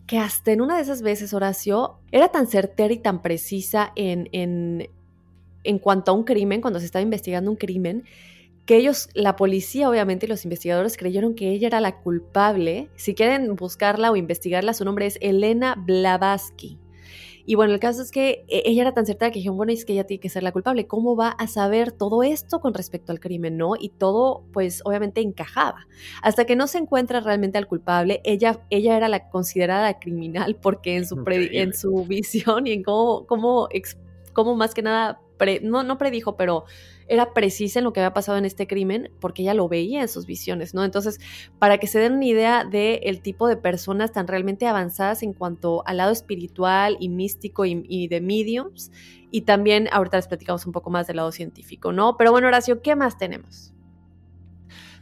que 0.06 0.18
hasta 0.18 0.52
en 0.52 0.60
una 0.60 0.76
de 0.76 0.82
esas 0.82 1.00
veces, 1.00 1.32
Horacio, 1.32 1.94
era 2.12 2.28
tan 2.28 2.46
certera 2.46 2.92
y 2.92 2.98
tan 2.98 3.22
precisa 3.22 3.90
en, 3.96 4.28
en, 4.32 4.90
en 5.62 5.78
cuanto 5.78 6.10
a 6.10 6.14
un 6.14 6.24
crimen, 6.24 6.60
cuando 6.60 6.78
se 6.78 6.84
estaba 6.84 7.02
investigando 7.02 7.50
un 7.50 7.56
crimen, 7.56 8.04
que 8.66 8.76
ellos, 8.76 9.08
la 9.14 9.34
policía 9.34 9.88
obviamente 9.88 10.26
y 10.26 10.28
los 10.28 10.44
investigadores 10.44 10.98
creyeron 10.98 11.34
que 11.34 11.52
ella 11.52 11.68
era 11.68 11.80
la 11.80 12.02
culpable. 12.02 12.90
Si 12.96 13.14
quieren 13.14 13.56
buscarla 13.56 14.10
o 14.10 14.16
investigarla, 14.16 14.74
su 14.74 14.84
nombre 14.84 15.06
es 15.06 15.16
Elena 15.22 15.74
Blavatsky. 15.86 16.83
Y 17.46 17.56
bueno, 17.56 17.74
el 17.74 17.80
caso 17.80 18.02
es 18.02 18.10
que 18.10 18.44
e, 18.48 18.62
ella 18.66 18.82
era 18.82 18.94
tan 18.94 19.06
certera 19.06 19.30
que 19.30 19.38
dijeron, 19.38 19.56
bueno, 19.56 19.72
es 19.72 19.84
que 19.84 19.92
ella 19.92 20.04
tiene 20.04 20.20
que 20.20 20.28
ser 20.28 20.42
la 20.42 20.52
culpable. 20.52 20.86
¿Cómo 20.86 21.16
va 21.16 21.28
a 21.30 21.46
saber 21.46 21.92
todo 21.92 22.22
esto 22.22 22.60
con 22.60 22.74
respecto 22.74 23.12
al 23.12 23.20
crimen, 23.20 23.56
no? 23.56 23.74
Y 23.78 23.90
todo, 23.90 24.44
pues, 24.52 24.82
obviamente 24.84 25.20
encajaba. 25.20 25.86
Hasta 26.22 26.44
que 26.44 26.56
no 26.56 26.66
se 26.66 26.78
encuentra 26.78 27.20
realmente 27.20 27.58
al 27.58 27.66
culpable, 27.66 28.20
ella, 28.24 28.60
ella 28.70 28.96
era 28.96 29.08
la 29.08 29.28
considerada 29.28 29.98
criminal 29.98 30.56
porque 30.60 30.96
en 30.96 31.06
su, 31.06 31.22
en 31.26 31.74
su 31.74 32.04
visión 32.08 32.66
y 32.66 32.72
en 32.72 32.82
cómo, 32.82 33.26
cómo, 33.26 33.68
cómo 34.32 34.56
más 34.56 34.74
que 34.74 34.82
nada, 34.82 35.20
no, 35.62 35.82
no 35.82 35.98
predijo, 35.98 36.36
pero 36.36 36.64
era 37.08 37.32
precisa 37.32 37.80
en 37.80 37.84
lo 37.84 37.92
que 37.92 38.00
había 38.00 38.14
pasado 38.14 38.38
en 38.38 38.44
este 38.44 38.66
crimen 38.66 39.10
porque 39.20 39.42
ella 39.42 39.54
lo 39.54 39.68
veía 39.68 40.02
en 40.02 40.08
sus 40.08 40.26
visiones, 40.26 40.74
¿no? 40.74 40.84
Entonces, 40.84 41.20
para 41.58 41.78
que 41.78 41.86
se 41.86 41.98
den 41.98 42.14
una 42.14 42.24
idea 42.24 42.64
del 42.64 43.20
tipo 43.20 43.48
de 43.48 43.56
personas 43.56 44.12
tan 44.12 44.26
realmente 44.26 44.66
avanzadas 44.66 45.22
en 45.22 45.32
cuanto 45.32 45.82
al 45.86 45.98
lado 45.98 46.12
espiritual 46.12 46.96
y 47.00 47.08
místico 47.08 47.64
y, 47.64 47.84
y 47.88 48.08
de 48.08 48.20
mediums, 48.20 48.90
y 49.30 49.42
también 49.42 49.88
ahorita 49.90 50.16
les 50.18 50.28
platicamos 50.28 50.64
un 50.64 50.72
poco 50.72 50.90
más 50.90 51.06
del 51.06 51.16
lado 51.16 51.32
científico, 51.32 51.92
¿no? 51.92 52.16
Pero 52.16 52.30
bueno, 52.30 52.46
Horacio, 52.46 52.82
¿qué 52.82 52.94
más 52.94 53.18
tenemos? 53.18 53.73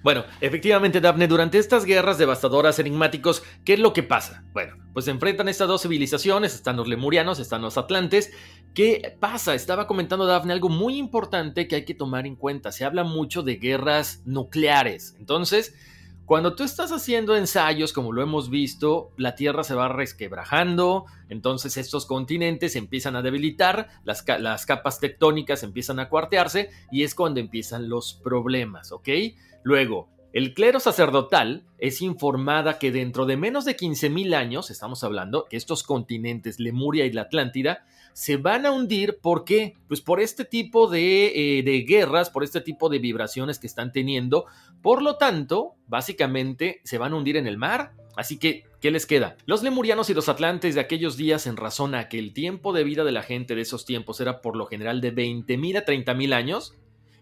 Bueno, 0.02 0.24
efectivamente, 0.40 1.00
Daphne, 1.00 1.28
durante 1.28 1.58
estas 1.58 1.84
guerras 1.84 2.18
devastadoras 2.18 2.78
enigmáticos, 2.78 3.42
¿qué 3.64 3.74
es 3.74 3.78
lo 3.78 3.92
que 3.92 4.02
pasa? 4.02 4.44
Bueno, 4.52 4.76
pues 4.92 5.04
se 5.04 5.12
enfrentan 5.12 5.48
estas 5.48 5.68
dos 5.68 5.82
civilizaciones, 5.82 6.54
están 6.54 6.76
los 6.76 6.88
lemurianos, 6.88 7.38
están 7.38 7.62
los 7.62 7.78
atlantes. 7.78 8.32
¿Qué 8.74 9.16
pasa? 9.20 9.54
Estaba 9.54 9.86
comentando 9.86 10.26
Daphne 10.26 10.54
algo 10.54 10.68
muy 10.68 10.96
importante 10.96 11.68
que 11.68 11.76
hay 11.76 11.84
que 11.84 11.94
tomar 11.94 12.26
en 12.26 12.36
cuenta. 12.36 12.72
Se 12.72 12.84
habla 12.84 13.04
mucho 13.04 13.42
de 13.42 13.56
guerras 13.56 14.22
nucleares. 14.24 15.14
Entonces, 15.18 15.74
cuando 16.24 16.54
tú 16.54 16.62
estás 16.62 16.92
haciendo 16.92 17.36
ensayos, 17.36 17.92
como 17.92 18.12
lo 18.12 18.22
hemos 18.22 18.48
visto, 18.48 19.10
la 19.16 19.34
Tierra 19.34 19.64
se 19.64 19.74
va 19.74 19.88
resquebrajando, 19.88 21.04
entonces 21.28 21.76
estos 21.76 22.06
continentes 22.06 22.76
empiezan 22.76 23.16
a 23.16 23.22
debilitar, 23.22 23.88
las, 24.04 24.24
las 24.38 24.64
capas 24.64 25.00
tectónicas 25.00 25.62
empiezan 25.62 25.98
a 25.98 26.08
cuartearse 26.08 26.70
y 26.90 27.02
es 27.02 27.14
cuando 27.14 27.40
empiezan 27.40 27.88
los 27.88 28.14
problemas, 28.22 28.92
¿ok? 28.92 29.08
Luego, 29.64 30.08
el 30.32 30.54
clero 30.54 30.80
sacerdotal 30.80 31.64
es 31.78 32.00
informada 32.00 32.78
que 32.78 32.90
dentro 32.90 33.26
de 33.26 33.36
menos 33.36 33.64
de 33.64 33.76
15.000 33.76 34.34
años, 34.34 34.70
estamos 34.70 35.04
hablando, 35.04 35.46
que 35.50 35.58
estos 35.58 35.82
continentes, 35.82 36.58
Lemuria 36.58 37.04
y 37.04 37.12
la 37.12 37.22
Atlántida, 37.22 37.84
se 38.14 38.36
van 38.36 38.64
a 38.64 38.70
hundir. 38.70 39.18
¿Por 39.20 39.44
qué? 39.44 39.74
Pues 39.88 40.00
por 40.00 40.20
este 40.20 40.44
tipo 40.44 40.88
de, 40.88 41.58
eh, 41.58 41.62
de, 41.62 41.82
guerras, 41.82 42.30
por 42.30 42.44
este 42.44 42.60
tipo 42.60 42.88
de 42.88 42.98
vibraciones 42.98 43.58
que 43.58 43.66
están 43.66 43.92
teniendo. 43.92 44.46
Por 44.80 45.02
lo 45.02 45.16
tanto, 45.16 45.74
básicamente 45.86 46.80
se 46.84 46.98
van 46.98 47.12
a 47.12 47.16
hundir 47.16 47.36
en 47.36 47.46
el 47.46 47.58
mar. 47.58 47.92
Así 48.16 48.38
que, 48.38 48.64
¿qué 48.80 48.90
les 48.90 49.06
queda? 49.06 49.36
Los 49.46 49.62
lemurianos 49.62 50.10
y 50.10 50.14
los 50.14 50.28
atlantes 50.28 50.74
de 50.74 50.80
aquellos 50.80 51.16
días, 51.16 51.46
en 51.46 51.56
razón 51.56 51.94
a 51.94 52.08
que 52.08 52.18
el 52.18 52.32
tiempo 52.32 52.72
de 52.72 52.84
vida 52.84 53.04
de 53.04 53.12
la 53.12 53.22
gente 53.22 53.54
de 53.54 53.62
esos 53.62 53.84
tiempos 53.84 54.20
era 54.20 54.42
por 54.42 54.56
lo 54.56 54.66
general 54.66 55.00
de 55.00 55.14
20.000 55.14 55.78
a 55.78 55.84
30.000 55.84 56.34
años, 56.34 56.74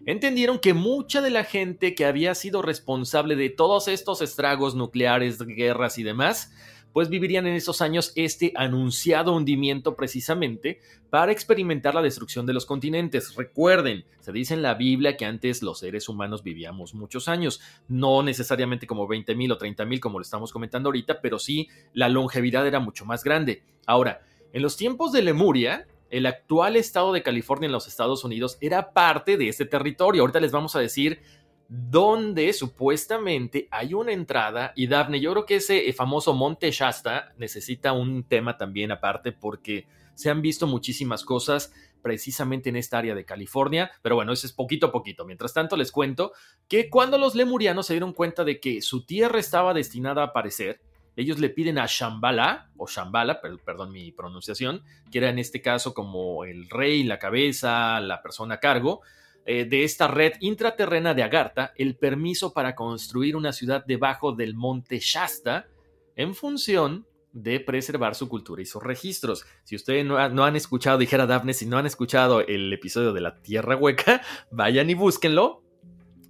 entendieron 0.05 0.59
que 0.59 0.73
mucha 0.73 1.21
de 1.21 1.29
la 1.29 1.43
gente 1.43 1.95
que 1.95 2.05
había 2.05 2.35
sido 2.35 2.61
responsable 2.61 3.35
de 3.35 3.49
todos 3.49 3.87
estos 3.87 4.21
estragos 4.21 4.75
nucleares, 4.75 5.39
guerras 5.39 5.97
y 5.97 6.03
demás, 6.03 6.51
pues 6.93 7.09
vivirían 7.09 7.47
en 7.47 7.55
esos 7.55 7.81
años 7.81 8.11
este 8.15 8.51
anunciado 8.55 9.33
hundimiento 9.33 9.95
precisamente 9.95 10.79
para 11.09 11.31
experimentar 11.31 11.95
la 11.95 12.01
destrucción 12.01 12.45
de 12.45 12.53
los 12.53 12.65
continentes. 12.65 13.35
Recuerden, 13.35 14.05
se 14.19 14.31
dice 14.31 14.53
en 14.53 14.61
la 14.61 14.73
Biblia 14.73 15.15
que 15.15 15.25
antes 15.25 15.61
los 15.61 15.79
seres 15.79 16.09
humanos 16.09 16.43
vivíamos 16.43 16.93
muchos 16.93 17.27
años, 17.27 17.61
no 17.87 18.23
necesariamente 18.23 18.87
como 18.87 19.07
20.000 19.07 19.53
o 19.53 19.57
30.000 19.57 19.99
como 19.99 20.19
lo 20.19 20.23
estamos 20.23 20.51
comentando 20.51 20.89
ahorita, 20.89 21.21
pero 21.21 21.39
sí 21.39 21.69
la 21.93 22.09
longevidad 22.09 22.67
era 22.67 22.79
mucho 22.79 23.05
más 23.05 23.23
grande. 23.23 23.63
Ahora, 23.85 24.21
en 24.53 24.61
los 24.61 24.75
tiempos 24.75 25.13
de 25.13 25.21
Lemuria, 25.21 25.87
el 26.11 26.25
actual 26.25 26.75
estado 26.75 27.13
de 27.13 27.23
California 27.23 27.65
en 27.65 27.71
los 27.71 27.87
Estados 27.87 28.23
Unidos 28.23 28.57
era 28.61 28.91
parte 28.93 29.37
de 29.37 29.47
este 29.47 29.65
territorio. 29.65 30.21
Ahorita 30.21 30.39
les 30.39 30.51
vamos 30.51 30.75
a 30.75 30.79
decir 30.79 31.21
dónde 31.67 32.51
supuestamente 32.51 33.69
hay 33.71 33.93
una 33.93 34.11
entrada 34.11 34.73
y 34.75 34.87
Daphne, 34.87 35.21
yo 35.21 35.31
creo 35.31 35.45
que 35.45 35.55
ese 35.55 35.87
eh, 35.87 35.93
famoso 35.93 36.33
Monte 36.33 36.69
Shasta 36.69 37.33
necesita 37.37 37.93
un 37.93 38.25
tema 38.25 38.57
también 38.57 38.91
aparte 38.91 39.31
porque 39.31 39.87
se 40.13 40.29
han 40.29 40.41
visto 40.41 40.67
muchísimas 40.67 41.23
cosas 41.23 41.71
precisamente 42.01 42.69
en 42.69 42.75
esta 42.75 42.97
área 42.97 43.15
de 43.15 43.23
California, 43.23 43.89
pero 44.01 44.15
bueno, 44.15 44.33
eso 44.33 44.45
es 44.45 44.51
poquito 44.51 44.87
a 44.87 44.91
poquito. 44.91 45.23
Mientras 45.23 45.53
tanto, 45.53 45.77
les 45.77 45.91
cuento 45.91 46.33
que 46.67 46.89
cuando 46.89 47.17
los 47.17 47.35
lemurianos 47.35 47.85
se 47.85 47.93
dieron 47.93 48.11
cuenta 48.11 48.43
de 48.43 48.59
que 48.59 48.81
su 48.81 49.05
tierra 49.05 49.39
estaba 49.39 49.73
destinada 49.73 50.23
a 50.23 50.25
aparecer, 50.25 50.81
ellos 51.15 51.39
le 51.39 51.49
piden 51.49 51.77
a 51.77 51.85
Shambhala, 51.87 52.69
o 52.77 52.87
Shambhala, 52.87 53.41
perdón 53.41 53.91
mi 53.91 54.11
pronunciación, 54.11 54.83
que 55.11 55.17
era 55.17 55.29
en 55.29 55.39
este 55.39 55.61
caso 55.61 55.93
como 55.93 56.45
el 56.45 56.69
rey, 56.69 57.03
la 57.03 57.19
cabeza, 57.19 57.99
la 57.99 58.21
persona 58.21 58.55
a 58.55 58.59
cargo 58.59 59.01
eh, 59.45 59.65
de 59.65 59.83
esta 59.83 60.07
red 60.07 60.33
intraterrena 60.39 61.13
de 61.13 61.23
Agartha, 61.23 61.73
el 61.75 61.95
permiso 61.95 62.53
para 62.53 62.75
construir 62.75 63.35
una 63.35 63.51
ciudad 63.51 63.83
debajo 63.85 64.33
del 64.33 64.55
monte 64.55 64.99
Shasta, 64.99 65.67
en 66.15 66.35
función 66.35 67.07
de 67.33 67.59
preservar 67.59 68.13
su 68.13 68.29
cultura 68.29 68.61
y 68.61 68.65
sus 68.65 68.83
registros. 68.83 69.45
Si 69.63 69.75
ustedes 69.75 70.05
no, 70.05 70.29
no, 70.29 70.43
han 70.43 70.55
escuchado, 70.55 70.97
dijera 70.97 71.25
Daphne, 71.25 71.53
si 71.53 71.65
no 71.65 71.77
han 71.77 71.85
escuchado 71.85 72.41
el 72.41 72.71
episodio 72.71 73.13
de 73.13 73.21
la 73.21 73.41
Tierra 73.41 73.75
Hueca, 73.75 74.21
vayan 74.51 74.89
y 74.89 74.93
búsquenlo, 74.93 75.63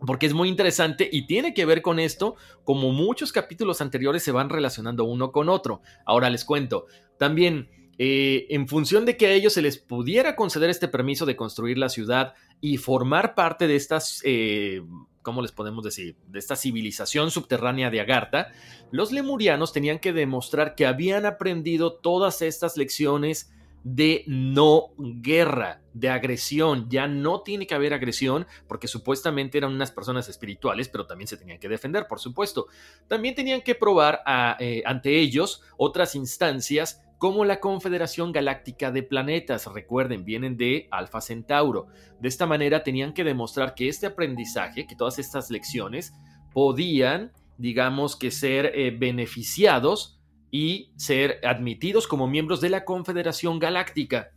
porque 0.06 0.26
es 0.26 0.34
muy 0.34 0.50
interesante 0.50 1.10
y 1.12 1.28
tiene 1.28 1.54
que 1.54 1.66
ver 1.66 1.82
con 1.82 2.00
esto, 2.00 2.36
como 2.64 2.92
muchos 2.92 3.32
capítulos 3.32 3.82
anteriores 3.82 4.24
se 4.24 4.32
van 4.32 4.50
relacionando 4.50 5.06
uno 5.06 5.32
con 5.32 5.50
otro. 5.50 5.82
Ahora 6.06 6.30
les 6.30 6.46
cuento, 6.46 6.86
también 7.18 7.70
eh, 7.98 8.48
en 8.50 8.68
función 8.68 9.06
de 9.06 9.16
que 9.16 9.28
a 9.28 9.32
ellos 9.32 9.54
se 9.54 9.62
les 9.62 9.78
pudiera 9.78 10.36
conceder 10.36 10.70
este 10.70 10.88
permiso 10.88 11.26
de 11.26 11.36
construir 11.36 11.78
la 11.78 11.90
ciudad 11.90 12.34
y 12.60 12.78
formar 12.78 13.36
parte 13.36 13.68
de 13.68 13.76
estas, 13.76 14.22
eh, 14.24 14.82
¿cómo 15.22 15.42
les 15.44 15.52
podemos 15.52 15.84
decir? 15.84 16.16
De 16.28 16.40
esta 16.40 16.56
civilización 16.56 17.30
subterránea 17.30 17.92
de 17.92 18.02
Agartha, 18.02 18.48
los 18.92 19.12
lemurianos 19.12 19.72
tenían 19.72 20.00
que 20.00 20.14
demostrar 20.14 20.74
que 20.74 20.88
habían 20.88 21.28
aprendido 21.28 21.94
todas 21.94 22.42
estas 22.42 22.76
lecciones 22.76 23.52
de 23.84 24.24
no 24.28 24.94
guerra, 24.98 25.82
de 25.94 26.10
agresión. 26.10 26.88
Ya 26.90 27.08
no 27.08 27.42
tiene 27.42 27.68
que 27.68 27.76
haber 27.76 27.94
agresión 27.94 28.46
porque 28.68 28.88
supuestamente 28.88 29.58
eran 29.58 29.74
unas 29.74 29.92
personas 29.92 30.30
espirituales, 30.30 30.90
pero 30.90 31.08
también 31.08 31.28
se 31.28 31.38
tenían 31.38 31.60
que 31.60 31.70
defender, 31.70 32.08
por 32.08 32.20
supuesto. 32.20 32.68
También 33.08 33.36
tenían 33.36 33.62
que 33.62 33.76
probar 33.76 34.22
eh, 34.60 34.84
ante 34.86 35.20
ellos 35.20 35.64
otras 35.78 36.16
instancias 36.16 37.02
como 37.18 37.46
la 37.46 37.60
Confederación 37.60 38.32
Galáctica 38.32 38.92
de 38.92 39.04
Planetas. 39.04 39.68
Recuerden, 39.68 40.26
vienen 40.26 40.58
de 40.58 40.88
Alfa 40.90 41.22
Centauro. 41.22 41.88
De 42.20 42.28
esta 42.28 42.48
manera 42.48 42.84
tenían 42.84 43.14
que 43.14 43.24
demostrar 43.24 43.76
que 43.76 43.88
este 43.88 44.08
aprendizaje, 44.08 44.88
que 44.88 44.96
todas 44.96 45.20
estas 45.20 45.52
lecciones, 45.52 46.14
podían, 46.52 47.32
digamos 47.58 48.16
que 48.16 48.32
ser 48.32 48.72
eh, 48.74 48.90
beneficiados 48.90 50.21
y 50.52 50.92
ser 50.98 51.40
admitidos 51.44 52.08
como 52.08 52.28
miembros 52.28 52.62
de 52.62 52.70
la 52.70 52.86
Confederación 52.86 53.58
Galáctica. 53.58 54.32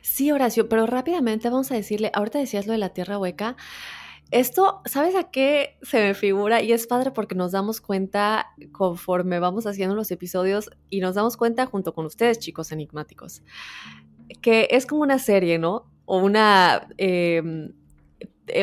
Sí, 0.00 0.30
Horacio, 0.32 0.68
pero 0.68 0.86
rápidamente 0.86 1.50
vamos 1.50 1.70
a 1.70 1.74
decirle, 1.74 2.10
ahorita 2.14 2.38
decías 2.38 2.66
lo 2.66 2.72
de 2.72 2.78
la 2.78 2.90
Tierra 2.90 3.18
Hueca, 3.18 3.56
esto, 4.30 4.80
¿sabes 4.86 5.14
a 5.14 5.30
qué 5.30 5.76
se 5.82 6.00
me 6.00 6.14
figura? 6.14 6.62
Y 6.62 6.72
es 6.72 6.86
padre 6.86 7.10
porque 7.10 7.34
nos 7.34 7.52
damos 7.52 7.80
cuenta 7.80 8.46
conforme 8.72 9.38
vamos 9.38 9.66
haciendo 9.66 9.94
los 9.94 10.10
episodios 10.10 10.70
y 10.88 11.00
nos 11.00 11.14
damos 11.14 11.36
cuenta 11.36 11.66
junto 11.66 11.94
con 11.94 12.06
ustedes, 12.06 12.38
chicos 12.38 12.72
enigmáticos, 12.72 13.42
que 14.40 14.68
es 14.70 14.86
como 14.86 15.02
una 15.02 15.18
serie, 15.18 15.58
¿no? 15.58 15.90
O 16.06 16.18
una... 16.18 16.88
Em, 16.96 17.74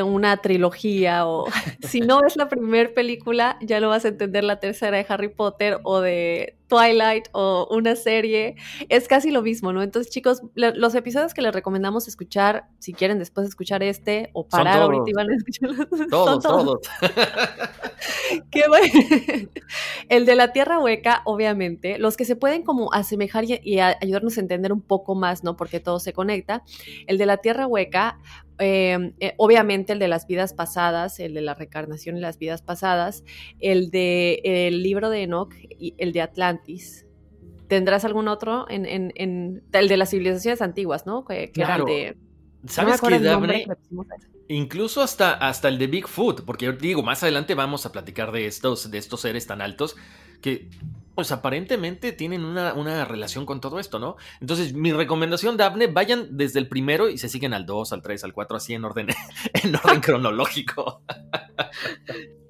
una 0.04 0.38
trilogía 0.38 1.28
o 1.28 1.46
si 1.88 2.02
no 2.02 2.22
ves 2.22 2.36
la 2.36 2.50
primera 2.50 2.94
película 2.94 3.58
ya 3.62 3.80
lo 3.80 3.90
vas 3.90 4.06
a 4.06 4.10
entender 4.10 4.44
la 4.44 4.60
tercera 4.60 4.98
de 4.98 5.06
Harry 5.08 5.30
Potter 5.30 5.80
o 5.84 6.02
de 6.02 6.58
Twilight 6.72 7.28
o 7.34 7.68
una 7.70 7.98
serie, 7.98 8.56
es 8.88 9.10
casi 9.10 9.30
lo 9.30 9.42
mismo, 9.42 9.74
¿no? 9.74 9.84
Entonces, 9.84 10.10
chicos, 10.10 10.42
los 10.56 10.96
episodios 10.96 11.34
que 11.34 11.42
les 11.42 11.54
recomendamos 11.54 12.08
escuchar, 12.08 12.70
si 12.80 12.94
quieren 12.94 13.20
después 13.20 13.46
escuchar 13.46 13.84
este 13.84 14.30
o 14.32 14.48
parar 14.48 14.82
ahorita 14.82 15.04
y 15.06 15.12
van 15.12 15.30
a 15.32 15.36
escuchar 15.36 15.88
todos, 16.10 16.42
todos. 16.42 16.80
Qué 18.52 18.64
bueno. 18.70 19.50
El 20.08 20.26
de 20.26 20.36
la 20.36 20.54
Tierra 20.54 20.80
Hueca, 20.80 21.24
obviamente, 21.26 21.98
los 21.98 22.16
que 22.16 22.24
se 22.24 22.38
pueden 22.38 22.64
como 22.64 22.94
asemejar 22.94 23.44
y, 23.44 23.80
ayudarnos 23.80 24.38
a 24.38 24.40
entender 24.40 24.72
un 24.72 24.82
poco 24.82 25.14
más, 25.14 25.44
¿no? 25.44 25.58
Porque 25.58 25.82
todo 25.82 26.00
se 26.00 26.14
conecta. 26.14 26.64
El 27.06 27.18
de 27.18 27.26
la 27.26 27.38
Tierra 27.38 27.68
Hueca, 27.68 28.18
em, 28.62 29.14
eh, 29.20 29.34
obviamente 29.38 29.92
el 29.94 30.00
de 30.00 30.08
las 30.08 30.28
vidas 30.28 30.54
pasadas, 30.54 31.20
el 31.20 31.34
de 31.34 31.42
la 31.42 31.54
reencarnación 31.54 32.16
y 32.16 32.22
las 32.22 32.38
vidas 32.40 32.62
pasadas, 32.62 33.24
el 33.60 33.92
de 33.92 34.42
el 34.44 34.82
libro 34.84 35.10
de 35.10 35.24
Enoch 35.24 35.54
y 35.78 35.96
el 35.98 36.14
de 36.14 36.22
Atlantis 36.22 37.06
¿Tendrás 37.72 38.04
algún 38.04 38.28
otro 38.28 38.66
en, 38.68 39.14
el 39.16 39.88
de 39.88 39.96
las 39.96 40.10
civilizaciones 40.10 40.62
antiguas, 40.62 41.06
¿no? 41.06 41.24
Que, 41.24 41.52
claro. 41.52 41.86
¿Sabes 42.68 43.00
qué, 43.00 43.66
Incluso 44.50 45.02
hasta, 45.02 45.36
hasta 45.36 45.70
el 45.70 45.80
de 45.80 45.88
Bigfoot, 45.88 46.44
porque 46.44 46.66
yo 46.66 46.74
digo, 46.74 47.02
más 47.02 47.24
adelante 47.24 47.56
vamos 47.56 47.86
a 47.86 47.94
platicar 47.94 48.34
de 48.34 48.46
estos, 48.46 48.92
de 48.92 48.98
estos 48.98 49.22
seres 49.22 49.48
tan 49.48 49.62
altos 49.62 49.96
que 50.42 50.68
pues 51.16 51.32
aparentemente 51.32 52.12
tienen 52.12 52.46
una, 52.46 52.74
una, 52.74 53.06
relación 53.06 53.46
con 53.46 53.62
todo 53.62 53.80
esto, 53.80 54.00
¿no? 54.00 54.16
Entonces, 54.40 54.74
mi 54.74 54.92
recomendación, 54.92 55.58
Daphne, 55.58 55.88
vayan 55.88 56.38
desde 56.38 56.60
el 56.60 56.68
primero 56.68 57.10
y 57.10 57.18
se 57.18 57.30
siguen 57.30 57.54
al 57.54 57.66
2, 57.66 57.94
al 57.94 58.02
3, 58.02 58.24
al 58.24 58.34
4, 58.34 58.58
así 58.58 58.74
en 58.74 58.86
orden, 58.86 59.08
en 59.64 59.76
orden 59.76 60.02
cronológico. 60.02 61.04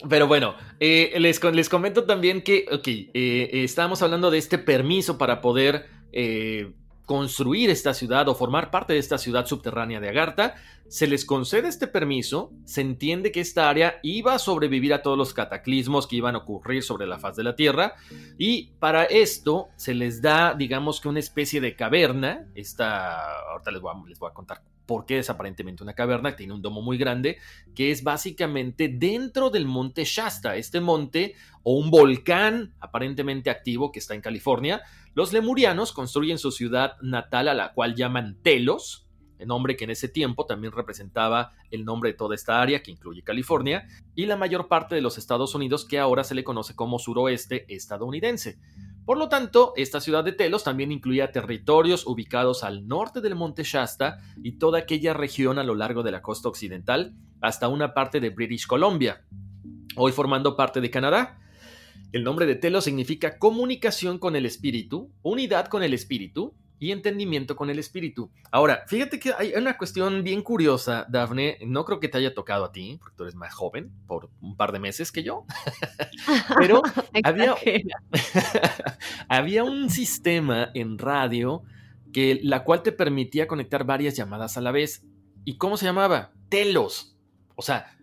Pero 0.09 0.27
bueno, 0.27 0.55
eh, 0.79 1.13
les, 1.19 1.43
les, 1.43 1.69
comento 1.69 2.05
también 2.05 2.41
que, 2.41 2.65
ok, 2.71 2.87
eh, 2.87 3.49
estábamos 3.63 4.01
hablando 4.01 4.31
de 4.31 4.37
este 4.37 4.57
permiso 4.57 5.17
para 5.17 5.41
poder 5.41 5.87
eh, 6.11 6.73
construir 7.11 7.69
esta 7.69 7.93
ciudad 7.93 8.29
o 8.29 8.35
formar 8.35 8.71
parte 8.71 8.93
de 8.93 8.99
esta 8.99 9.17
ciudad 9.17 9.45
subterránea 9.45 9.99
de 9.99 10.07
Agartha, 10.07 10.55
se 10.87 11.07
les 11.07 11.25
concede 11.25 11.67
este 11.67 11.87
permiso, 11.87 12.53
se 12.63 12.79
entiende 12.79 13.33
que 13.33 13.41
esta 13.41 13.69
área 13.69 13.99
iba 14.01 14.33
a 14.33 14.39
sobrevivir 14.39 14.93
a 14.93 15.01
todos 15.01 15.17
los 15.17 15.33
cataclismos 15.33 16.07
que 16.07 16.15
iban 16.15 16.35
a 16.35 16.37
ocurrir 16.37 16.83
sobre 16.83 17.07
la 17.07 17.19
faz 17.19 17.35
de 17.35 17.43
la 17.43 17.57
Tierra 17.57 17.95
y 18.37 18.71
para 18.79 19.03
esto 19.03 19.67
se 19.75 19.93
les 19.93 20.21
da, 20.21 20.53
digamos 20.53 21.01
que 21.01 21.09
una 21.09 21.19
especie 21.19 21.59
de 21.59 21.75
caverna, 21.75 22.47
esta, 22.55 23.41
ahorita 23.51 23.71
les 23.71 23.81
voy 23.81 23.91
a, 23.93 24.29
a 24.29 24.33
contar 24.33 24.61
por 24.85 25.05
qué 25.05 25.19
es 25.19 25.29
aparentemente 25.29 25.83
una 25.83 25.93
caverna, 25.93 26.37
tiene 26.37 26.53
un 26.53 26.61
domo 26.61 26.81
muy 26.81 26.97
grande, 26.97 27.39
que 27.75 27.91
es 27.91 28.03
básicamente 28.03 28.87
dentro 28.87 29.49
del 29.49 29.65
monte 29.65 30.05
Shasta, 30.05 30.55
este 30.55 30.79
monte 30.79 31.35
o 31.63 31.73
un 31.73 31.91
volcán 31.91 32.73
aparentemente 32.79 33.49
activo 33.49 33.91
que 33.91 33.99
está 33.99 34.15
en 34.15 34.21
California, 34.21 34.81
los 35.13 35.33
lemurianos 35.33 35.91
construyen 35.91 36.37
su 36.37 36.51
ciudad 36.51 36.97
natal 37.01 37.47
a 37.47 37.53
la 37.53 37.73
cual 37.73 37.95
llaman 37.95 38.37
Telos, 38.41 39.07
el 39.41 39.47
nombre 39.47 39.75
que 39.75 39.85
en 39.85 39.89
ese 39.89 40.07
tiempo 40.07 40.45
también 40.45 40.71
representaba 40.71 41.53
el 41.71 41.83
nombre 41.83 42.11
de 42.11 42.17
toda 42.17 42.35
esta 42.35 42.61
área 42.61 42.83
que 42.83 42.91
incluye 42.91 43.23
California, 43.23 43.87
y 44.15 44.27
la 44.27 44.37
mayor 44.37 44.67
parte 44.67 44.93
de 44.93 45.01
los 45.01 45.17
Estados 45.17 45.55
Unidos 45.55 45.83
que 45.85 45.97
ahora 45.97 46.23
se 46.23 46.35
le 46.35 46.43
conoce 46.43 46.75
como 46.75 46.99
suroeste 46.99 47.65
estadounidense. 47.73 48.59
Por 49.03 49.17
lo 49.17 49.29
tanto, 49.29 49.73
esta 49.75 49.99
ciudad 49.99 50.23
de 50.23 50.31
Telos 50.31 50.63
también 50.63 50.91
incluía 50.91 51.31
territorios 51.31 52.05
ubicados 52.05 52.63
al 52.63 52.87
norte 52.87 53.19
del 53.19 53.35
monte 53.35 53.63
Shasta 53.63 54.19
y 54.43 54.59
toda 54.59 54.77
aquella 54.79 55.13
región 55.13 55.57
a 55.57 55.63
lo 55.63 55.73
largo 55.73 56.03
de 56.03 56.11
la 56.11 56.21
costa 56.21 56.47
occidental 56.47 57.15
hasta 57.41 57.67
una 57.67 57.95
parte 57.95 58.19
de 58.19 58.29
British 58.29 58.67
Columbia, 58.67 59.25
hoy 59.95 60.11
formando 60.11 60.55
parte 60.55 60.79
de 60.81 60.91
Canadá. 60.91 61.39
El 62.11 62.23
nombre 62.23 62.45
de 62.45 62.55
Telo 62.55 62.81
significa 62.81 63.37
comunicación 63.37 64.19
con 64.19 64.35
el 64.35 64.45
espíritu, 64.45 65.11
unidad 65.21 65.67
con 65.67 65.81
el 65.81 65.93
espíritu 65.93 66.53
y 66.77 66.91
entendimiento 66.91 67.55
con 67.55 67.69
el 67.69 67.79
espíritu. 67.79 68.31
Ahora, 68.51 68.83
fíjate 68.87 69.19
que 69.19 69.31
hay 69.37 69.53
una 69.53 69.77
cuestión 69.77 70.23
bien 70.23 70.41
curiosa, 70.41 71.05
Dafne. 71.07 71.59
No 71.65 71.85
creo 71.85 71.99
que 71.99 72.09
te 72.09 72.17
haya 72.17 72.33
tocado 72.33 72.65
a 72.65 72.71
ti, 72.71 72.97
porque 72.99 73.15
tú 73.15 73.23
eres 73.23 73.35
más 73.35 73.53
joven 73.53 73.91
por 74.07 74.29
un 74.41 74.57
par 74.57 74.71
de 74.71 74.79
meses 74.79 75.11
que 75.11 75.23
yo. 75.23 75.45
Pero 76.57 76.81
había, 77.23 77.55
había 79.29 79.63
un 79.63 79.89
sistema 79.89 80.69
en 80.73 80.97
radio 80.97 81.63
que 82.11 82.41
la 82.43 82.63
cual 82.63 82.83
te 82.83 82.91
permitía 82.91 83.47
conectar 83.47 83.85
varias 83.85 84.17
llamadas 84.17 84.57
a 84.57 84.61
la 84.61 84.71
vez. 84.71 85.05
¿Y 85.45 85.57
cómo 85.57 85.77
se 85.77 85.85
llamaba? 85.85 86.33
Telos. 86.49 87.15
O 87.55 87.61
sea, 87.61 87.95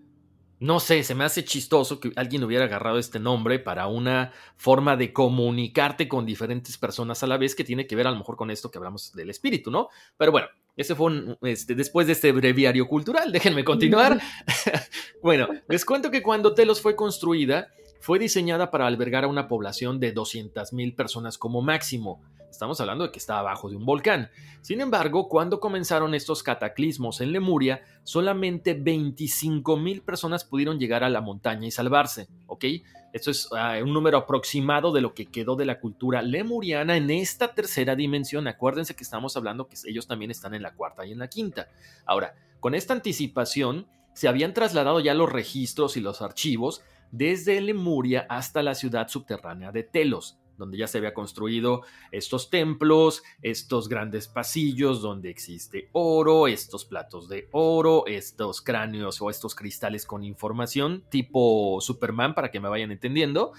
no 0.61 0.81
sé, 0.81 1.05
se 1.05 1.15
me 1.15 1.25
hace 1.25 1.45
chistoso 1.45 2.01
que 2.01 2.13
alguien 2.17 2.43
hubiera 2.43 2.65
agarrado 2.65 2.99
este 2.99 3.21
nombre 3.21 3.59
para 3.59 3.87
una 3.87 4.33
forma 4.57 4.97
de 4.97 5.13
comunicarte 5.13 6.09
con 6.09 6.27
diferentes 6.27 6.77
personas 6.77 7.23
a 7.23 7.27
la 7.27 7.37
vez 7.37 7.55
que 7.55 7.65
tiene 7.65 7.87
que 7.87 7.95
ver 7.95 8.07
a 8.07 8.11
lo 8.11 8.19
mejor 8.19 8.37
con 8.37 8.51
esto 8.51 8.71
que 8.71 8.79
hablamos 8.79 9.13
del 9.13 9.31
espíritu, 9.31 9.71
¿no? 9.71 9.89
Pero 10.17 10.33
bueno, 10.33 10.49
ese 10.77 10.95
fue 10.95 11.07
un, 11.07 11.39
este, 11.43 11.75
después 11.75 12.07
de 12.07 12.15
este 12.15 12.33
breviario 12.33 12.89
cultural, 12.89 13.31
déjenme 13.33 13.65
continuar. 13.65 14.21
bueno, 15.23 15.49
les 15.69 15.85
cuento 15.85 16.11
que 16.11 16.23
cuando 16.23 16.55
Telos 16.55 16.81
fue 16.81 16.97
construida, 16.97 17.69
fue 18.01 18.19
diseñada 18.19 18.71
para 18.71 18.87
albergar 18.87 19.25
a 19.25 19.29
una 19.29 19.49
población 19.49 20.01
de 20.01 20.15
200.000 20.15 20.95
personas 20.95 21.39
como 21.39 21.63
máximo. 21.63 22.23
Estamos 22.51 22.81
hablando 22.81 23.05
de 23.05 23.13
que 23.13 23.19
está 23.19 23.39
abajo 23.39 23.69
de 23.69 23.77
un 23.77 23.85
volcán. 23.85 24.31
Sin 24.63 24.81
embargo, 24.81 25.29
cuando 25.29 25.61
comenzaron 25.61 26.15
estos 26.15 26.43
cataclismos 26.43 27.21
en 27.21 27.33
Lemuria, 27.33 27.83
solamente 28.03 28.75
25 28.75 29.77
mil 29.77 30.03
personas 30.03 30.45
pudieron 30.45 30.79
llegar 30.79 31.05
a 31.05 31.11
la 31.11 31.21
montaña 31.21 31.67
y 31.67 31.71
salvarse. 31.71 32.29
¿Ok? 32.47 32.65
Esto 33.13 33.31
es 33.31 33.49
ah, 33.53 33.79
un 33.83 33.93
número 33.93 34.19
aproximado 34.19 34.93
de 34.93 35.01
lo 35.01 35.15
que 35.15 35.27
quedó 35.27 35.57
de 35.57 35.65
la 35.65 35.81
cultura 35.81 36.21
lemuriana 36.23 36.97
en 36.97 37.11
esta 37.11 37.55
tercera 37.55 37.97
dimensión. 37.97 38.47
Acuérdense 38.49 38.95
que 38.95 39.05
estamos 39.05 39.37
hablando 39.37 39.69
que 39.69 39.77
ellos 39.87 40.07
también 40.07 40.31
están 40.31 40.55
en 40.55 40.63
la 40.63 40.75
cuarta 40.75 41.07
y 41.07 41.13
en 41.13 41.19
la 41.19 41.29
quinta. 41.29 41.69
Ahora, 42.07 42.35
con 42.61 42.75
esta 42.75 42.93
anticipación, 42.93 43.87
se 44.13 44.29
habían 44.29 44.53
trasladado 44.53 45.01
ya 45.01 45.15
los 45.15 45.31
registros 45.31 45.97
y 45.97 46.01
los 46.01 46.23
archivos 46.23 46.83
desde 47.13 47.61
Lemuria 47.61 48.27
hasta 48.29 48.63
la 48.63 48.75
ciudad 48.75 49.09
subterránea 49.09 49.73
de 49.73 49.85
Telos 49.85 50.39
donde 50.59 50.77
ya 50.77 50.87
se 50.87 50.99
había 50.99 51.15
construido 51.15 51.83
estos 52.13 52.51
templos, 52.51 53.23
estos 53.41 53.89
grandes 53.89 54.29
pasillos 54.29 55.01
donde 55.01 55.31
existe 55.31 55.89
oro, 55.93 56.49
estos 56.49 56.85
platos 56.85 57.29
de 57.29 57.49
oro, 57.53 58.07
estos 58.07 58.61
cráneos 58.61 59.23
o 59.23 59.31
estos 59.31 59.55
cristales 59.55 60.05
con 60.05 60.25
información 60.25 61.05
tipo 61.09 61.81
Superman 61.81 62.35
para 62.35 62.51
que 62.51 62.61
me 62.61 62.69
vayan 62.69 62.91
entendiendo. 62.93 63.53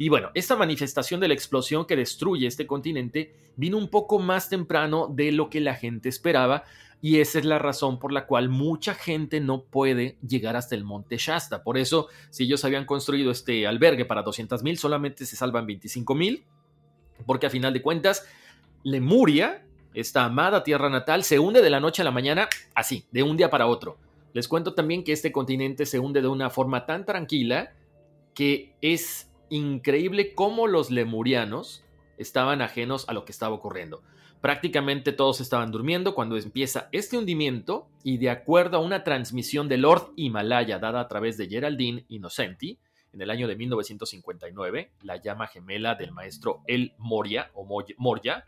Y 0.00 0.08
bueno, 0.10 0.30
esta 0.34 0.54
manifestación 0.54 1.18
de 1.20 1.26
la 1.26 1.34
explosión 1.34 1.84
que 1.84 1.96
destruye 1.96 2.46
este 2.46 2.68
continente 2.68 3.34
vino 3.56 3.76
un 3.76 3.88
poco 3.88 4.20
más 4.20 4.48
temprano 4.48 5.08
de 5.12 5.32
lo 5.32 5.50
que 5.50 5.60
la 5.60 5.74
gente 5.74 6.08
esperaba 6.08 6.64
y 7.00 7.20
esa 7.20 7.38
es 7.38 7.44
la 7.44 7.58
razón 7.58 7.98
por 7.98 8.12
la 8.12 8.26
cual 8.26 8.48
mucha 8.48 8.94
gente 8.94 9.40
no 9.40 9.62
puede 9.62 10.18
llegar 10.26 10.56
hasta 10.56 10.74
el 10.74 10.84
monte 10.84 11.16
Shasta. 11.16 11.62
Por 11.62 11.78
eso, 11.78 12.08
si 12.30 12.44
ellos 12.44 12.64
habían 12.64 12.86
construido 12.86 13.30
este 13.30 13.66
albergue 13.66 14.04
para 14.04 14.22
200 14.22 14.62
mil, 14.62 14.78
solamente 14.78 15.24
se 15.24 15.36
salvan 15.36 15.66
25 15.66 16.14
mil, 16.14 16.44
porque 17.24 17.46
a 17.46 17.50
final 17.50 17.72
de 17.72 17.82
cuentas, 17.82 18.26
Lemuria, 18.82 19.64
esta 19.94 20.24
amada 20.24 20.64
tierra 20.64 20.90
natal, 20.90 21.22
se 21.22 21.38
hunde 21.38 21.62
de 21.62 21.70
la 21.70 21.80
noche 21.80 22.02
a 22.02 22.04
la 22.04 22.10
mañana, 22.10 22.48
así, 22.74 23.06
de 23.12 23.22
un 23.22 23.36
día 23.36 23.50
para 23.50 23.66
otro. 23.66 23.98
Les 24.32 24.48
cuento 24.48 24.74
también 24.74 25.04
que 25.04 25.12
este 25.12 25.32
continente 25.32 25.86
se 25.86 25.98
hunde 25.98 26.20
de 26.20 26.28
una 26.28 26.50
forma 26.50 26.84
tan 26.84 27.04
tranquila 27.04 27.72
que 28.34 28.74
es 28.82 29.30
increíble 29.50 30.34
cómo 30.34 30.66
los 30.66 30.90
lemurianos 30.90 31.84
estaban 32.18 32.60
ajenos 32.60 33.08
a 33.08 33.12
lo 33.14 33.24
que 33.24 33.32
estaba 33.32 33.54
ocurriendo. 33.54 34.02
Prácticamente 34.40 35.12
todos 35.12 35.40
estaban 35.40 35.72
durmiendo 35.72 36.14
cuando 36.14 36.36
empieza 36.36 36.88
este 36.92 37.18
hundimiento 37.18 37.88
y 38.04 38.18
de 38.18 38.30
acuerdo 38.30 38.76
a 38.76 38.80
una 38.80 39.02
transmisión 39.02 39.68
de 39.68 39.78
Lord 39.78 40.12
Himalaya 40.14 40.78
dada 40.78 41.00
a 41.00 41.08
través 41.08 41.36
de 41.36 41.48
Geraldine 41.48 42.04
Innocenti 42.08 42.78
en 43.12 43.22
el 43.22 43.30
año 43.30 43.48
de 43.48 43.56
1959, 43.56 44.92
la 45.02 45.16
llama 45.16 45.48
gemela 45.48 45.94
del 45.96 46.12
maestro 46.12 46.62
El 46.66 46.92
Moria 46.98 47.50
o 47.54 47.64
Moria, 47.96 48.44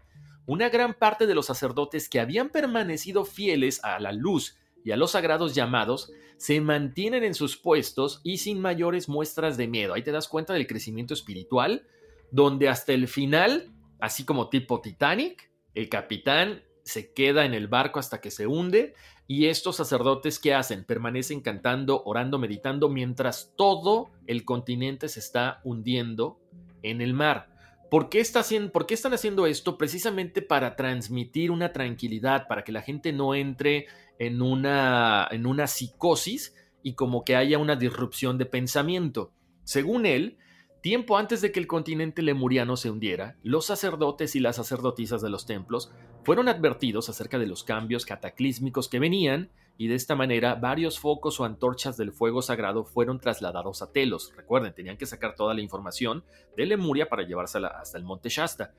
una 0.47 0.69
gran 0.69 0.95
parte 0.95 1.27
de 1.27 1.35
los 1.35 1.47
sacerdotes 1.47 2.09
que 2.09 2.21
habían 2.21 2.51
permanecido 2.51 3.25
fieles 3.25 3.83
a 3.83 3.99
la 3.99 4.13
luz 4.13 4.59
y 4.85 4.93
a 4.93 4.97
los 4.97 5.13
sagrados 5.13 5.55
llamados 5.55 6.13
se 6.37 6.61
mantienen 6.61 7.25
en 7.25 7.35
sus 7.35 7.57
puestos 7.57 8.21
y 8.23 8.39
sin 8.39 8.61
mayores 8.61 9.09
muestras 9.09 9.57
de 9.57 9.67
miedo. 9.67 9.95
Ahí 9.95 10.03
te 10.03 10.13
das 10.13 10.29
cuenta 10.29 10.55
del 10.55 10.67
crecimiento 10.67 11.15
espiritual, 11.15 11.85
donde 12.31 12.69
hasta 12.69 12.93
el 12.93 13.09
final, 13.09 13.71
así 13.99 14.25
como 14.25 14.49
tipo 14.49 14.81
Titanic, 14.81 15.50
el 15.75 15.89
capitán 15.89 16.63
se 16.83 17.13
queda 17.13 17.45
en 17.45 17.55
el 17.55 17.69
barco 17.69 17.99
hasta 18.01 18.21
que 18.21 18.31
se 18.31 18.47
hunde 18.47 18.95
y 19.27 19.47
estos 19.47 19.77
sacerdotes 19.77 20.39
¿qué 20.39 20.55
hacen? 20.55 20.85
Permanecen 20.85 21.41
cantando, 21.41 22.03
orando, 22.05 22.39
meditando 22.39 22.89
mientras 22.89 23.53
todo 23.57 24.11
el 24.27 24.45
continente 24.45 25.09
se 25.09 25.21
está 25.21 25.61
hundiendo 25.63 26.41
en 26.83 27.01
el 27.01 27.15
mar. 27.15 27.49
¿Por 27.91 28.09
qué, 28.09 28.25
¿Por 28.73 28.87
qué, 28.87 28.95
están 28.95 29.15
haciendo 29.15 29.47
esto? 29.47 29.77
Precisamente 29.77 30.43
para 30.43 30.77
transmitir 30.77 31.51
una 31.51 31.73
tranquilidad, 31.73 32.47
para 32.47 32.63
que 32.63 32.73
la 32.73 32.83
gente 32.83 33.13
no 33.13 33.35
entre 33.35 33.87
en 34.19 34.43
una, 34.43 35.27
en 35.31 35.45
una 35.45 35.67
psicosis 35.67 36.55
y 36.83 36.95
como 36.95 37.25
que 37.25 37.35
haya 37.35 37.59
una 37.59 37.75
disrupción 37.75 38.39
de 38.39 38.47
pensamiento. 38.47 39.33
Según 39.65 40.07
él, 40.07 40.39
tiempo 40.81 41.17
antes 41.19 41.41
de 41.41 41.53
que 41.53 41.61
el 41.61 41.67
continente 41.67 42.23
lemuriano 42.23 42.77
se 42.77 42.91
hundiera, 42.91 43.37
los 43.43 43.67
sacerdotes 43.67 44.35
y 44.37 44.41
las 44.41 44.57
sacerdotisas 44.57 45.23
de 45.23 45.31
los 45.31 45.47
templos 45.47 45.93
fueron 46.25 46.49
advertidos 46.49 47.09
acerca 47.09 47.39
de 47.39 47.47
los 47.47 47.65
cambios 47.65 48.07
cataclísmicos 48.07 48.89
que 48.89 48.99
venían 48.99 49.51
y 49.81 49.89
de 49.89 49.95
esta 49.95 50.15
manera 50.15 50.57
varios 50.57 50.99
focos 50.99 51.41
o 51.41 51.45
antorchas 51.45 51.97
del 51.97 52.13
fuego 52.13 52.43
sagrado 52.43 52.85
fueron 52.85 53.19
trasladados 53.19 53.81
a 53.81 53.91
Telos. 53.93 54.31
Recuerden, 54.37 54.75
tenían 54.75 54.99
que 54.99 55.07
sacar 55.07 55.35
toda 55.35 55.55
la 55.55 55.63
información 55.63 56.23
de 56.57 56.67
Lemuria 56.67 57.09
para 57.09 57.23
llevársela 57.23 57.69
hasta 57.69 57.97
el 57.97 58.05
monte 58.05 58.29
Shasta, 58.29 58.75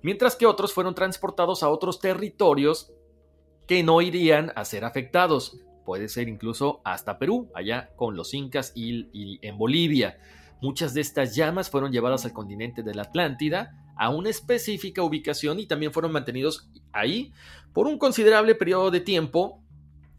mientras 0.00 0.34
que 0.34 0.46
otros 0.46 0.72
fueron 0.72 0.94
transportados 0.94 1.62
a 1.62 1.68
otros 1.68 2.00
territorios 2.00 2.90
que 3.66 3.82
no 3.82 4.00
irían 4.00 4.52
a 4.56 4.64
ser 4.64 4.84
afectados. 4.84 5.60
Puede 5.84 6.08
ser 6.08 6.28
incluso 6.28 6.80
hasta 6.84 7.18
Perú, 7.18 7.50
allá 7.54 7.90
con 7.96 8.16
los 8.16 8.32
incas 8.32 8.72
y, 8.74 9.38
en 9.46 9.58
Bolivia. 9.58 10.18
Muchas 10.60 10.94
de 10.94 11.00
estas 11.00 11.34
llamas 11.34 11.70
fueron 11.70 11.92
llevadas 11.92 12.24
al 12.24 12.32
continente 12.32 12.82
de 12.82 12.94
la 12.94 13.02
Atlántida, 13.02 13.92
a 13.96 14.10
una 14.10 14.30
específica 14.30 15.02
ubicación 15.02 15.58
y 15.58 15.66
también 15.66 15.92
fueron 15.92 16.12
mantenidos 16.12 16.68
ahí 16.92 17.32
por 17.72 17.86
un 17.86 17.98
considerable 17.98 18.54
periodo 18.54 18.90
de 18.90 19.00
tiempo 19.00 19.62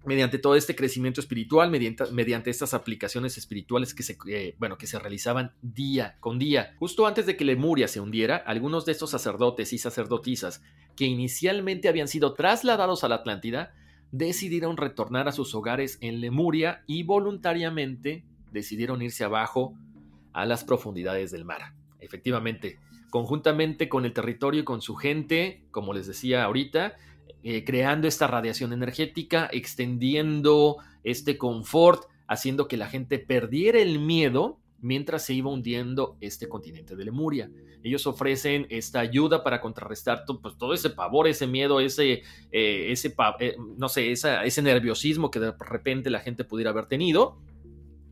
mediante 0.05 0.39
todo 0.39 0.55
este 0.55 0.73
crecimiento 0.73 1.19
espiritual, 1.19 1.69
mediante, 1.69 2.05
mediante 2.11 2.49
estas 2.49 2.73
aplicaciones 2.73 3.37
espirituales 3.37 3.93
que 3.93 4.03
se, 4.03 4.17
bueno, 4.57 4.77
que 4.77 4.87
se 4.87 4.97
realizaban 4.97 5.51
día 5.61 6.15
con 6.21 6.39
día. 6.39 6.75
Justo 6.79 7.05
antes 7.05 7.25
de 7.25 7.35
que 7.35 7.43
Lemuria 7.43 7.89
se 7.89 7.99
hundiera, 7.99 8.37
algunos 8.37 8.85
de 8.85 8.93
estos 8.93 9.09
sacerdotes 9.09 9.73
y 9.73 9.77
sacerdotisas 9.77 10.61
que 10.95 11.05
inicialmente 11.05 11.89
habían 11.89 12.07
sido 12.07 12.35
trasladados 12.35 13.03
a 13.03 13.09
la 13.09 13.15
Atlántida, 13.15 13.73
decidieron 14.11 14.77
retornar 14.77 15.27
a 15.27 15.33
sus 15.33 15.53
hogares 15.53 15.97
en 15.99 16.21
Lemuria 16.21 16.83
y 16.87 17.03
voluntariamente 17.03 18.23
decidieron 18.53 19.01
irse 19.01 19.25
abajo 19.25 19.75
a 20.37 20.45
las 20.45 20.63
profundidades 20.63 21.31
del 21.31 21.45
mar. 21.45 21.73
Efectivamente, 21.99 22.77
conjuntamente 23.09 23.89
con 23.89 24.05
el 24.05 24.13
territorio 24.13 24.61
y 24.61 24.63
con 24.63 24.83
su 24.83 24.95
gente, 24.95 25.63
como 25.71 25.95
les 25.95 26.05
decía 26.05 26.43
ahorita, 26.43 26.95
eh, 27.41 27.63
creando 27.63 28.07
esta 28.07 28.27
radiación 28.27 28.71
energética, 28.71 29.49
extendiendo 29.51 30.77
este 31.03 31.39
confort, 31.39 32.03
haciendo 32.27 32.67
que 32.67 32.77
la 32.77 32.87
gente 32.87 33.17
perdiera 33.17 33.79
el 33.79 33.97
miedo 33.97 34.59
mientras 34.79 35.25
se 35.25 35.33
iba 35.33 35.49
hundiendo 35.49 36.17
este 36.21 36.47
continente 36.47 36.95
de 36.95 37.05
Lemuria. 37.05 37.49
Ellos 37.81 38.05
ofrecen 38.05 38.67
esta 38.69 38.99
ayuda 38.99 39.43
para 39.43 39.59
contrarrestar 39.59 40.23
pues, 40.39 40.55
todo 40.55 40.75
ese 40.75 40.91
pavor, 40.91 41.27
ese 41.27 41.47
miedo, 41.47 41.79
ese, 41.79 42.21
eh, 42.51 42.91
ese 42.91 43.15
eh, 43.39 43.55
no 43.75 43.89
sé, 43.89 44.11
ese 44.11 44.61
nerviosismo 44.61 45.31
que 45.31 45.39
de 45.39 45.51
repente 45.59 46.11
la 46.11 46.19
gente 46.19 46.43
pudiera 46.43 46.69
haber 46.69 46.85
tenido. 46.85 47.39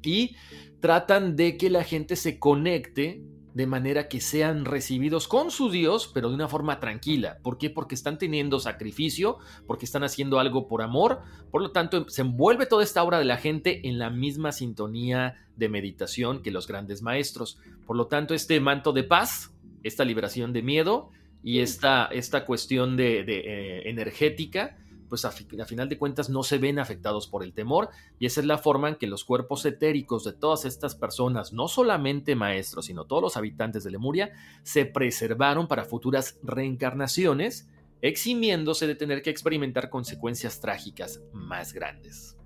Y 0.06 0.36
tratan 0.80 1.36
de 1.36 1.58
que 1.58 1.70
la 1.70 1.84
gente 1.84 2.16
se 2.16 2.40
conecte 2.40 3.22
de 3.56 3.68
manera 3.68 4.10
que 4.10 4.20
sean 4.20 4.66
recibidos 4.66 5.30
con 5.30 5.50
su 5.50 5.70
Dios, 5.70 6.12
pero 6.14 6.28
de 6.28 6.36
una 6.36 6.50
forma 6.50 6.82
tranquila. 6.82 7.38
¿Por 7.42 7.58
qué? 7.58 7.70
Porque 7.70 7.96
están 7.96 8.18
teniendo 8.18 8.60
sacrificio, 8.60 9.38
porque 9.66 9.86
están 9.86 10.04
haciendo 10.04 10.40
algo 10.40 10.68
por 10.68 10.82
amor. 10.82 11.22
Por 11.52 11.62
lo 11.62 11.72
tanto, 11.72 12.10
se 12.10 12.22
envuelve 12.22 12.66
toda 12.66 12.84
esta 12.84 13.02
obra 13.02 13.18
de 13.18 13.24
la 13.24 13.38
gente 13.38 13.88
en 13.88 13.98
la 13.98 14.10
misma 14.10 14.52
sintonía 14.52 15.36
de 15.56 15.70
meditación 15.70 16.42
que 16.42 16.52
los 16.52 16.68
grandes 16.68 17.02
maestros. 17.02 17.58
Por 17.86 17.96
lo 17.96 18.08
tanto, 18.08 18.34
este 18.34 18.60
manto 18.60 18.92
de 18.92 19.04
paz, 19.04 19.54
esta 19.84 20.04
liberación 20.04 20.52
de 20.52 20.62
miedo 20.62 21.12
y 21.42 21.60
esta, 21.60 22.08
esta 22.08 22.46
cuestión 22.46 22.98
de, 22.98 23.22
eh, 23.22 23.90
energética, 23.90 24.76
pues 25.08 25.26
a, 25.26 25.32
final 25.32 25.90
de 25.90 25.98
cuentas 25.98 26.30
no 26.30 26.44
se 26.44 26.58
ven 26.58 26.80
afectados 26.80 27.28
por 27.28 27.44
el 27.44 27.54
temor 27.54 27.90
y 28.20 28.26
esa 28.26 28.42
es 28.42 28.48
la 28.48 28.58
forma 28.58 28.90
en 28.90 28.96
que 28.96 29.08
los 29.08 29.24
cuerpos 29.24 29.66
etéricos 29.66 30.24
de 30.24 30.34
todas 30.34 30.66
estas 30.66 30.96
personas, 30.96 31.54
no 31.54 31.68
solamente 31.68 32.36
maestros, 32.36 32.86
sino 32.86 33.06
todos 33.06 33.22
los 33.22 33.38
habitantes 33.38 33.84
de 33.84 33.92
Lemuria, 33.92 34.32
se 34.64 34.86
preservaron 34.86 35.68
para 35.68 35.86
futuras 35.86 36.40
reencarnaciones, 36.44 37.68
eximiéndose 38.02 38.88
de 38.88 38.96
tener 38.96 39.22
que 39.22 39.30
experimentar 39.30 39.90
consecuencias 39.90 40.60
trágicas 40.60 41.22
más 41.34 41.74
grandes. 41.74 42.38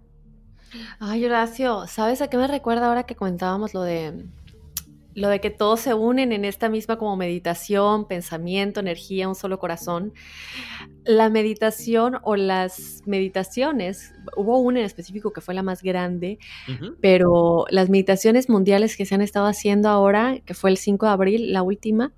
Ay, 0.99 1.25
Horacio, 1.25 1.87
¿sabes 1.87 2.21
a 2.21 2.29
qué 2.29 2.37
me 2.37 2.47
recuerda 2.47 2.87
ahora 2.87 3.03
que 3.03 3.15
comentábamos 3.15 3.73
lo 3.73 3.81
de 3.81 4.25
lo 5.19 5.27
de 5.27 5.41
que 5.41 5.49
todos 5.49 5.81
se 5.81 5.93
unen 5.93 6.31
en 6.31 6.45
esta 6.45 6.69
misma 6.69 6.97
como 6.97 7.17
meditación, 7.17 8.07
pensamiento, 8.07 8.79
energía, 8.79 9.27
un 9.27 9.35
solo 9.35 9.59
corazón. 9.59 10.13
La 11.03 11.29
meditación 11.29 12.19
o 12.23 12.37
las 12.37 13.03
meditaciones, 13.05 14.13
hubo 14.37 14.59
una 14.59 14.79
en 14.79 14.85
específico 14.85 15.33
que 15.33 15.41
fue 15.41 15.53
la 15.53 15.61
más 15.61 15.83
grande, 15.83 16.39
pero 17.01 17.65
las 17.69 17.89
meditaciones 17.89 18.47
mundiales 18.47 18.95
que 18.95 19.05
se 19.05 19.15
han 19.15 19.21
estado 19.21 19.47
haciendo 19.47 19.89
ahora, 19.89 20.39
que 20.45 20.53
fue 20.53 20.69
el 20.69 20.77
5 20.77 21.05
de 21.05 21.11
abril, 21.11 21.53
la 21.53 21.63
última, 21.63 22.13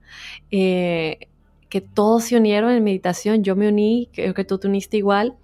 eh, 0.51 1.27
que 1.69 1.81
todos 1.81 2.25
se 2.25 2.37
unieron 2.37 2.71
en 2.71 2.83
meditación, 2.83 3.43
yo 3.43 3.55
me 3.55 3.67
uní, 3.67 4.09
creo 4.13 4.35
que 4.35 4.43
tú 4.43 4.59
te 4.59 4.67
uniste 4.67 4.97
igual, 4.97 5.37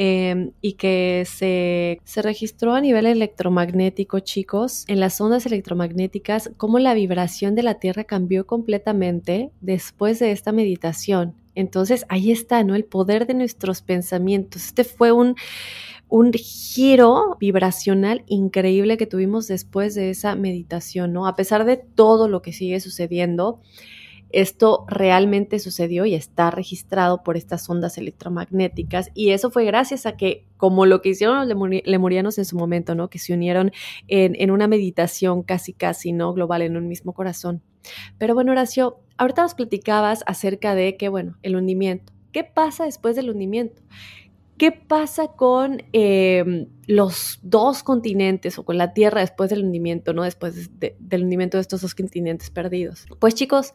Em, 0.00 0.52
y 0.60 0.74
que 0.74 1.24
se, 1.26 2.00
se, 2.04 2.22
registró 2.22 2.72
a 2.74 2.80
nivel 2.80 3.04
electromagnético, 3.04 4.20
chicos, 4.20 4.84
en 4.86 5.00
las 5.00 5.20
ondas 5.20 5.44
electromagnéticas, 5.44 6.52
cómo 6.56 6.78
la 6.78 6.94
vibración 6.94 7.56
de 7.56 7.64
la 7.64 7.80
Tierra 7.80 8.04
cambió 8.04 8.46
completamente 8.46 9.50
después 9.60 10.20
de 10.20 10.30
esta 10.30 10.52
meditación. 10.52 11.34
Entonces, 11.56 12.06
ahí 12.08 12.30
está, 12.30 12.62
¿no? 12.62 12.76
El 12.76 12.84
poder 12.84 13.26
de 13.26 13.34
nuestros 13.34 13.82
pensamientos. 13.82 14.66
Este 14.66 14.84
fue 14.84 15.10
un, 15.10 15.34
un 16.08 16.32
giro 16.32 17.36
vibracional 17.40 18.22
increíble 18.28 18.98
que 18.98 19.06
tuvimos 19.06 19.48
después 19.48 19.96
de 19.96 20.10
esa 20.10 20.36
meditación, 20.36 21.12
¿no? 21.12 21.26
A 21.26 21.34
pesar 21.34 21.64
de 21.64 21.76
todo 21.76 22.28
lo 22.28 22.40
que 22.40 22.52
sigue 22.52 22.78
sucediendo, 22.78 23.60
esto 24.30 24.84
realmente 24.88 25.58
sucedió 25.58 26.04
y 26.04 26.14
está 26.14 26.50
registrado 26.50 27.22
por 27.22 27.36
estas 27.36 27.68
ondas 27.68 27.96
electromagnéticas 27.96 29.10
y 29.14 29.30
eso 29.30 29.50
fue 29.50 29.64
gracias 29.64 30.06
a 30.06 30.16
que, 30.16 30.44
como 30.56 30.86
lo 30.86 31.00
que 31.00 31.10
hicieron 31.10 31.36
los 31.36 31.58
lemurianos 31.84 32.38
en 32.38 32.44
su 32.44 32.56
momento, 32.56 32.94
¿no? 32.94 33.08
Que 33.08 33.18
se 33.18 33.32
unieron 33.32 33.72
en, 34.06 34.50
una 34.50 34.68
meditación 34.68 35.42
casi 35.42 35.72
casi, 35.72 36.12
¿no? 36.12 36.34
Global 36.34 36.62
en 36.62 36.76
un 36.76 36.88
mismo 36.88 37.12
corazón. 37.12 37.62
Pero 38.18 38.34
bueno, 38.34 38.52
Horacio, 38.52 39.00
ahorita 39.16 39.42
nos 39.42 39.54
platicabas 39.54 40.24
acerca 40.26 40.74
de 40.74 40.96
que, 40.96 41.08
bueno, 41.08 41.36
el 41.42 41.56
hundimiento. 41.56 42.12
¿Qué 42.32 42.44
pasa 42.44 42.84
después 42.84 43.16
del 43.16 43.30
hundimiento? 43.30 43.82
¿Qué 44.58 44.72
pasa 44.72 45.28
con 45.28 45.84
em, 45.92 46.66
los 46.86 47.38
dos 47.42 47.84
continentes 47.84 48.58
o 48.58 48.64
con 48.64 48.76
la 48.76 48.92
Tierra 48.92 49.20
después 49.20 49.50
del 49.50 49.64
hundimiento, 49.64 50.12
¿no? 50.12 50.24
Después 50.24 50.70
del 50.80 51.22
hundimiento 51.22 51.56
de 51.56 51.62
estos 51.62 51.80
dos 51.80 51.94
continentes 51.94 52.50
perdidos. 52.50 53.06
Pues 53.20 53.36
chicos, 53.36 53.72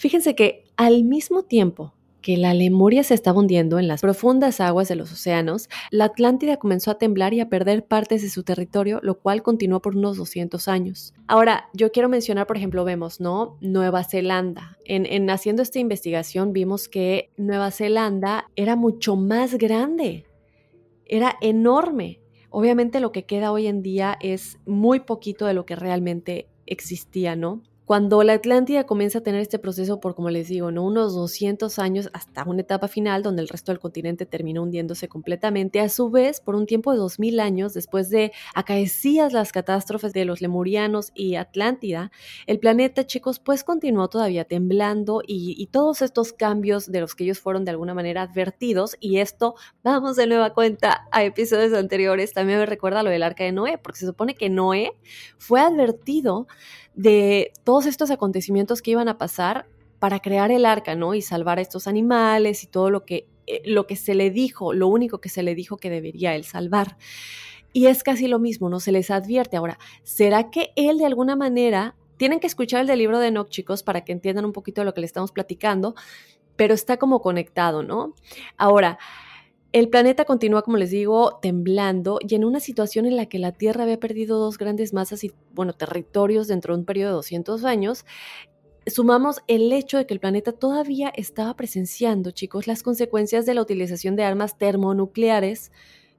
Fíjense 0.00 0.34
que 0.34 0.64
al 0.78 1.04
mismo 1.04 1.42
tiempo 1.42 1.92
que 2.22 2.38
la 2.38 2.54
Lemuria 2.54 3.02
se 3.02 3.12
estaba 3.12 3.38
hundiendo 3.38 3.78
en 3.78 3.86
las 3.86 4.00
profundas 4.00 4.58
aguas 4.62 4.88
de 4.88 4.96
los 4.96 5.12
océanos, 5.12 5.68
la 5.90 6.06
Atlántida 6.06 6.56
comenzó 6.56 6.90
a 6.90 6.96
temblar 6.96 7.34
y 7.34 7.40
a 7.40 7.50
perder 7.50 7.84
partes 7.84 8.22
de 8.22 8.30
su 8.30 8.42
territorio, 8.42 9.00
lo 9.02 9.18
cual 9.18 9.42
continuó 9.42 9.82
por 9.82 9.96
unos 9.96 10.16
200 10.16 10.68
años. 10.68 11.12
Ahora, 11.26 11.68
yo 11.74 11.92
quiero 11.92 12.08
mencionar, 12.08 12.46
por 12.46 12.56
ejemplo, 12.56 12.82
vemos, 12.82 13.20
¿no? 13.20 13.58
Nueva 13.60 14.02
Zelanda. 14.02 14.78
En, 14.86 15.04
en 15.04 15.28
haciendo 15.28 15.60
esta 15.60 15.80
investigación 15.80 16.54
vimos 16.54 16.88
que 16.88 17.28
Nueva 17.36 17.70
Zelanda 17.70 18.50
era 18.56 18.76
mucho 18.76 19.16
más 19.16 19.58
grande, 19.58 20.24
era 21.04 21.36
enorme. 21.42 22.20
Obviamente 22.48 23.00
lo 23.00 23.12
que 23.12 23.26
queda 23.26 23.52
hoy 23.52 23.66
en 23.66 23.82
día 23.82 24.16
es 24.18 24.58
muy 24.64 25.00
poquito 25.00 25.44
de 25.44 25.52
lo 25.52 25.66
que 25.66 25.76
realmente 25.76 26.48
existía, 26.64 27.36
¿no? 27.36 27.60
Cuando 27.90 28.22
la 28.22 28.34
Atlántida 28.34 28.84
comienza 28.86 29.18
a 29.18 29.22
tener 29.22 29.40
este 29.40 29.58
proceso 29.58 29.98
por, 29.98 30.14
como 30.14 30.30
les 30.30 30.46
digo, 30.46 30.70
¿no? 30.70 30.84
unos 30.84 31.12
200 31.12 31.76
años 31.80 32.08
hasta 32.12 32.44
una 32.44 32.60
etapa 32.60 32.86
final 32.86 33.24
donde 33.24 33.42
el 33.42 33.48
resto 33.48 33.72
del 33.72 33.80
continente 33.80 34.26
terminó 34.26 34.62
hundiéndose 34.62 35.08
completamente, 35.08 35.80
a 35.80 35.88
su 35.88 36.08
vez, 36.08 36.40
por 36.40 36.54
un 36.54 36.66
tiempo 36.66 36.92
de 36.92 36.98
2000 36.98 37.40
años, 37.40 37.74
después 37.74 38.08
de 38.08 38.30
acaecidas 38.54 39.32
las 39.32 39.50
catástrofes 39.50 40.12
de 40.12 40.24
los 40.24 40.40
lemurianos 40.40 41.10
y 41.16 41.34
Atlántida, 41.34 42.12
el 42.46 42.60
planeta, 42.60 43.08
chicos, 43.08 43.40
pues 43.40 43.64
continuó 43.64 44.06
todavía 44.08 44.44
temblando 44.44 45.20
y, 45.26 45.56
y 45.60 45.66
todos 45.66 46.00
estos 46.00 46.32
cambios 46.32 46.92
de 46.92 47.00
los 47.00 47.16
que 47.16 47.24
ellos 47.24 47.40
fueron 47.40 47.64
de 47.64 47.72
alguna 47.72 47.92
manera 47.92 48.22
advertidos, 48.22 48.96
y 49.00 49.16
esto, 49.16 49.56
vamos 49.82 50.14
de 50.14 50.28
nueva 50.28 50.54
cuenta 50.54 51.08
a 51.10 51.24
episodios 51.24 51.72
anteriores, 51.72 52.34
también 52.34 52.60
me 52.60 52.66
recuerda 52.66 53.02
lo 53.02 53.10
del 53.10 53.24
arca 53.24 53.42
de 53.42 53.50
Noé, 53.50 53.78
porque 53.78 53.98
se 53.98 54.06
supone 54.06 54.36
que 54.36 54.48
Noé 54.48 54.96
fue 55.38 55.60
advertido 55.60 56.46
de 56.94 57.52
todos 57.64 57.86
estos 57.86 58.10
acontecimientos 58.10 58.82
que 58.82 58.92
iban 58.92 59.08
a 59.08 59.18
pasar 59.18 59.66
para 59.98 60.20
crear 60.20 60.50
el 60.50 60.66
arca, 60.66 60.94
¿no? 60.94 61.14
Y 61.14 61.22
salvar 61.22 61.58
a 61.58 61.62
estos 61.62 61.86
animales 61.86 62.64
y 62.64 62.66
todo 62.66 62.90
lo 62.90 63.04
que, 63.04 63.26
eh, 63.46 63.62
lo 63.64 63.86
que 63.86 63.96
se 63.96 64.14
le 64.14 64.30
dijo, 64.30 64.72
lo 64.72 64.88
único 64.88 65.20
que 65.20 65.28
se 65.28 65.42
le 65.42 65.54
dijo 65.54 65.76
que 65.76 65.90
debería 65.90 66.34
él 66.34 66.44
salvar. 66.44 66.96
Y 67.72 67.86
es 67.86 68.02
casi 68.02 68.26
lo 68.26 68.38
mismo, 68.38 68.68
¿no? 68.68 68.80
Se 68.80 68.92
les 68.92 69.10
advierte. 69.10 69.56
Ahora, 69.56 69.78
¿será 70.02 70.50
que 70.50 70.72
él 70.74 70.98
de 70.98 71.06
alguna 71.06 71.36
manera, 71.36 71.94
tienen 72.16 72.40
que 72.40 72.46
escuchar 72.46 72.80
el 72.80 72.86
del 72.86 72.98
libro 72.98 73.18
de 73.18 73.28
Enoch, 73.28 73.48
chicos, 73.48 73.82
para 73.82 74.02
que 74.04 74.12
entiendan 74.12 74.44
un 74.44 74.52
poquito 74.52 74.80
de 74.80 74.86
lo 74.86 74.94
que 74.94 75.00
le 75.00 75.06
estamos 75.06 75.32
platicando, 75.32 75.94
pero 76.56 76.74
está 76.74 76.96
como 76.96 77.20
conectado, 77.20 77.82
¿no? 77.82 78.14
Ahora, 78.56 78.98
el 79.72 79.88
planeta 79.88 80.24
continúa, 80.24 80.62
como 80.62 80.76
les 80.76 80.90
digo, 80.90 81.38
temblando 81.40 82.18
y 82.26 82.34
en 82.34 82.44
una 82.44 82.58
situación 82.58 83.06
en 83.06 83.16
la 83.16 83.26
que 83.26 83.38
la 83.38 83.52
Tierra 83.52 83.84
había 83.84 84.00
perdido 84.00 84.38
dos 84.38 84.58
grandes 84.58 84.92
masas 84.92 85.22
y, 85.22 85.32
bueno, 85.52 85.72
territorios 85.74 86.48
dentro 86.48 86.74
de 86.74 86.80
un 86.80 86.86
periodo 86.86 87.10
de 87.10 87.16
200 87.16 87.64
años, 87.64 88.04
sumamos 88.86 89.42
el 89.46 89.72
hecho 89.72 89.98
de 89.98 90.06
que 90.06 90.14
el 90.14 90.20
planeta 90.20 90.52
todavía 90.52 91.12
estaba 91.14 91.54
presenciando, 91.54 92.32
chicos, 92.32 92.66
las 92.66 92.82
consecuencias 92.82 93.46
de 93.46 93.54
la 93.54 93.62
utilización 93.62 94.16
de 94.16 94.24
armas 94.24 94.58
termonucleares 94.58 95.70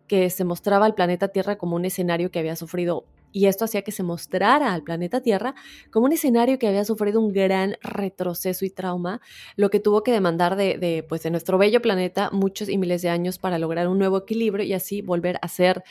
que 0.08 0.30
se 0.30 0.46
mostraba 0.46 0.86
al 0.86 0.96
planeta 0.96 1.30
Tierra 1.30 1.58
como 1.58 1.76
un 1.76 1.86
escenario 1.86 2.32
que 2.32 2.40
había 2.40 2.56
sufrido 2.56 3.06
y 3.32 3.46
esto 3.46 3.66
hacía 3.66 3.82
que 3.82 3.92
se 3.92 4.04
mostrara 4.04 4.74
al 4.74 4.84
planeta 4.84 5.22
Tierra 5.22 5.56
como 5.92 6.06
un 6.06 6.14
escenario 6.14 6.60
que 6.60 6.68
había 6.68 6.86
sufrido 6.86 7.20
un 7.20 7.32
gran 7.32 7.78
retroceso 7.82 8.66
y 8.66 8.70
trauma, 8.70 9.22
lo 9.56 9.70
que 9.70 9.80
tuvo 9.80 10.04
que 10.04 10.12
demandar 10.12 10.56
de, 10.56 11.06
pues, 11.08 11.24
de 11.24 11.32
nuestro 11.32 11.58
bello 11.58 11.82
planeta 11.82 12.30
muchos 12.32 12.70
y 12.70 12.78
miles 12.78 13.02
de 13.02 13.10
años 13.10 13.38
para 13.38 13.60
lograr 13.60 13.88
un 13.88 14.00
nuevo 14.00 14.18
equilibrio 14.18 14.66
y 14.66 14.74
así 14.74 15.02
volver 15.02 15.38
a 15.42 15.48
ser 15.48 15.84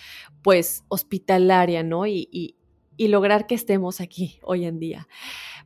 pues 0.42 0.84
hospitalaria, 0.88 1.82
¿no? 1.82 2.06
Y, 2.06 2.28
y, 2.30 2.56
y 2.96 3.08
lograr 3.08 3.46
que 3.46 3.54
estemos 3.54 4.00
aquí 4.00 4.38
hoy 4.42 4.66
en 4.66 4.78
día. 4.78 5.08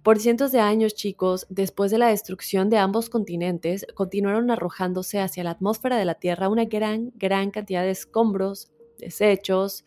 Por 0.05 0.21
cientos 0.21 0.53
de 0.53 0.61
años, 0.61 0.95
chicos, 0.95 1.47
después 1.49 1.91
de 1.91 1.99
la 1.99 2.09
destrucción 2.09 2.69
de 2.69 2.77
ambos 2.79 3.09
continentes, 3.09 3.87
continuaron 3.95 4.51
arrojándose 4.51 5.19
hacia 5.19 5.43
la 5.45 5.51
atmósfera 5.53 5.97
de 5.97 6.05
la 6.05 6.15
Tierra 6.15 6.49
una 6.49 6.67
gran, 6.67 7.11
gran 7.17 7.51
cantidad 7.51 7.83
de 7.83 7.91
escombros, 7.91 8.71
desechos, 8.99 9.85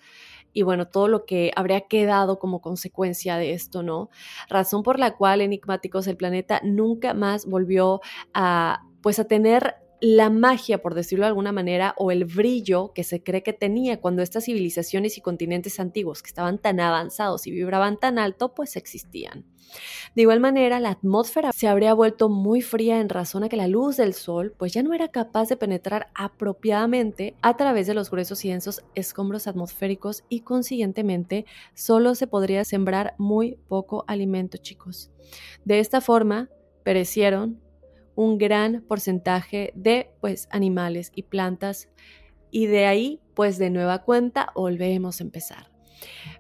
y 0.58 0.64
bueno, 0.64 0.88
todo 0.88 1.08
lo 1.08 1.24
que 1.28 1.52
habría 1.56 1.82
quedado 1.82 2.40
como 2.40 2.62
consecuencia 2.62 3.38
de 3.38 3.54
esto, 3.54 3.84
¿no? 3.84 4.10
Razón 4.50 4.82
por 4.82 4.98
la 4.98 5.16
cual 5.16 5.42
Enigmáticos 5.42 6.08
el 6.08 6.18
planeta 6.18 6.62
nunca 6.64 7.14
más 7.14 7.46
volvió 7.46 8.02
a 8.34 8.82
pues 9.04 9.20
a 9.20 9.26
tener 9.26 9.76
la 10.00 10.30
magia, 10.30 10.82
por 10.82 10.94
decirlo 10.94 11.26
de 11.26 11.30
alguna 11.30 11.52
manera, 11.52 11.94
o 11.98 12.12
el 12.12 12.26
brillo 12.26 12.92
que 12.94 13.04
se 13.04 13.24
cree 13.24 13.44
que 13.44 13.54
tenía 13.54 14.00
cuando 14.00 14.22
estas 14.22 14.46
civilizaciones 14.46 15.18
y 15.18 15.22
continentes 15.22 15.80
antiguos 15.80 16.22
que 16.22 16.28
estaban 16.28 16.60
tan 16.60 16.80
avanzados 16.80 17.48
y 17.48 17.52
vibraban 17.52 17.98
tan 17.98 18.20
alto, 18.20 18.54
pues 18.54 18.76
existían. 18.76 19.46
De 20.16 20.22
igual 20.22 20.40
manera, 20.40 20.80
la 20.80 20.92
atmósfera 20.92 21.52
se 21.54 21.68
habría 21.68 21.94
vuelto 21.94 22.30
muy 22.30 22.62
fría 22.62 23.00
en 23.00 23.10
razón 23.10 23.44
a 23.44 23.50
que 23.50 23.58
la 23.58 23.68
luz 23.68 23.98
del 23.98 24.14
sol 24.14 24.54
pues 24.58 24.74
ya 24.74 24.84
no 24.84 24.94
era 24.94 25.10
capaz 25.10 25.50
de 25.50 25.58
penetrar 25.58 26.08
apropiadamente 26.16 27.36
a 27.42 27.58
través 27.58 27.88
de 27.88 27.94
los 27.94 28.10
gruesos 28.10 28.44
y 28.46 28.50
densos 28.50 28.84
escombros 28.96 29.48
atmosféricos 29.48 30.24
y 30.30 30.42
consiguientemente 30.42 31.46
solo 31.74 32.16
se 32.16 32.28
podría 32.28 32.64
sembrar 32.66 33.16
muy 33.18 33.58
poco 33.68 34.06
alimento, 34.08 34.58
chicos. 34.58 35.12
De 35.66 35.80
esta 35.80 36.02
forma, 36.02 36.50
perecieron 36.84 37.60
un 38.18 38.40
gran 38.40 38.82
porcentaje 38.82 39.72
de 39.76 40.12
pues 40.20 40.50
animales 40.52 41.12
y 41.16 41.22
plantas 41.24 41.88
y 42.50 42.66
de 42.66 42.88
ahí 42.88 43.22
pues 43.36 43.60
de 43.60 43.70
nueva 43.70 44.04
cuenta 44.04 44.52
volvemos 44.56 45.22
a 45.22 45.24
empezar. 45.24 45.72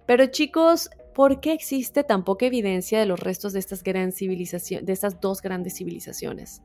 Pero 0.07 0.25
chicos, 0.25 0.89
¿por 1.13 1.39
qué 1.39 1.53
existe 1.53 2.03
tan 2.03 2.23
poca 2.23 2.47
evidencia 2.47 2.99
de 2.99 3.05
los 3.05 3.19
restos 3.19 3.53
de 3.53 3.59
estas, 3.59 3.83
de 3.83 4.83
estas 4.87 5.21
dos 5.21 5.41
grandes 5.43 5.75
civilizaciones? 5.75 6.63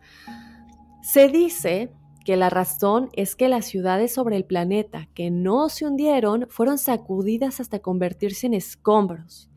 Se 1.03 1.29
dice 1.29 1.91
que 2.25 2.37
la 2.37 2.49
razón 2.49 3.11
es 3.13 3.37
que 3.37 3.51
las 3.51 3.67
ciudades 3.67 4.15
sobre 4.15 4.37
el 4.37 4.47
planeta 4.47 5.09
que 5.13 5.31
no 5.31 5.69
se 5.69 5.85
hundieron 5.85 6.47
fueron 6.49 6.79
sacudidas 6.79 7.61
hasta 7.61 7.81
convertirse 7.81 8.47
en 8.47 8.55
escombros. 8.55 9.52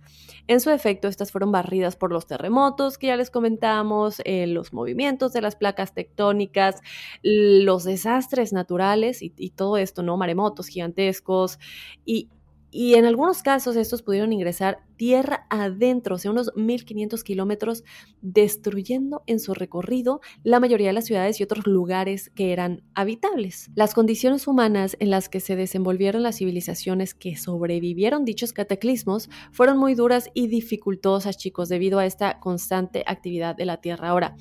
En 0.47 0.59
su 0.59 0.69
efecto, 0.69 1.07
estas 1.07 1.31
fueron 1.31 1.51
barridas 1.51 1.95
por 1.95 2.11
los 2.11 2.27
terremotos 2.27 2.97
que 2.97 3.07
ya 3.07 3.15
les 3.15 3.31
comentamos, 3.31 4.21
eh, 4.25 4.45
los 4.45 4.73
movimientos 4.73 5.33
de 5.33 5.41
las 5.41 5.55
placas 5.55 5.93
tectónicas, 5.93 6.81
los 7.23 7.83
desastres 7.83 8.53
naturales 8.53 9.21
y, 9.21 9.33
y 9.37 9.51
todo 9.51 9.77
esto, 9.77 10.03
¿no? 10.03 10.17
Maremotos 10.17 10.67
gigantescos 10.67 11.59
y, 12.05 12.29
y 12.77 12.95
en 12.95 13.05
algunos 13.05 13.41
casos 13.41 13.77
estos 13.77 14.01
pudieron 14.01 14.33
ingresar 14.33 14.83
tierra 14.97 15.47
adentro, 15.49 16.15
o 16.15 16.17
sea, 16.17 16.31
unos 16.31 16.51
1500 16.57 17.23
kilómetros, 17.23 17.85
destruyendo 18.21 19.23
en 19.27 19.39
su 19.39 19.53
recorrido 19.53 20.19
la 20.43 20.59
mayoría 20.59 20.87
de 20.87 20.93
las 20.93 21.05
ciudades 21.05 21.39
y 21.39 21.43
otros 21.43 21.67
lugares 21.67 22.31
que 22.35 22.51
eran 22.51 22.83
habitables. 22.93 23.71
Las 23.75 23.93
condiciones 23.93 24.45
humanas 24.45 24.97
en 24.99 25.09
las 25.09 25.29
que 25.29 25.39
se 25.39 25.55
desenvolvieron 25.55 26.21
las 26.21 26.39
civilizaciones 26.39 27.13
que 27.13 27.37
sobrevivieron 27.37 28.25
dichos 28.25 28.51
cataclismos 28.51 29.29
fueron 29.53 29.77
muy 29.77 29.95
duras 29.95 30.29
y 30.33 30.47
dificultosas, 30.47 31.37
chicos, 31.37 31.69
debido 31.69 31.99
a 31.99 32.05
esta 32.05 32.41
constante 32.41 33.05
actividad 33.07 33.55
de 33.55 33.67
la 33.67 33.77
Tierra. 33.77 34.09
Ahora, 34.09 34.35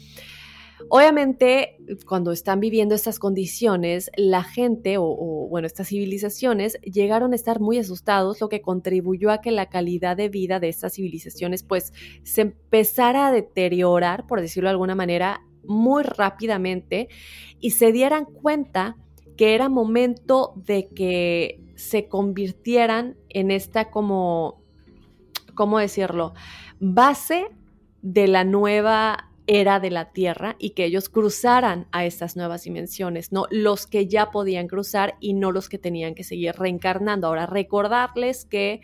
Obviamente, 0.91 1.79
cuando 2.07 2.33
están 2.33 2.61
viviendo 2.61 2.95
estas 2.95 3.19
condiciones, 3.19 4.11
la 4.17 4.43
gente 4.43 4.97
o, 4.99 5.49
bueno, 5.49 5.67
estas 5.67 5.89
civilizaciones 5.89 6.79
llegaron 6.83 7.33
a 7.33 7.37
estar 7.37 7.61
muy 7.61 7.79
asustados, 7.79 8.41
lo 8.41 8.49
que 8.49 8.63
contribuyó 8.63 9.31
a 9.31 9.41
que 9.41 9.51
la 9.51 9.69
calidad 9.69 10.17
de 10.17 10.29
vida 10.29 10.61
de 10.61 10.69
estas 10.69 10.95
civilizaciones 10.95 11.63
pues 11.63 11.93
se 12.23 12.43
empezara 12.43 13.29
a 13.29 13.33
deteriorar, 13.33 14.27
por 14.27 14.41
decirlo 14.41 14.69
de 14.69 14.73
alguna 14.73 14.95
manera, 14.95 15.43
muy 15.67 16.03
rápidamente 16.03 17.09
y 17.61 17.71
se 17.71 17.93
dieran 17.93 18.27
cuenta 18.27 18.97
que 19.37 19.55
era 19.55 19.69
momento 19.69 20.53
de 20.57 20.89
que 20.89 21.61
se 21.75 22.09
convirtieran 22.09 23.17
en 23.29 23.51
esta 23.51 23.91
como, 23.91 24.63
¿cómo 25.55 25.79
decirlo? 25.79 26.35
Base 26.79 27.47
de 28.03 28.29
la 28.29 28.45
nueva 28.45 29.31
era 29.47 29.81
de 29.81 29.91
la 29.91 30.13
Tierra 30.13 30.57
y 30.59 30.71
que 30.71 30.85
ellos 30.85 31.09
cruzaran 31.09 31.87
a 31.93 32.05
estas 32.05 32.37
nuevas 32.37 32.65
dimensiones, 32.65 33.33
¿no? 33.33 33.47
Los 33.51 33.87
que 33.87 34.07
ya 34.07 34.31
podían 34.31 34.69
cruzar 34.69 35.17
y 35.21 35.35
no 35.35 35.53
los 35.53 35.69
que 35.69 35.79
tenían 35.79 36.15
que 36.15 36.25
seguir 36.25 36.55
reencarnando. 36.55 37.27
Ahora, 37.27 37.47
recordarles 37.47 38.45
que 38.47 38.81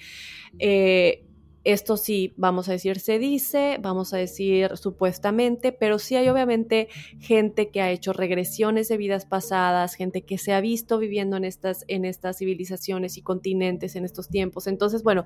eh, 0.58 1.24
esto 1.62 1.96
sí, 1.96 2.32
vamos 2.36 2.68
a 2.68 2.72
decir, 2.72 3.00
se 3.00 3.18
dice, 3.18 3.78
vamos 3.82 4.14
a 4.14 4.16
decir 4.16 4.76
supuestamente, 4.76 5.72
pero 5.72 5.98
sí 5.98 6.16
hay 6.16 6.28
obviamente 6.28 6.88
gente 7.18 7.68
que 7.68 7.82
ha 7.82 7.90
hecho 7.90 8.14
regresiones 8.14 8.88
de 8.88 8.96
vidas 8.96 9.26
pasadas, 9.26 9.94
gente 9.94 10.22
que 10.22 10.38
se 10.38 10.54
ha 10.54 10.60
visto 10.60 10.98
viviendo 10.98 11.36
en 11.36 11.44
estas, 11.44 11.84
en 11.88 12.04
estas 12.06 12.38
civilizaciones 12.38 13.18
y 13.18 13.22
continentes 13.22 13.94
en 13.96 14.04
estos 14.04 14.28
tiempos. 14.28 14.66
Entonces, 14.66 15.02
bueno, 15.02 15.24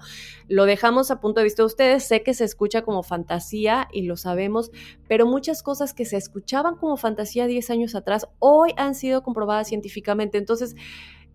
lo 0.48 0.64
dejamos 0.64 1.10
a 1.10 1.20
punto 1.20 1.40
de 1.40 1.44
vista 1.44 1.62
de 1.62 1.66
ustedes. 1.66 2.04
Sé 2.04 2.22
que 2.22 2.34
se 2.34 2.44
escucha 2.44 2.82
como 2.82 3.02
fantasía 3.02 3.88
y 3.92 4.02
lo 4.02 4.16
sabemos, 4.16 4.72
pero 5.06 5.26
muchas 5.26 5.62
cosas 5.62 5.94
que 5.94 6.04
se 6.04 6.16
escuchaban 6.16 6.76
como 6.76 6.96
fantasía 6.96 7.46
10 7.46 7.70
años 7.70 7.94
atrás 7.94 8.26
hoy 8.40 8.72
han 8.76 8.94
sido 8.94 9.22
comprobadas 9.22 9.68
científicamente. 9.68 10.38
Entonces, 10.38 10.74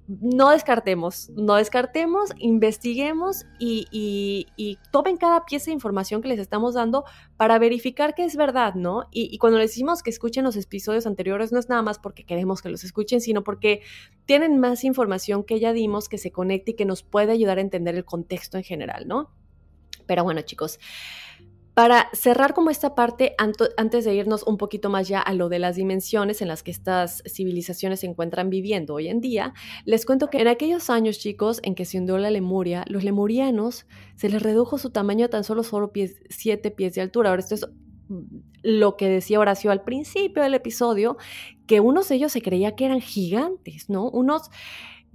no 0.10 0.49
descartemos, 0.49 1.30
no 1.36 1.55
descartemos, 1.55 2.32
investiguemos 2.39 3.45
y, 3.60 4.78
tomen 4.91 5.18
cada 5.18 5.45
pieza 5.45 5.66
de 5.66 5.74
información 5.74 6.24
que 6.24 6.28
les 6.28 6.39
estamos 6.39 6.74
dando 6.74 7.05
para 7.38 7.60
verificar 7.60 8.16
que 8.16 8.26
es 8.26 8.36
verdad, 8.36 8.74
¿no? 8.74 9.07
Y, 9.12 9.38
cuando 9.38 9.60
les 9.60 9.70
decimos 9.70 10.01
que 10.01 10.10
escuchen 10.10 10.43
los 10.43 10.55
episodios 10.55 11.05
anteriores, 11.05 11.51
no 11.51 11.60
es 11.60 11.70
nada 11.70 11.84
más 11.84 11.99
porque 11.99 12.26
queremos 12.26 12.64
que 12.64 12.70
los 12.70 12.84
escuchen, 12.84 13.22
sino 13.22 13.43
porque 13.43 13.82
tienen 14.26 14.60
más 14.60 14.84
información 14.84 15.43
que 15.43 15.60
ya 15.60 15.74
dimos 15.74 16.10
que 16.10 16.18
se 16.18 16.32
conecte 16.32 16.72
y 16.72 16.74
que 16.74 16.86
nos 16.86 17.03
puede 17.03 17.32
ayudar 17.32 17.60
a 17.60 17.62
entender 17.62 17.93
el 17.93 18.03
contexto 18.03 18.57
en 18.57 18.64
general, 18.64 19.07
¿no? 19.07 19.30
Pero 20.07 20.24
bueno, 20.24 20.41
chicos, 20.41 20.80
para 21.74 22.09
cerrar 22.13 22.53
como 22.53 22.70
esta 22.70 22.95
parte, 22.95 23.36
antes 23.38 24.05
de 24.05 24.13
irnos 24.13 24.43
un 24.43 24.57
poquito 24.57 24.89
más 24.89 25.07
ya 25.07 25.22
a 25.22 25.34
lo 25.34 25.49
de 25.49 25.59
las 25.59 25.76
dimensiones 25.76 26.41
en 26.41 26.47
las 26.47 26.63
que 26.63 26.72
estas 26.72 27.24
civilizaciones 27.26 28.01
se 28.01 28.07
encuentran 28.07 28.49
viviendo 28.49 28.95
hoy 28.95 29.07
en 29.07 29.22
día, 29.22 29.53
les 29.86 30.05
cuento 30.05 30.30
que 30.30 30.41
en 30.41 30.47
aquellos 30.47 30.89
años, 30.89 31.20
chicos, 31.20 31.59
en 31.63 31.76
que 31.76 31.86
se 31.86 31.97
hundió 31.97 32.17
la 32.17 32.32
Lemuria, 32.32 32.84
los 32.88 33.03
lemurianos 33.03 33.86
se 34.15 34.30
les 34.30 34.41
redujo 34.41 34.78
su 34.78 34.89
tamaño 34.89 35.26
a 35.26 35.30
tan 35.30 35.43
solo, 35.43 35.63
solo 35.63 35.91
pies, 35.91 36.17
siete 36.30 36.72
pies 36.72 36.95
de 36.95 37.01
altura. 37.01 37.30
Ahora, 37.30 37.41
esto 37.41 37.55
es 37.55 37.65
mm, 38.09 38.24
lo 38.63 38.97
que 38.97 39.07
decía 39.07 39.39
Horacio 39.39 39.72
al 39.72 39.84
principio 39.84 40.43
del 40.43 40.55
episodio, 40.55 41.17
que 41.65 41.80
unos 41.80 42.09
de 42.09 42.15
ellos 42.15 42.32
se 42.32 42.41
creía 42.41 42.76
que 42.76 42.86
eran 42.86 42.99
gigantes, 42.99 43.89
¿no? 43.89 44.09
Unos 44.09 44.49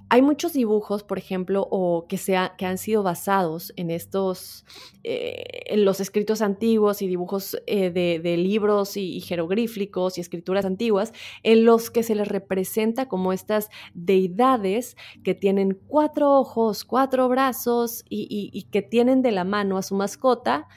hay 0.09 0.23
muchos 0.23 0.53
dibujos, 0.53 1.03
por 1.03 1.19
ejemplo, 1.19 1.67
o 1.71 2.07
que, 2.09 2.19
que 2.59 2.67
han 2.67 2.79
sido 2.79 3.03
basados 3.03 3.73
en 3.77 3.91
estos, 3.91 4.65
eh, 5.03 5.43
en 5.67 5.85
los 5.85 6.01
escritos 6.01 6.43
antiguos 6.43 7.03
y 7.03 7.07
dibujos 7.07 7.57
eh, 7.67 7.91
de, 7.91 8.37
libros 8.37 8.97
y, 8.97 9.21
jeroglíficos 9.21 10.19
y 10.19 10.21
escrituras 10.21 10.65
antiguas, 10.65 11.13
en 11.43 11.65
los 11.65 11.91
que 11.91 12.03
se 12.03 12.15
les 12.15 12.29
representa 12.29 13.09
como 13.09 13.33
estas 13.33 13.71
deidades 13.95 14.97
que 15.23 15.35
tienen 15.35 15.79
cuatro 15.87 16.33
ojos, 16.33 16.85
cuatro 16.85 17.29
brazos 17.29 18.05
y 18.09 18.67
que 18.71 18.83
tienen 18.83 19.23
de 19.23 19.33
la 19.33 19.45
mano 19.45 19.79
a 19.79 19.83
su 19.83 19.95
mascota 19.95 20.69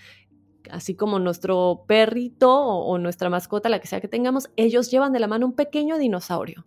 así 0.71 0.95
como 0.95 1.19
nuestro 1.19 1.83
perrito 1.87 2.53
o, 2.53 2.97
nuestra 2.97 3.29
mascota, 3.29 3.69
la 3.69 3.79
que 3.79 3.87
sea 3.87 4.01
que 4.01 4.07
tengamos, 4.07 4.49
ellos 4.55 4.91
llevan 4.91 5.13
de 5.13 5.19
la 5.19 5.27
mano 5.27 5.45
un 5.45 5.53
pequeño 5.53 5.97
dinosaurio. 5.97 6.65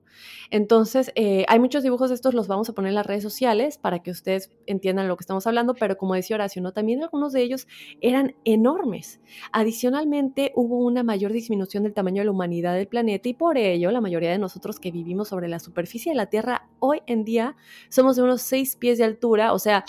Entonces, 0.50 1.12
eh, 1.14 1.44
hay 1.48 1.58
muchos 1.58 1.82
dibujos 1.82 2.10
de 2.10 2.14
estos, 2.14 2.34
los 2.34 2.48
vamos 2.48 2.68
a 2.68 2.72
poner 2.72 2.90
en 2.90 2.96
las 2.96 3.06
redes 3.06 3.22
sociales 3.22 3.78
para 3.78 4.00
que 4.00 4.10
ustedes 4.10 4.50
entiendan 4.66 5.08
lo 5.08 5.16
que 5.16 5.22
estamos 5.22 5.46
hablando, 5.46 5.74
pero 5.74 5.96
como 5.96 6.14
decía 6.14 6.36
Horacio, 6.36 6.60
¿no? 6.62 6.72
también 6.72 7.02
algunos 7.02 7.32
de 7.32 7.42
ellos 7.42 7.68
eran 8.00 8.34
enormes. 8.44 9.20
Adicionalmente, 9.52 10.52
hubo 10.54 10.78
una 10.78 11.02
mayor 11.02 11.32
disminución 11.32 11.84
del 11.84 11.94
tamaño 11.94 12.20
de 12.20 12.26
la 12.26 12.32
humanidad 12.32 12.74
del 12.74 12.88
planeta 12.88 13.28
y 13.28 13.34
por 13.34 13.58
ello 13.58 13.90
la 13.90 14.00
mayoría 14.00 14.30
de 14.30 14.38
nosotros 14.38 14.80
que 14.80 14.90
vivimos 14.90 15.28
sobre 15.28 15.48
la 15.48 15.58
superficie 15.58 16.12
de 16.12 16.16
la 16.16 16.26
Tierra 16.26 16.68
hoy 16.78 17.02
en 17.06 17.24
día 17.24 17.56
somos 17.88 18.16
de 18.16 18.22
unos 18.22 18.42
seis 18.42 18.76
pies 18.76 18.98
de 18.98 19.04
altura, 19.04 19.52
o 19.52 19.58
sea, 19.58 19.84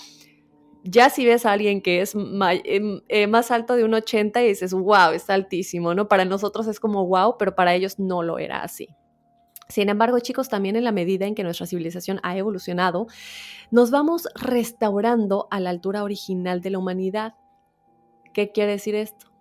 ya 0.84 1.10
si 1.10 1.24
ves 1.24 1.46
a 1.46 1.52
alguien 1.52 1.80
que 1.80 2.00
es 2.00 2.14
em, 2.14 3.00
eh, 3.08 3.26
más 3.26 3.50
alto 3.50 3.76
de 3.76 3.84
un 3.84 3.94
80 3.94 4.42
y 4.42 4.48
dices, 4.48 4.72
wow, 4.72 5.12
está 5.12 5.34
altísimo, 5.34 5.94
¿no? 5.94 6.08
Para 6.08 6.24
nosotros 6.24 6.66
es 6.66 6.80
como 6.80 7.06
wow, 7.06 7.36
pero 7.38 7.54
para 7.54 7.74
ellos 7.74 7.98
no 7.98 8.22
lo 8.22 8.38
era 8.38 8.62
así. 8.62 8.88
Sin 9.68 9.88
embargo, 9.88 10.18
chicos, 10.18 10.48
también 10.48 10.76
en 10.76 10.84
la 10.84 10.92
medida 10.92 11.26
en 11.26 11.34
que 11.34 11.44
nuestra 11.44 11.66
civilización 11.66 12.20
ha 12.22 12.36
evolucionado, 12.36 13.06
nos 13.70 13.90
vamos 13.90 14.28
restaurando 14.34 15.48
a 15.50 15.60
la 15.60 15.70
altura 15.70 16.02
original 16.02 16.60
de 16.60 16.70
la 16.70 16.78
humanidad. 16.78 17.34
¿Qué 18.34 18.52
quiere 18.52 18.72
decir 18.72 18.94
esto? 18.94 19.31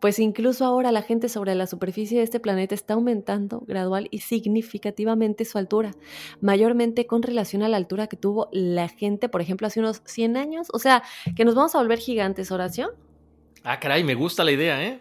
Pues 0.00 0.18
incluso 0.18 0.64
ahora 0.64 0.92
la 0.92 1.02
gente 1.02 1.28
sobre 1.28 1.54
la 1.54 1.66
superficie 1.66 2.18
de 2.18 2.24
este 2.24 2.40
planeta 2.40 2.74
está 2.74 2.94
aumentando 2.94 3.62
gradual 3.66 4.08
y 4.10 4.20
significativamente 4.20 5.44
su 5.44 5.58
altura, 5.58 5.92
mayormente 6.40 7.06
con 7.06 7.22
relación 7.22 7.62
a 7.62 7.68
la 7.68 7.76
altura 7.76 8.06
que 8.06 8.16
tuvo 8.16 8.48
la 8.52 8.88
gente, 8.88 9.28
por 9.28 9.40
ejemplo, 9.40 9.66
hace 9.66 9.80
unos 9.80 10.02
100 10.04 10.36
años. 10.36 10.68
O 10.72 10.78
sea, 10.78 11.02
que 11.36 11.44
nos 11.44 11.54
vamos 11.54 11.74
a 11.74 11.78
volver 11.78 11.98
gigantes, 11.98 12.50
Horacio. 12.50 12.92
Ah, 13.64 13.80
caray, 13.80 14.04
me 14.04 14.14
gusta 14.14 14.44
la 14.44 14.52
idea, 14.52 14.82
¿eh? 14.84 15.00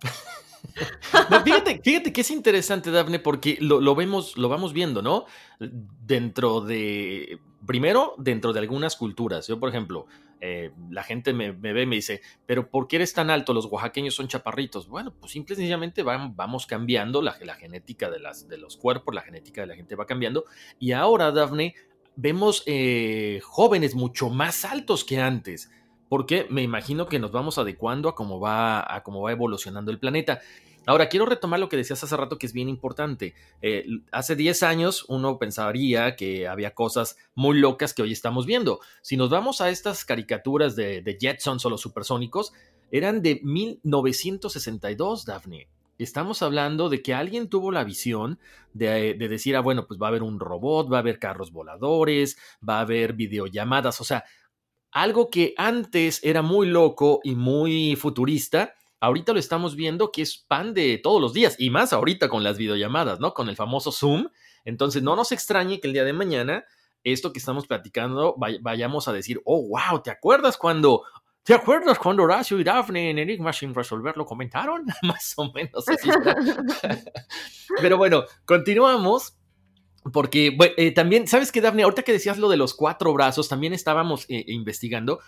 fíjate, 1.44 1.80
fíjate 1.82 2.12
que 2.12 2.20
es 2.22 2.30
interesante, 2.30 2.90
Dafne, 2.90 3.18
porque 3.18 3.58
lo, 3.60 3.94
vemos, 3.94 4.36
lo 4.36 4.48
vamos 4.48 4.72
viendo, 4.72 5.02
¿no? 5.02 5.26
Dentro 5.58 6.60
de, 6.60 7.38
primero, 7.66 8.14
dentro 8.18 8.52
de 8.52 8.60
algunas 8.60 8.96
culturas. 8.96 9.46
Yo, 9.46 9.60
por 9.60 9.68
ejemplo, 9.68 10.06
eh, 10.40 10.70
la 10.90 11.02
gente 11.02 11.32
me, 11.32 11.52
ve 11.52 11.82
y 11.82 11.86
me 11.86 11.96
dice, 11.96 12.22
pero 12.46 12.70
¿por 12.70 12.88
qué 12.88 12.96
eres 12.96 13.12
tan 13.12 13.30
alto? 13.30 13.52
Los 13.52 13.66
oaxaqueños 13.66 14.14
son 14.14 14.28
chaparritos. 14.28 14.88
Bueno, 14.88 15.12
pues 15.18 15.32
simple 15.32 15.54
y 15.54 15.56
sencillamente 15.56 16.02
vamos 16.02 16.66
cambiando 16.66 17.22
la, 17.22 17.32
genética 17.32 18.10
de, 18.10 18.18
los 18.18 18.76
cuerpos, 18.76 19.14
la 19.14 19.22
genética 19.22 19.60
de 19.60 19.66
la 19.66 19.76
gente 19.76 19.94
va 19.94 20.06
cambiando. 20.06 20.44
Y 20.78 20.92
ahora, 20.92 21.30
Dafne, 21.30 21.74
vemos 22.16 22.62
eh, 22.66 23.40
jóvenes 23.42 23.94
mucho 23.94 24.30
más 24.30 24.64
altos 24.64 25.04
que 25.04 25.20
antes 25.20 25.70
porque 26.10 26.48
me 26.50 26.62
imagino 26.62 27.06
que 27.06 27.20
nos 27.20 27.30
vamos 27.30 27.56
adecuando 27.56 28.08
a 28.08 28.16
cómo 28.16 28.40
va, 28.40 28.94
a 28.94 29.04
cómo 29.04 29.22
va 29.22 29.30
evolucionando 29.30 29.92
el 29.92 30.00
planeta. 30.00 30.40
Ahora, 30.90 31.08
quiero 31.08 31.24
retomar 31.24 31.60
lo 31.60 31.68
que 31.68 31.76
decías 31.76 32.02
hace 32.02 32.16
rato 32.16 32.36
que 32.36 32.46
es 32.46 32.52
bien 32.52 32.68
importante. 32.68 33.32
Eh, 33.62 33.86
hace 34.10 34.34
10 34.34 34.64
años 34.64 35.04
uno 35.06 35.38
pensaría 35.38 36.16
que 36.16 36.48
había 36.48 36.74
cosas 36.74 37.16
muy 37.36 37.60
locas 37.60 37.94
que 37.94 38.02
hoy 38.02 38.10
estamos 38.10 38.44
viendo. 38.44 38.80
Si 39.00 39.16
nos 39.16 39.30
vamos 39.30 39.60
a 39.60 39.70
estas 39.70 40.04
caricaturas 40.04 40.74
de, 40.74 41.00
de 41.00 41.16
Jetsons 41.16 41.64
o 41.64 41.70
los 41.70 41.80
supersónicos, 41.80 42.52
eran 42.90 43.22
de 43.22 43.40
1962, 43.44 45.26
Daphne. 45.26 45.68
Estamos 45.96 46.42
hablando 46.42 46.88
de 46.88 47.02
que 47.02 47.14
alguien 47.14 47.48
tuvo 47.48 47.70
la 47.70 47.84
visión 47.84 48.40
de, 48.72 49.14
de, 49.14 49.28
decir, 49.28 49.54
ah, 49.54 49.60
bueno, 49.60 49.86
pues 49.86 50.00
va 50.00 50.08
a 50.08 50.10
haber 50.10 50.24
un 50.24 50.40
robot, 50.40 50.92
va 50.92 50.96
a 50.96 51.00
haber 51.02 51.20
carros 51.20 51.52
voladores, 51.52 52.36
va 52.68 52.78
a 52.78 52.80
haber 52.80 53.12
videollamadas, 53.12 54.00
o 54.00 54.04
sea, 54.04 54.24
algo 54.90 55.30
que 55.30 55.54
antes 55.56 56.18
era 56.24 56.42
muy 56.42 56.66
loco 56.66 57.20
y 57.22 57.36
muy 57.36 57.94
futurista, 57.94 58.74
ahorita 59.00 59.32
lo 59.32 59.38
estamos 59.38 59.74
viendo 59.74 60.12
que 60.12 60.22
es 60.22 60.38
pan 60.38 60.74
de 60.74 60.98
todos 60.98 61.20
los 61.20 61.32
días 61.32 61.56
y 61.58 61.70
más 61.70 61.92
ahorita 61.92 62.28
con 62.28 62.44
las 62.44 62.58
videollamadas, 62.58 63.18
¿no? 63.20 63.34
Con 63.34 63.48
el 63.48 63.56
famoso 63.56 63.90
Zoom. 63.92 64.28
Entonces, 64.64 65.02
no 65.02 65.16
nos 65.16 65.32
extrañe 65.32 65.80
que 65.80 65.88
el 65.88 65.94
día 65.94 66.04
de 66.04 66.12
mañana 66.12 66.64
esto 67.02 67.32
que 67.32 67.38
estamos 67.38 67.66
platicando 67.66 68.36
vayamos 68.60 69.08
a 69.08 69.12
decir, 69.12 69.40
oh, 69.44 69.68
wow, 69.68 70.02
¿te 70.02 70.10
acuerdas 70.10 70.56
cuando 70.56 71.02
¿Te 71.42 71.54
acuerdas 71.54 71.98
cuando 71.98 72.24
Horacio 72.24 72.60
y 72.60 72.64
Daphne 72.64 73.10
en 73.10 73.18
Enigma 73.18 73.52
sin 73.52 73.74
resolver 73.74 74.16
lo 74.16 74.26
comentaron? 74.26 74.84
Más 75.02 75.32
o 75.36 75.50
menos 75.52 75.88
así. 75.88 76.08
Pero 77.80 77.96
bueno, 77.96 78.24
continuamos. 78.44 79.36
Porque 80.12 80.56
eh, 80.78 80.92
también, 80.92 81.26
¿sabes 81.26 81.52
qué, 81.52 81.60
Daphne? 81.60 81.82
Ahorita 81.82 82.02
que 82.02 82.12
decías 82.12 82.38
lo 82.38 82.48
de 82.48 82.56
los 82.56 82.74
cuatro 82.74 83.12
brazos, 83.12 83.48
también 83.48 83.74
estábamos 83.74 84.24
eh, 84.28 84.44
investigando 84.48 85.20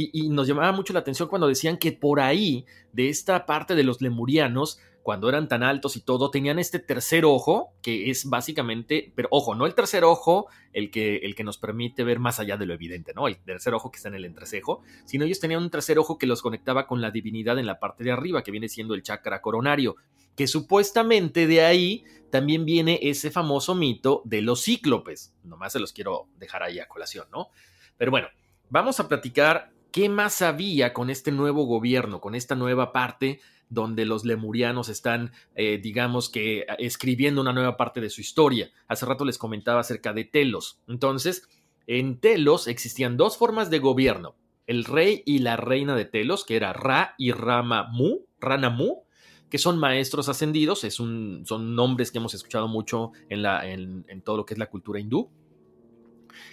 y, 0.00 0.28
nos 0.28 0.46
llamaba 0.46 0.70
mucho 0.70 0.92
la 0.92 1.00
atención 1.00 1.28
cuando 1.28 1.48
decían 1.48 1.76
que 1.76 1.90
por 1.90 2.20
ahí, 2.20 2.64
de 2.92 3.08
esta 3.08 3.46
parte 3.46 3.74
de 3.74 3.82
los 3.82 4.00
lemurianos, 4.00 4.78
cuando 5.02 5.28
eran 5.28 5.48
tan 5.48 5.64
altos 5.64 5.96
y 5.96 6.00
todo, 6.00 6.30
tenían 6.30 6.60
este 6.60 6.78
tercer 6.78 7.24
ojo, 7.24 7.72
que 7.82 8.08
es 8.10 8.26
básicamente, 8.26 9.12
pero 9.16 9.28
ojo, 9.32 9.56
no 9.56 9.66
el 9.66 9.74
tercer 9.74 10.04
ojo, 10.04 10.46
el 10.72 10.92
que, 10.92 11.16
el 11.16 11.34
que 11.34 11.42
nos 11.42 11.58
permite 11.58 12.04
ver 12.04 12.20
más 12.20 12.38
allá 12.38 12.56
de 12.56 12.66
lo 12.66 12.74
evidente, 12.74 13.12
¿no? 13.12 13.26
El 13.26 13.38
tercer 13.38 13.74
ojo 13.74 13.90
que 13.90 13.96
está 13.96 14.08
en 14.08 14.14
el 14.14 14.24
entrecejo, 14.24 14.82
sino 15.04 15.24
ellos 15.24 15.40
tenían 15.40 15.62
un 15.62 15.70
tercer 15.70 15.98
ojo 15.98 16.16
que 16.16 16.26
los 16.26 16.42
conectaba 16.42 16.86
con 16.86 17.00
la 17.00 17.10
divinidad 17.10 17.58
en 17.58 17.66
la 17.66 17.80
parte 17.80 18.04
de 18.04 18.12
arriba, 18.12 18.44
que 18.44 18.52
viene 18.52 18.68
siendo 18.68 18.94
el 18.94 19.02
chakra 19.02 19.40
coronario, 19.40 19.96
que 20.36 20.46
supuestamente 20.46 21.48
de 21.48 21.64
ahí 21.64 22.04
también 22.30 22.64
viene 22.64 23.00
ese 23.02 23.32
famoso 23.32 23.74
mito 23.74 24.22
de 24.26 24.42
los 24.42 24.62
cíclopes. 24.62 25.34
Nomás 25.42 25.72
se 25.72 25.80
los 25.80 25.92
quiero 25.92 26.28
dejar 26.36 26.62
ahí 26.62 26.78
a 26.78 26.86
colación, 26.86 27.26
¿no? 27.32 27.48
Pero 27.96 28.12
bueno, 28.12 28.28
vamos 28.68 29.00
a 29.00 29.08
platicar 29.08 29.72
¿Qué 29.98 30.08
más 30.08 30.42
había 30.42 30.92
con 30.94 31.10
este 31.10 31.32
nuevo 31.32 31.64
gobierno, 31.64 32.20
con 32.20 32.36
esta 32.36 32.54
nueva 32.54 32.92
parte 32.92 33.40
donde 33.68 34.04
los 34.04 34.24
lemurianos 34.24 34.88
están, 34.88 35.32
eh, 35.56 35.80
digamos 35.82 36.28
que, 36.28 36.66
escribiendo 36.78 37.40
una 37.40 37.52
nueva 37.52 37.76
parte 37.76 38.00
de 38.00 38.08
su 38.08 38.20
historia? 38.20 38.70
Hace 38.86 39.06
rato 39.06 39.24
les 39.24 39.38
comentaba 39.38 39.80
acerca 39.80 40.12
de 40.12 40.22
Telos. 40.22 40.78
Entonces, 40.86 41.48
en 41.88 42.20
Telos 42.20 42.68
existían 42.68 43.16
dos 43.16 43.36
formas 43.36 43.70
de 43.70 43.80
gobierno, 43.80 44.36
el 44.68 44.84
rey 44.84 45.24
y 45.26 45.40
la 45.40 45.56
reina 45.56 45.96
de 45.96 46.04
Telos, 46.04 46.44
que 46.44 46.54
era 46.54 46.72
Ra 46.72 47.16
y 47.18 47.32
Rama 47.32 47.88
Mu, 47.90 48.20
Rana 48.38 48.70
Mu, 48.70 49.02
que 49.50 49.58
son 49.58 49.80
maestros 49.80 50.28
ascendidos, 50.28 50.84
es 50.84 51.00
un, 51.00 51.42
son 51.44 51.74
nombres 51.74 52.12
que 52.12 52.18
hemos 52.18 52.34
escuchado 52.34 52.68
mucho 52.68 53.10
en 53.30 54.22
todo 54.22 54.36
lo 54.36 54.46
que 54.46 54.54
es 54.54 54.58
la 54.58 54.70
cultura 54.70 55.00
hindú. 55.00 55.28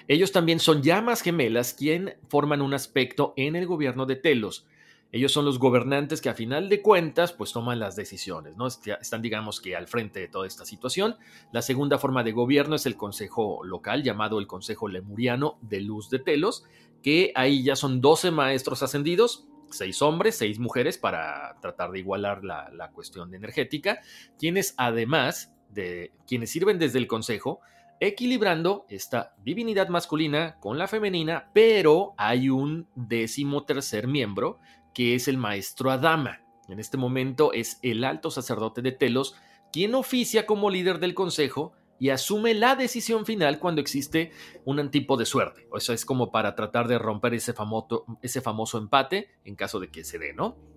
Ellos 0.07 0.31
también 0.31 0.59
son 0.59 0.83
llamas 0.83 1.21
gemelas 1.21 1.73
quien 1.73 2.15
forman 2.29 2.61
un 2.61 2.73
aspecto 2.73 3.33
en 3.37 3.55
el 3.55 3.67
gobierno 3.67 4.05
de 4.05 4.15
Telos. 4.15 4.67
Ellos 5.11 5.31
son 5.31 5.45
los 5.45 5.59
gobernantes 5.59 6.19
que 6.19 6.27
a 6.27 6.33
final 6.33 6.67
de 6.67 6.81
cuentas 6.81 7.31
pues 7.31 7.53
toman 7.53 7.79
las 7.79 7.95
decisiones, 7.95 8.57
¿no? 8.57 8.67
Están 8.67 9.21
digamos 9.21 9.61
que 9.61 9.75
al 9.75 9.87
frente 9.87 10.19
de 10.19 10.27
toda 10.27 10.45
esta 10.45 10.65
situación. 10.65 11.15
La 11.53 11.61
segunda 11.61 11.97
forma 11.97 12.23
de 12.23 12.33
gobierno 12.33 12.75
es 12.75 12.85
el 12.85 12.97
consejo 12.97 13.63
local 13.63 14.03
llamado 14.03 14.39
el 14.39 14.47
Consejo 14.47 14.89
Lemuriano 14.89 15.57
de 15.61 15.79
Luz 15.79 16.09
de 16.09 16.19
Telos, 16.19 16.65
que 17.01 17.31
ahí 17.35 17.63
ya 17.63 17.77
son 17.77 18.01
12 18.01 18.31
maestros 18.31 18.83
ascendidos, 18.83 19.47
seis 19.69 20.01
hombres, 20.01 20.37
seis 20.37 20.59
mujeres 20.59 20.97
para 20.97 21.55
tratar 21.61 21.91
de 21.91 21.99
igualar 21.99 22.43
la, 22.43 22.69
la 22.73 22.91
cuestión 22.91 23.33
energética, 23.33 24.01
quienes 24.37 24.73
además 24.77 25.53
de 25.69 26.11
quienes 26.27 26.49
sirven 26.51 26.77
desde 26.77 26.99
el 26.99 27.07
consejo 27.07 27.61
equilibrando 27.99 28.85
esta 28.89 29.35
divinidad 29.43 29.89
masculina 29.89 30.57
con 30.59 30.77
la 30.77 30.87
femenina, 30.87 31.49
pero 31.53 32.13
hay 32.17 32.49
un 32.49 32.87
décimo 32.95 33.63
tercer 33.65 34.07
miembro 34.07 34.59
que 34.93 35.15
es 35.15 35.27
el 35.27 35.37
maestro 35.37 35.91
Adama. 35.91 36.41
En 36.67 36.79
este 36.79 36.97
momento 36.97 37.53
es 37.53 37.79
el 37.81 38.03
alto 38.03 38.31
sacerdote 38.31 38.81
de 38.81 38.91
Telos 38.91 39.35
quien 39.71 39.93
oficia 39.95 40.45
como 40.45 40.69
líder 40.69 40.99
del 40.99 41.13
consejo 41.13 41.73
y 41.99 42.09
asume 42.09 42.53
la 42.53 42.75
decisión 42.75 43.25
final 43.25 43.59
cuando 43.59 43.81
existe 43.81 44.31
un 44.65 44.89
tipo 44.89 45.17
de 45.17 45.25
suerte. 45.25 45.67
Eso 45.75 45.93
es 45.93 46.05
como 46.05 46.31
para 46.31 46.55
tratar 46.55 46.87
de 46.87 46.97
romper 46.97 47.33
ese 47.33 47.53
famoso, 47.53 48.05
ese 48.21 48.41
famoso 48.41 48.77
empate 48.77 49.29
en 49.43 49.55
caso 49.55 49.79
de 49.79 49.89
que 49.89 50.03
se 50.03 50.19
dé, 50.19 50.33
¿no? 50.33 50.74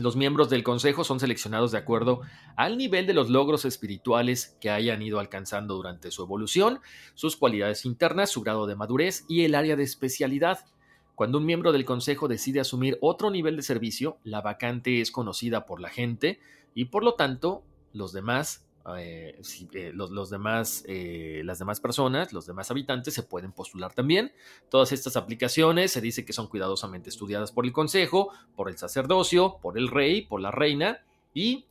Los 0.00 0.16
miembros 0.16 0.48
del 0.48 0.62
Consejo 0.62 1.04
son 1.04 1.20
seleccionados 1.20 1.70
de 1.70 1.78
acuerdo 1.78 2.22
al 2.56 2.78
nivel 2.78 3.06
de 3.06 3.12
los 3.12 3.28
logros 3.28 3.66
espirituales 3.66 4.56
que 4.58 4.70
hayan 4.70 5.02
ido 5.02 5.20
alcanzando 5.20 5.74
durante 5.74 6.10
su 6.10 6.22
evolución, 6.22 6.80
sus 7.14 7.36
cualidades 7.36 7.84
internas, 7.84 8.30
su 8.30 8.40
grado 8.40 8.66
de 8.66 8.74
madurez 8.74 9.26
y 9.28 9.44
el 9.44 9.54
área 9.54 9.76
de 9.76 9.82
especialidad. 9.82 10.64
Cuando 11.14 11.36
un 11.38 11.44
miembro 11.44 11.72
del 11.72 11.84
Consejo 11.84 12.26
decide 12.26 12.60
asumir 12.60 12.96
otro 13.02 13.30
nivel 13.30 13.56
de 13.56 13.62
servicio, 13.62 14.16
la 14.24 14.40
vacante 14.40 15.02
es 15.02 15.10
conocida 15.10 15.66
por 15.66 15.78
la 15.78 15.90
gente 15.90 16.40
y 16.74 16.86
por 16.86 17.04
lo 17.04 17.14
tanto 17.14 17.62
los 17.92 18.14
demás 18.14 18.64
eh, 18.98 19.40
eh, 19.74 19.92
los, 19.94 20.30
demás, 20.30 20.84
eh, 20.86 21.42
las 21.44 21.58
demás 21.58 21.80
personas, 21.80 22.32
los 22.32 22.46
demás 22.46 22.70
habitantes 22.70 23.14
se 23.14 23.22
pueden 23.22 23.52
postular 23.52 23.92
también. 23.92 24.32
Todas 24.70 24.92
estas 24.92 25.16
aplicaciones 25.16 25.92
se 25.92 26.00
dice 26.00 26.24
que 26.24 26.32
son 26.32 26.48
cuidadosamente 26.48 27.08
estudiadas 27.08 27.52
por 27.52 27.64
el 27.64 27.72
consejo, 27.72 28.30
por 28.56 28.68
el 28.68 28.78
sacerdocio, 28.78 29.58
por 29.62 29.78
el 29.78 29.88
rey, 29.88 30.22
por 30.22 30.40
la 30.40 30.50
reina 30.50 31.04
y 31.34 31.66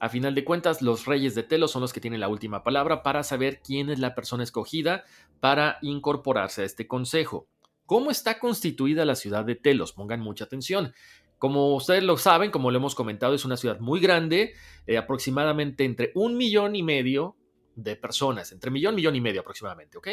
a 0.00 0.08
final 0.08 0.34
de 0.34 0.44
cuentas 0.44 0.80
los 0.80 1.04
reyes 1.04 1.34
de 1.34 1.42
Telos 1.42 1.72
son 1.72 1.82
los 1.82 1.92
que 1.92 2.00
tienen 2.00 2.20
la 2.20 2.28
última 2.28 2.62
palabra 2.64 3.02
para 3.02 3.22
saber 3.22 3.60
quién 3.62 3.90
es 3.90 3.98
la 3.98 4.14
persona 4.14 4.42
escogida 4.42 5.04
para 5.40 5.78
incorporarse 5.82 6.62
a 6.62 6.64
este 6.64 6.86
consejo. 6.86 7.46
¿Cómo 7.84 8.10
está 8.10 8.38
constituida 8.38 9.04
la 9.04 9.14
ciudad 9.14 9.44
de 9.44 9.56
Telos? 9.56 9.92
Pongan 9.92 10.20
mucha 10.20 10.44
atención. 10.44 10.94
Como 11.40 11.74
ustedes 11.74 12.04
lo 12.04 12.18
saben, 12.18 12.50
como 12.50 12.70
lo 12.70 12.76
hemos 12.76 12.94
comentado, 12.94 13.32
es 13.32 13.46
una 13.46 13.56
ciudad 13.56 13.80
muy 13.80 13.98
grande, 13.98 14.52
eh, 14.86 14.98
aproximadamente 14.98 15.86
entre 15.86 16.12
un 16.14 16.36
millón 16.36 16.76
y 16.76 16.82
medio 16.82 17.34
de 17.74 17.96
personas, 17.96 18.52
entre 18.52 18.70
millón, 18.70 18.94
millón 18.94 19.16
y 19.16 19.22
medio 19.22 19.40
aproximadamente, 19.40 19.96
¿ok? 19.96 20.08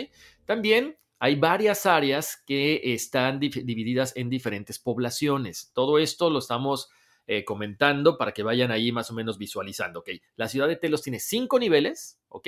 También 0.46 0.98
hay 1.20 1.36
varias 1.36 1.86
áreas 1.86 2.42
que 2.48 2.80
están 2.94 3.42
divididas 3.42 4.16
en 4.16 4.30
diferentes 4.30 4.80
poblaciones. 4.80 5.70
Todo 5.74 6.00
esto 6.00 6.30
lo 6.30 6.40
estamos 6.40 6.90
eh, 7.28 7.44
comentando 7.44 8.18
para 8.18 8.32
que 8.32 8.44
vayan 8.44 8.72
ahí 8.72 8.94
más 8.94 9.12
o 9.12 9.14
menos 9.14 9.38
visualizando, 9.38 10.00
¿ok? 10.00 10.12
La 10.38 10.48
ciudad 10.48 10.70
de 10.70 10.78
Telos 10.78 11.02
tiene 11.02 11.20
cinco 11.20 11.60
niveles, 11.60 12.22
¿ok? 12.30 12.48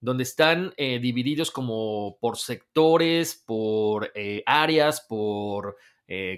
Donde 0.00 0.22
están 0.22 0.72
eh, 0.78 0.98
divididos 0.98 1.50
como 1.50 2.16
por 2.22 2.38
sectores, 2.38 3.34
por 3.34 4.14
áreas, 4.46 5.02
por, 5.02 5.76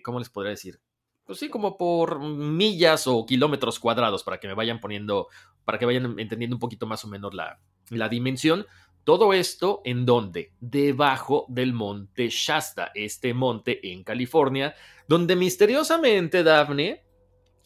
¿cómo 0.02 0.18
les 0.18 0.30
podría 0.30 0.50
decir? 0.50 0.80
Pues 1.26 1.40
sí, 1.40 1.48
como 1.48 1.76
por 1.76 2.20
millas 2.20 3.06
o 3.06 3.26
kilómetros 3.26 3.80
cuadrados 3.80 4.22
para 4.22 4.38
que 4.38 4.46
me 4.46 4.54
vayan 4.54 4.80
poniendo, 4.80 5.28
para 5.64 5.78
que 5.78 5.84
vayan 5.84 6.18
entendiendo 6.18 6.56
un 6.56 6.60
poquito 6.60 6.86
más 6.86 7.04
o 7.04 7.08
menos 7.08 7.34
la, 7.34 7.58
la 7.90 8.08
dimensión. 8.08 8.64
Todo 9.02 9.32
esto 9.32 9.82
en 9.84 10.06
donde? 10.06 10.52
Debajo 10.60 11.44
del 11.48 11.72
monte 11.72 12.28
Shasta, 12.28 12.92
este 12.94 13.34
monte 13.34 13.92
en 13.92 14.04
California, 14.04 14.74
donde 15.08 15.36
misteriosamente, 15.36 16.42
Daphne, 16.42 17.04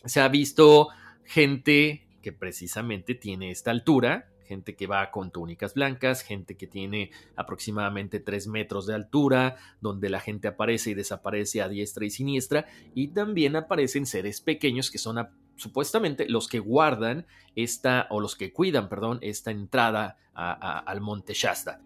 se 0.04 0.20
ha 0.20 0.28
visto 0.28 0.88
gente 1.24 2.06
que 2.22 2.32
precisamente 2.32 3.14
tiene 3.14 3.50
esta 3.50 3.70
altura, 3.70 4.30
gente 4.50 4.74
que 4.74 4.88
va 4.88 5.12
con 5.12 5.30
túnicas 5.30 5.74
blancas, 5.74 6.22
gente 6.22 6.56
que 6.56 6.66
tiene 6.66 7.12
aproximadamente 7.36 8.18
3 8.18 8.48
metros 8.48 8.84
de 8.84 8.96
altura, 8.96 9.54
donde 9.80 10.10
la 10.10 10.18
gente 10.18 10.48
aparece 10.48 10.90
y 10.90 10.94
desaparece 10.94 11.62
a 11.62 11.68
diestra 11.68 12.04
y 12.04 12.10
siniestra, 12.10 12.66
y 12.92 13.08
también 13.08 13.54
aparecen 13.54 14.06
seres 14.06 14.40
pequeños 14.40 14.90
que 14.90 14.98
son 14.98 15.28
supuestamente 15.54 16.28
los 16.28 16.48
que 16.48 16.58
guardan 16.58 17.26
esta, 17.54 18.08
o 18.10 18.18
los 18.18 18.34
que 18.34 18.52
cuidan, 18.52 18.88
perdón, 18.88 19.20
esta 19.22 19.52
entrada 19.52 20.16
al 20.34 21.00
monte 21.00 21.32
Shasta. 21.32 21.80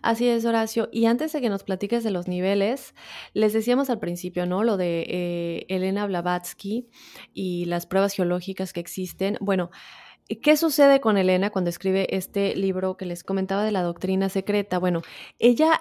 Así 0.00 0.28
es, 0.28 0.46
Horacio. 0.46 0.88
Y 0.90 1.04
antes 1.04 1.32
de 1.32 1.42
que 1.42 1.50
nos 1.50 1.62
platiques 1.62 2.02
de 2.04 2.10
los 2.10 2.26
niveles, 2.26 2.94
les 3.34 3.52
decíamos 3.52 3.90
al 3.90 3.98
principio, 3.98 4.46
¿no? 4.46 4.64
Lo 4.64 4.78
de 4.78 5.04
eh, 5.08 5.66
Elena 5.68 6.06
Blavatsky 6.06 6.88
y 7.34 7.66
las 7.66 7.86
pruebas 7.86 8.14
geológicas 8.14 8.72
que 8.72 8.80
existen. 8.80 9.36
Bueno, 9.40 9.70
¿Qué 10.28 10.56
sucede 10.56 11.00
con 11.00 11.16
Elena 11.16 11.50
cuando 11.50 11.70
escribe 11.70 12.14
este 12.14 12.54
libro 12.54 12.96
que 12.96 13.06
les 13.06 13.24
comentaba 13.24 13.64
de 13.64 13.72
la 13.72 13.82
doctrina 13.82 14.28
secreta? 14.28 14.78
Bueno, 14.78 15.00
ella 15.38 15.80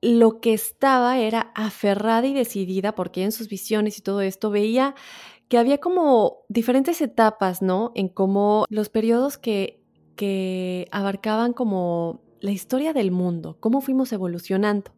lo 0.00 0.40
que 0.40 0.54
estaba 0.54 1.18
era 1.18 1.52
aferrada 1.54 2.26
y 2.26 2.34
decidida 2.34 2.94
porque 2.94 3.22
en 3.22 3.32
sus 3.32 3.48
visiones 3.48 3.98
y 3.98 4.02
todo 4.02 4.20
esto 4.22 4.50
veía 4.50 4.94
que 5.48 5.58
había 5.58 5.78
como 5.78 6.38
diferentes 6.48 7.02
etapas, 7.02 7.60
¿no? 7.60 7.92
En 7.94 8.08
cómo 8.08 8.64
los 8.70 8.88
periodos 8.88 9.36
que, 9.36 9.82
que 10.16 10.88
abarcaban 10.90 11.52
como 11.52 12.22
la 12.40 12.50
historia 12.50 12.94
del 12.94 13.10
mundo, 13.10 13.58
cómo 13.60 13.82
fuimos 13.82 14.12
evolucionando. 14.12 14.92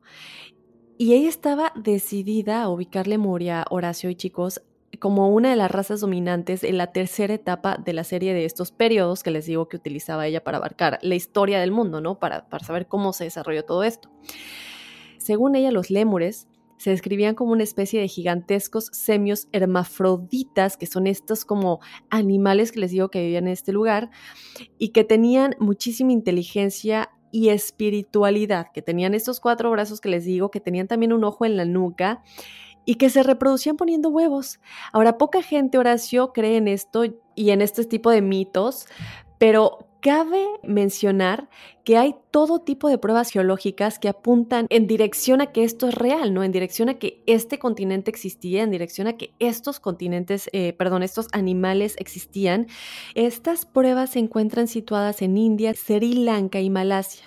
Y 0.96 1.14
ella 1.14 1.28
estaba 1.28 1.72
decidida 1.74 2.62
a 2.62 2.68
ubicarle 2.68 3.18
Moria, 3.18 3.64
Horacio 3.68 4.08
y 4.08 4.14
chicos 4.14 4.62
como 4.98 5.28
una 5.30 5.50
de 5.50 5.56
las 5.56 5.70
razas 5.70 6.00
dominantes 6.00 6.64
en 6.64 6.78
la 6.78 6.92
tercera 6.92 7.34
etapa 7.34 7.76
de 7.76 7.92
la 7.92 8.04
serie 8.04 8.34
de 8.34 8.44
estos 8.44 8.72
periodos 8.72 9.22
que 9.22 9.30
les 9.30 9.46
digo 9.46 9.68
que 9.68 9.76
utilizaba 9.76 10.26
ella 10.26 10.42
para 10.42 10.58
abarcar 10.58 10.98
la 11.02 11.14
historia 11.14 11.60
del 11.60 11.70
mundo, 11.70 12.00
¿no? 12.00 12.18
Para, 12.18 12.48
para 12.48 12.64
saber 12.64 12.86
cómo 12.86 13.12
se 13.12 13.24
desarrolló 13.24 13.64
todo 13.64 13.84
esto. 13.84 14.10
Según 15.18 15.56
ella, 15.56 15.70
los 15.70 15.90
lémures 15.90 16.48
se 16.76 16.90
describían 16.90 17.34
como 17.34 17.52
una 17.52 17.62
especie 17.62 18.00
de 18.00 18.08
gigantescos 18.08 18.90
semios 18.92 19.48
hermafroditas, 19.52 20.76
que 20.76 20.86
son 20.86 21.06
estos 21.06 21.44
como 21.44 21.80
animales 22.10 22.72
que 22.72 22.80
les 22.80 22.90
digo 22.90 23.08
que 23.08 23.22
vivían 23.22 23.46
en 23.46 23.52
este 23.54 23.72
lugar, 23.72 24.10
y 24.78 24.88
que 24.88 25.04
tenían 25.04 25.56
muchísima 25.58 26.12
inteligencia 26.12 27.10
y 27.32 27.48
espiritualidad, 27.48 28.66
que 28.72 28.82
tenían 28.82 29.14
estos 29.14 29.40
cuatro 29.40 29.70
brazos 29.70 30.00
que 30.00 30.08
les 30.08 30.24
digo, 30.24 30.50
que 30.50 30.60
tenían 30.60 30.86
también 30.86 31.12
un 31.12 31.24
ojo 31.24 31.44
en 31.44 31.56
la 31.56 31.64
nuca 31.64 32.22
y 32.84 32.96
que 32.96 33.10
se 33.10 33.22
reproducían 33.22 33.76
poniendo 33.76 34.08
huevos. 34.08 34.60
Ahora, 34.92 35.18
poca 35.18 35.42
gente, 35.42 35.78
Horacio, 35.78 36.32
cree 36.32 36.56
en 36.56 36.68
esto 36.68 37.04
y 37.34 37.50
en 37.50 37.62
este 37.62 37.84
tipo 37.84 38.10
de 38.10 38.22
mitos, 38.22 38.86
pero 39.38 39.88
cabe 40.04 40.44
mencionar 40.62 41.48
que 41.82 41.96
hay 41.96 42.14
todo 42.30 42.60
tipo 42.60 42.90
de 42.90 42.98
pruebas 42.98 43.30
geológicas 43.30 43.98
que 43.98 44.10
apuntan 44.10 44.66
en 44.68 44.86
dirección 44.86 45.40
a 45.40 45.46
que 45.46 45.64
esto 45.64 45.88
es 45.88 45.94
real, 45.94 46.34
¿no? 46.34 46.44
En 46.44 46.52
dirección 46.52 46.90
a 46.90 46.98
que 46.98 47.22
este 47.24 47.58
continente 47.58 48.10
existía, 48.10 48.62
en 48.62 48.70
dirección 48.70 49.06
a 49.06 49.16
que 49.16 49.32
estos 49.38 49.80
continentes, 49.80 50.50
eh, 50.52 50.74
perdón, 50.74 51.02
estos 51.02 51.28
animales 51.32 51.96
existían. 51.98 52.66
Estas 53.14 53.64
pruebas 53.64 54.10
se 54.10 54.18
encuentran 54.18 54.68
situadas 54.68 55.22
en 55.22 55.38
India, 55.38 55.72
Sri 55.72 56.12
Lanka 56.12 56.60
y 56.60 56.68
Malasia. 56.68 57.24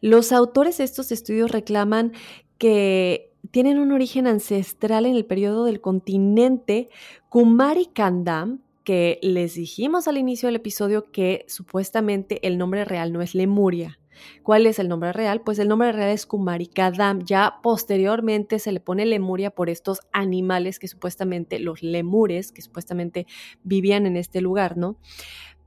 Los 0.00 0.30
autores 0.30 0.78
de 0.78 0.84
estos 0.84 1.10
estudios 1.10 1.50
reclaman 1.50 2.12
que 2.58 3.29
tienen 3.50 3.78
un 3.78 3.92
origen 3.92 4.26
ancestral 4.26 5.06
en 5.06 5.16
el 5.16 5.26
periodo 5.26 5.64
del 5.64 5.80
continente 5.80 6.88
Kumari 7.28 7.86
Kandam, 7.86 8.60
que 8.84 9.18
les 9.22 9.54
dijimos 9.54 10.08
al 10.08 10.18
inicio 10.18 10.48
del 10.48 10.56
episodio 10.56 11.10
que 11.10 11.44
supuestamente 11.48 12.46
el 12.46 12.58
nombre 12.58 12.84
real 12.84 13.12
no 13.12 13.22
es 13.22 13.34
Lemuria. 13.34 13.98
¿Cuál 14.42 14.66
es 14.66 14.78
el 14.78 14.88
nombre 14.88 15.12
real? 15.12 15.40
Pues 15.42 15.58
el 15.58 15.68
nombre 15.68 15.92
real 15.92 16.10
es 16.10 16.26
Kumari 16.26 16.66
Kandam. 16.66 17.24
Ya 17.24 17.60
posteriormente 17.62 18.58
se 18.58 18.72
le 18.72 18.80
pone 18.80 19.06
Lemuria 19.06 19.50
por 19.50 19.70
estos 19.70 20.00
animales 20.12 20.78
que 20.78 20.88
supuestamente, 20.88 21.58
los 21.58 21.82
lemures, 21.82 22.52
que 22.52 22.62
supuestamente 22.62 23.26
vivían 23.62 24.06
en 24.06 24.16
este 24.16 24.40
lugar, 24.40 24.76
¿no? 24.76 24.98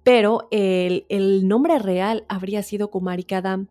Pero 0.03 0.49
el, 0.51 1.47
nombre 1.47 1.79
real 1.79 2.25
habría 2.27 2.61
sido 2.61 2.91
Kumari 2.91 3.23
Kadam 3.23 3.67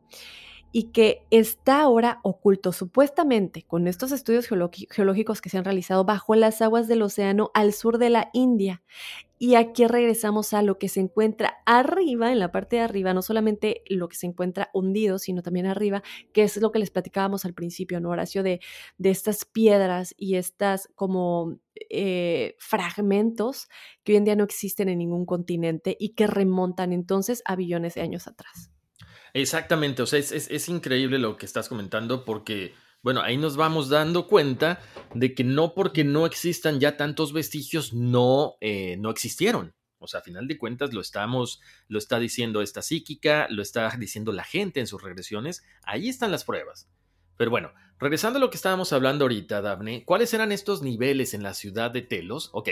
y 0.72 0.84
que 0.84 1.26
está 1.30 1.82
ahora 1.82 2.18
oculto 2.22 2.72
supuestamente 2.72 3.62
con 3.62 3.86
estos 3.86 4.10
estudios 4.10 4.48
geológicos 4.48 5.40
que 5.42 5.50
se 5.50 5.58
han 5.58 5.64
realizado 5.64 6.04
bajo 6.04 6.34
las 6.34 6.62
aguas 6.62 6.88
del 6.88 7.02
océano 7.02 7.50
al 7.52 7.74
sur 7.74 7.98
de 7.98 8.10
la 8.10 8.30
India. 8.32 8.82
Y 9.38 9.56
aquí 9.56 9.86
regresamos 9.86 10.54
a 10.54 10.62
lo 10.62 10.78
que 10.78 10.88
se 10.88 11.00
encuentra 11.00 11.58
arriba, 11.66 12.30
en 12.30 12.38
la 12.38 12.52
parte 12.52 12.76
de 12.76 12.82
arriba, 12.82 13.12
no 13.12 13.22
solamente 13.22 13.82
lo 13.88 14.08
que 14.08 14.16
se 14.16 14.26
encuentra 14.26 14.70
hundido, 14.72 15.18
sino 15.18 15.42
también 15.42 15.66
arriba, 15.66 16.02
que 16.32 16.44
es 16.44 16.56
lo 16.58 16.70
que 16.70 16.78
les 16.78 16.92
platicábamos 16.92 17.44
al 17.44 17.52
principio, 17.52 18.00
¿no, 18.00 18.10
Horacio? 18.10 18.44
De, 18.44 18.60
de 18.98 19.10
estas 19.10 19.44
piedras 19.44 20.14
y 20.16 20.36
estas 20.36 20.88
como 20.94 21.58
eh, 21.90 22.54
fragmentos 22.58 23.68
que 24.04 24.12
hoy 24.12 24.18
en 24.18 24.24
día 24.24 24.36
no 24.36 24.44
existen 24.44 24.88
en 24.88 24.98
ningún 24.98 25.26
continente 25.26 25.96
y 25.98 26.10
que 26.10 26.28
remontan 26.28 26.92
entonces 26.92 27.42
a 27.44 27.56
billones 27.56 27.94
de 27.94 28.02
años 28.02 28.28
atrás. 28.28 28.71
Exactamente, 29.34 30.02
o 30.02 30.06
sea, 30.06 30.18
es, 30.18 30.68
increíble 30.68 31.18
lo 31.18 31.38
que 31.38 31.46
estás 31.46 31.68
comentando 31.68 32.24
porque, 32.24 32.74
bueno, 33.02 33.22
ahí 33.22 33.38
nos 33.38 33.56
vamos 33.56 33.88
dando 33.88 34.26
cuenta 34.26 34.80
de 35.14 35.34
que 35.34 35.42
no 35.42 35.74
porque 35.74 36.04
no 36.04 36.26
existan 36.26 36.80
ya 36.80 36.98
tantos 36.98 37.32
vestigios, 37.32 37.94
no, 37.94 38.56
eh, 38.60 38.96
no 38.98 39.10
existieron. 39.10 39.74
O 39.98 40.08
sea, 40.08 40.20
a 40.20 40.22
final 40.22 40.48
de 40.48 40.58
cuentas 40.58 40.92
lo 40.92 41.00
estamos, 41.00 41.60
lo 41.88 41.98
está 41.98 42.18
diciendo 42.18 42.60
esta 42.60 42.82
psíquica, 42.82 43.46
lo 43.48 43.62
está 43.62 43.88
diciendo 43.98 44.32
la 44.32 44.44
gente 44.44 44.80
en 44.80 44.86
sus 44.86 45.02
regresiones. 45.02 45.62
Ahí 45.84 46.08
están 46.08 46.30
las 46.30 46.44
pruebas. 46.44 46.88
Pero 47.38 47.50
bueno, 47.50 47.72
regresando 47.98 48.36
a 48.36 48.40
lo 48.40 48.50
que 48.50 48.56
estábamos 48.56 48.92
hablando 48.92 49.24
ahorita, 49.24 49.62
Daphne, 49.62 50.04
¿cuáles 50.04 50.34
eran 50.34 50.52
estos 50.52 50.82
niveles 50.82 51.32
en 51.32 51.42
la 51.42 51.54
ciudad 51.54 51.90
de 51.90 52.02
Telos? 52.02 52.50
Ok, 52.52 52.68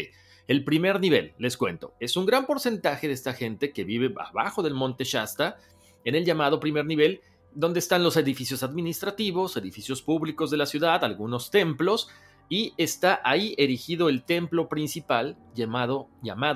el 0.46 0.64
primer 0.64 1.00
nivel, 1.00 1.32
les 1.38 1.56
cuento, 1.56 1.94
es 2.00 2.16
un 2.16 2.26
gran 2.26 2.46
porcentaje 2.46 3.06
de 3.06 3.14
esta 3.14 3.32
gente 3.32 3.72
que 3.72 3.84
vive 3.84 4.12
abajo 4.18 4.62
del 4.62 4.74
monte 4.74 5.04
Shasta, 5.04 5.56
en 6.04 6.14
el 6.14 6.24
llamado 6.24 6.60
primer 6.60 6.86
nivel, 6.86 7.20
donde 7.54 7.80
están 7.80 8.02
los 8.02 8.16
edificios 8.16 8.62
administrativos, 8.62 9.56
edificios 9.56 10.02
públicos 10.02 10.50
de 10.50 10.56
la 10.56 10.66
ciudad, 10.66 11.04
algunos 11.04 11.50
templos, 11.50 12.08
y 12.48 12.74
está 12.76 13.20
ahí 13.24 13.54
erigido 13.58 14.08
el 14.08 14.24
templo 14.24 14.68
principal 14.68 15.38
llamado, 15.54 16.08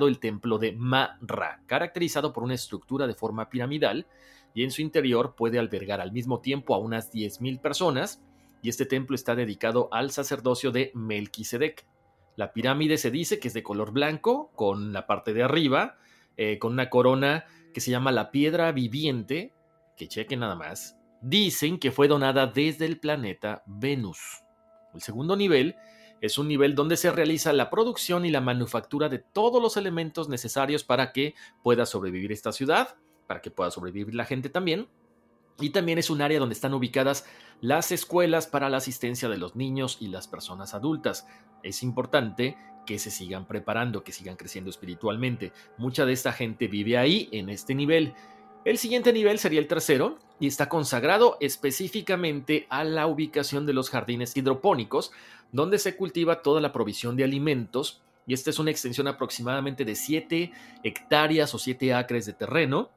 el 0.08 0.18
templo 0.18 0.58
de 0.58 0.72
Ma-Ra, 0.72 1.62
caracterizado 1.66 2.32
por 2.32 2.42
una 2.42 2.54
estructura 2.54 3.06
de 3.06 3.14
forma 3.14 3.48
piramidal 3.48 4.06
y 4.54 4.64
en 4.64 4.72
su 4.72 4.82
interior 4.82 5.36
puede 5.36 5.60
albergar 5.60 6.00
al 6.00 6.10
mismo 6.10 6.40
tiempo 6.40 6.74
a 6.74 6.78
unas 6.78 7.12
10.000 7.12 7.60
personas 7.60 8.20
y 8.60 8.70
este 8.70 8.86
templo 8.86 9.14
está 9.14 9.36
dedicado 9.36 9.88
al 9.92 10.10
sacerdocio 10.10 10.72
de 10.72 10.90
Melquisedec. 10.94 11.86
La 12.34 12.52
pirámide 12.52 12.98
se 12.98 13.12
dice 13.12 13.38
que 13.38 13.46
es 13.46 13.54
de 13.54 13.62
color 13.62 13.92
blanco, 13.92 14.50
con 14.56 14.92
la 14.92 15.06
parte 15.06 15.32
de 15.32 15.44
arriba, 15.44 15.98
eh, 16.36 16.58
con 16.58 16.72
una 16.72 16.90
corona 16.90 17.44
que 17.74 17.82
se 17.82 17.90
llama 17.90 18.12
la 18.12 18.30
piedra 18.30 18.72
viviente, 18.72 19.52
que 19.96 20.08
chequen 20.08 20.40
nada 20.40 20.54
más, 20.54 20.96
dicen 21.20 21.78
que 21.78 21.92
fue 21.92 22.08
donada 22.08 22.46
desde 22.46 22.86
el 22.86 22.98
planeta 22.98 23.62
Venus. 23.66 24.42
El 24.94 25.02
segundo 25.02 25.36
nivel 25.36 25.76
es 26.20 26.38
un 26.38 26.48
nivel 26.48 26.74
donde 26.74 26.96
se 26.96 27.10
realiza 27.10 27.52
la 27.52 27.68
producción 27.68 28.24
y 28.24 28.30
la 28.30 28.40
manufactura 28.40 29.10
de 29.10 29.18
todos 29.18 29.60
los 29.60 29.76
elementos 29.76 30.28
necesarios 30.28 30.84
para 30.84 31.12
que 31.12 31.34
pueda 31.62 31.84
sobrevivir 31.84 32.32
esta 32.32 32.52
ciudad, 32.52 32.96
para 33.26 33.42
que 33.42 33.50
pueda 33.50 33.70
sobrevivir 33.70 34.14
la 34.14 34.24
gente 34.24 34.48
también. 34.48 34.88
Y 35.60 35.70
también 35.70 35.98
es 35.98 36.10
un 36.10 36.22
área 36.22 36.38
donde 36.38 36.54
están 36.54 36.74
ubicadas 36.74 37.26
las 37.60 37.92
escuelas 37.92 38.46
para 38.46 38.68
la 38.68 38.78
asistencia 38.78 39.28
de 39.28 39.38
los 39.38 39.56
niños 39.56 39.98
y 40.00 40.08
las 40.08 40.28
personas 40.28 40.74
adultas. 40.74 41.26
Es 41.62 41.82
importante 41.82 42.56
que 42.86 42.98
se 42.98 43.10
sigan 43.10 43.46
preparando, 43.46 44.04
que 44.04 44.12
sigan 44.12 44.36
creciendo 44.36 44.70
espiritualmente. 44.70 45.52
Mucha 45.78 46.04
de 46.04 46.12
esta 46.12 46.32
gente 46.32 46.68
vive 46.68 46.98
ahí, 46.98 47.28
en 47.32 47.48
este 47.48 47.74
nivel. 47.74 48.14
El 48.64 48.78
siguiente 48.78 49.12
nivel 49.12 49.38
sería 49.38 49.60
el 49.60 49.66
tercero 49.66 50.18
y 50.40 50.46
está 50.46 50.68
consagrado 50.68 51.36
específicamente 51.40 52.66
a 52.70 52.84
la 52.84 53.06
ubicación 53.06 53.66
de 53.66 53.72
los 53.72 53.90
jardines 53.90 54.36
hidropónicos, 54.36 55.12
donde 55.52 55.78
se 55.78 55.96
cultiva 55.96 56.42
toda 56.42 56.60
la 56.60 56.72
provisión 56.72 57.16
de 57.16 57.24
alimentos, 57.24 58.02
y 58.26 58.34
esta 58.34 58.50
es 58.50 58.58
una 58.58 58.70
extensión 58.70 59.06
aproximadamente 59.06 59.84
de 59.84 59.94
7 59.94 60.52
hectáreas 60.82 61.54
o 61.54 61.58
7 61.58 61.94
acres 61.94 62.26
de 62.26 62.32
terreno, 62.32 62.90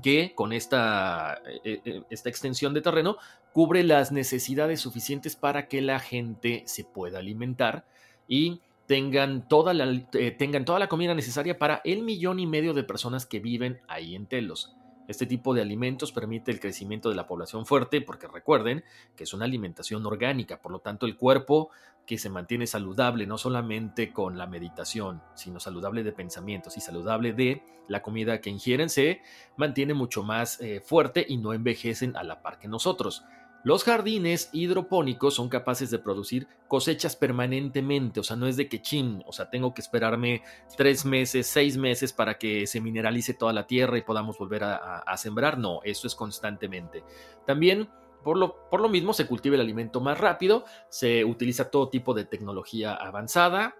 que 0.00 0.32
con 0.34 0.52
esta, 0.52 1.40
eh, 1.64 1.80
eh, 1.84 2.02
esta 2.10 2.28
extensión 2.28 2.74
de 2.74 2.80
terreno 2.80 3.16
cubre 3.52 3.82
las 3.82 4.12
necesidades 4.12 4.80
suficientes 4.80 5.36
para 5.36 5.68
que 5.68 5.80
la 5.80 5.98
gente 5.98 6.62
se 6.66 6.84
pueda 6.84 7.18
alimentar 7.18 7.84
y 8.26 8.60
tengan 8.86 9.46
toda 9.46 9.74
la, 9.74 9.84
eh, 10.14 10.30
tengan 10.30 10.64
toda 10.64 10.78
la 10.78 10.88
comida 10.88 11.14
necesaria 11.14 11.58
para 11.58 11.82
el 11.84 12.02
millón 12.02 12.40
y 12.40 12.46
medio 12.46 12.72
de 12.72 12.84
personas 12.84 13.26
que 13.26 13.38
viven 13.38 13.80
ahí 13.86 14.14
en 14.14 14.26
Telos. 14.26 14.74
Este 15.08 15.26
tipo 15.26 15.54
de 15.54 15.62
alimentos 15.62 16.12
permite 16.12 16.50
el 16.50 16.60
crecimiento 16.60 17.08
de 17.08 17.16
la 17.16 17.26
población 17.26 17.66
fuerte 17.66 18.02
porque 18.02 18.28
recuerden 18.28 18.84
que 19.16 19.24
es 19.24 19.32
una 19.32 19.46
alimentación 19.46 20.04
orgánica, 20.06 20.60
por 20.60 20.70
lo 20.70 20.80
tanto 20.80 21.06
el 21.06 21.16
cuerpo 21.16 21.70
que 22.06 22.18
se 22.18 22.30
mantiene 22.30 22.66
saludable 22.66 23.26
no 23.26 23.38
solamente 23.38 24.12
con 24.12 24.38
la 24.38 24.46
meditación, 24.46 25.22
sino 25.34 25.60
saludable 25.60 26.02
de 26.02 26.12
pensamientos 26.12 26.76
y 26.76 26.80
saludable 26.80 27.32
de 27.32 27.62
la 27.88 28.02
comida 28.02 28.40
que 28.40 28.50
ingieren, 28.50 28.90
se 28.90 29.22
mantiene 29.56 29.94
mucho 29.94 30.22
más 30.22 30.60
eh, 30.60 30.80
fuerte 30.80 31.24
y 31.26 31.38
no 31.38 31.54
envejecen 31.54 32.16
a 32.16 32.22
la 32.22 32.42
par 32.42 32.58
que 32.58 32.68
nosotros. 32.68 33.24
Los 33.64 33.82
jardines 33.84 34.50
hidropónicos 34.52 35.34
son 35.34 35.48
capaces 35.48 35.90
de 35.90 35.98
producir 35.98 36.46
cosechas 36.68 37.16
permanentemente, 37.16 38.20
o 38.20 38.22
sea, 38.22 38.36
no 38.36 38.46
es 38.46 38.56
de 38.56 38.68
que 38.68 38.80
chin, 38.80 39.22
o 39.26 39.32
sea, 39.32 39.50
tengo 39.50 39.74
que 39.74 39.80
esperarme 39.80 40.42
tres 40.76 41.04
meses, 41.04 41.46
seis 41.46 41.76
meses 41.76 42.12
para 42.12 42.38
que 42.38 42.66
se 42.66 42.80
mineralice 42.80 43.34
toda 43.34 43.52
la 43.52 43.66
tierra 43.66 43.98
y 43.98 44.02
podamos 44.02 44.38
volver 44.38 44.62
a, 44.64 45.16
sembrar, 45.16 45.58
no, 45.58 45.80
eso 45.82 46.06
es 46.06 46.14
constantemente. 46.14 47.02
También 47.46 47.88
por 48.22 48.36
lo, 48.36 48.68
por 48.68 48.80
lo, 48.80 48.88
mismo 48.88 49.12
se 49.12 49.26
cultiva 49.26 49.56
el 49.56 49.60
alimento 49.60 50.00
más 50.00 50.18
rápido, 50.18 50.64
se 50.88 51.24
utiliza 51.24 51.70
todo 51.70 51.88
tipo 51.88 52.14
de 52.14 52.24
tecnología 52.24 52.94
avanzada, 52.94 53.76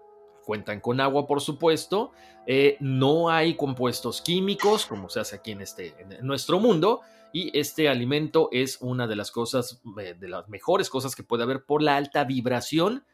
cuentan 0.48 0.80
con 0.80 0.98
agua 0.98 1.26
por 1.26 1.42
supuesto, 1.42 2.12
eh, 2.46 2.78
no 2.80 3.28
hay 3.28 3.54
compuestos 3.54 4.22
químicos 4.22 4.86
como 4.86 5.10
se 5.10 5.20
hace 5.20 5.36
aquí 5.36 5.50
en, 5.50 5.60
este, 5.60 5.94
en 5.98 6.26
nuestro 6.26 6.58
mundo, 6.58 7.02
y 7.34 7.50
este 7.52 7.86
alimento 7.86 8.48
es 8.50 8.78
una 8.80 9.06
de 9.06 9.14
las 9.14 9.30
cosas, 9.30 9.82
eh, 10.00 10.14
de 10.18 10.26
las 10.26 10.48
mejores 10.48 10.88
cosas 10.88 11.14
que 11.14 11.22
puede 11.22 11.42
haber 11.42 11.66
por 11.66 11.82
la 11.82 11.98
alta 11.98 12.24
vibración 12.24 13.04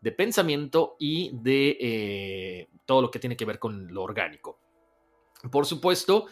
de 0.00 0.12
pensamiento 0.12 0.94
y 1.00 1.32
de 1.36 1.76
eh, 1.80 2.68
todo 2.86 3.02
lo 3.02 3.10
que 3.10 3.18
tiene 3.18 3.36
que 3.36 3.44
ver 3.44 3.58
con 3.58 3.92
lo 3.92 4.04
orgánico. 4.04 4.60
Por 5.50 5.66
supuesto, 5.66 6.26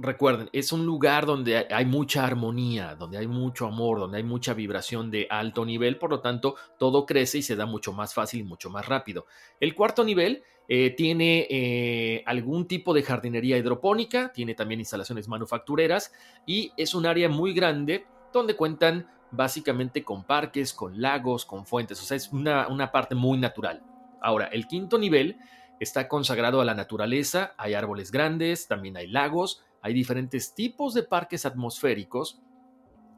recuerden, 0.00 0.48
es 0.52 0.72
un 0.72 0.86
lugar 0.86 1.26
donde 1.26 1.66
hay 1.70 1.84
mucha 1.84 2.24
armonía, 2.24 2.94
donde 2.94 3.18
hay 3.18 3.26
mucho 3.26 3.66
amor, 3.66 4.00
donde 4.00 4.18
hay 4.18 4.24
mucha 4.24 4.54
vibración 4.54 5.10
de 5.10 5.26
alto 5.30 5.64
nivel, 5.64 5.98
por 5.98 6.10
lo 6.10 6.20
tanto, 6.20 6.56
todo 6.78 7.06
crece 7.06 7.38
y 7.38 7.42
se 7.42 7.56
da 7.56 7.66
mucho 7.66 7.92
más 7.92 8.14
fácil 8.14 8.40
y 8.40 8.44
mucho 8.44 8.70
más 8.70 8.86
rápido. 8.86 9.26
El 9.60 9.74
cuarto 9.74 10.02
nivel 10.04 10.42
eh, 10.68 10.90
tiene 10.90 11.46
eh, 11.50 12.22
algún 12.26 12.66
tipo 12.66 12.94
de 12.94 13.02
jardinería 13.02 13.58
hidropónica, 13.58 14.32
tiene 14.32 14.54
también 14.54 14.80
instalaciones 14.80 15.28
manufactureras 15.28 16.12
y 16.46 16.72
es 16.76 16.94
un 16.94 17.06
área 17.06 17.28
muy 17.28 17.52
grande 17.52 18.06
donde 18.32 18.56
cuentan 18.56 19.08
básicamente 19.32 20.02
con 20.02 20.24
parques, 20.24 20.72
con 20.72 21.00
lagos, 21.00 21.44
con 21.44 21.66
fuentes, 21.66 22.00
o 22.00 22.04
sea, 22.04 22.16
es 22.16 22.32
una, 22.32 22.68
una 22.68 22.90
parte 22.90 23.14
muy 23.14 23.38
natural. 23.38 23.82
Ahora, 24.20 24.46
el 24.46 24.66
quinto 24.66 24.98
nivel 24.98 25.38
está 25.80 26.08
consagrado 26.08 26.60
a 26.60 26.64
la 26.64 26.74
naturaleza, 26.74 27.54
hay 27.56 27.74
árboles 27.74 28.10
grandes, 28.10 28.68
también 28.68 28.96
hay 28.96 29.06
lagos, 29.06 29.62
hay 29.82 29.94
diferentes 29.94 30.54
tipos 30.54 30.94
de 30.94 31.02
parques 31.02 31.46
atmosféricos 31.46 32.40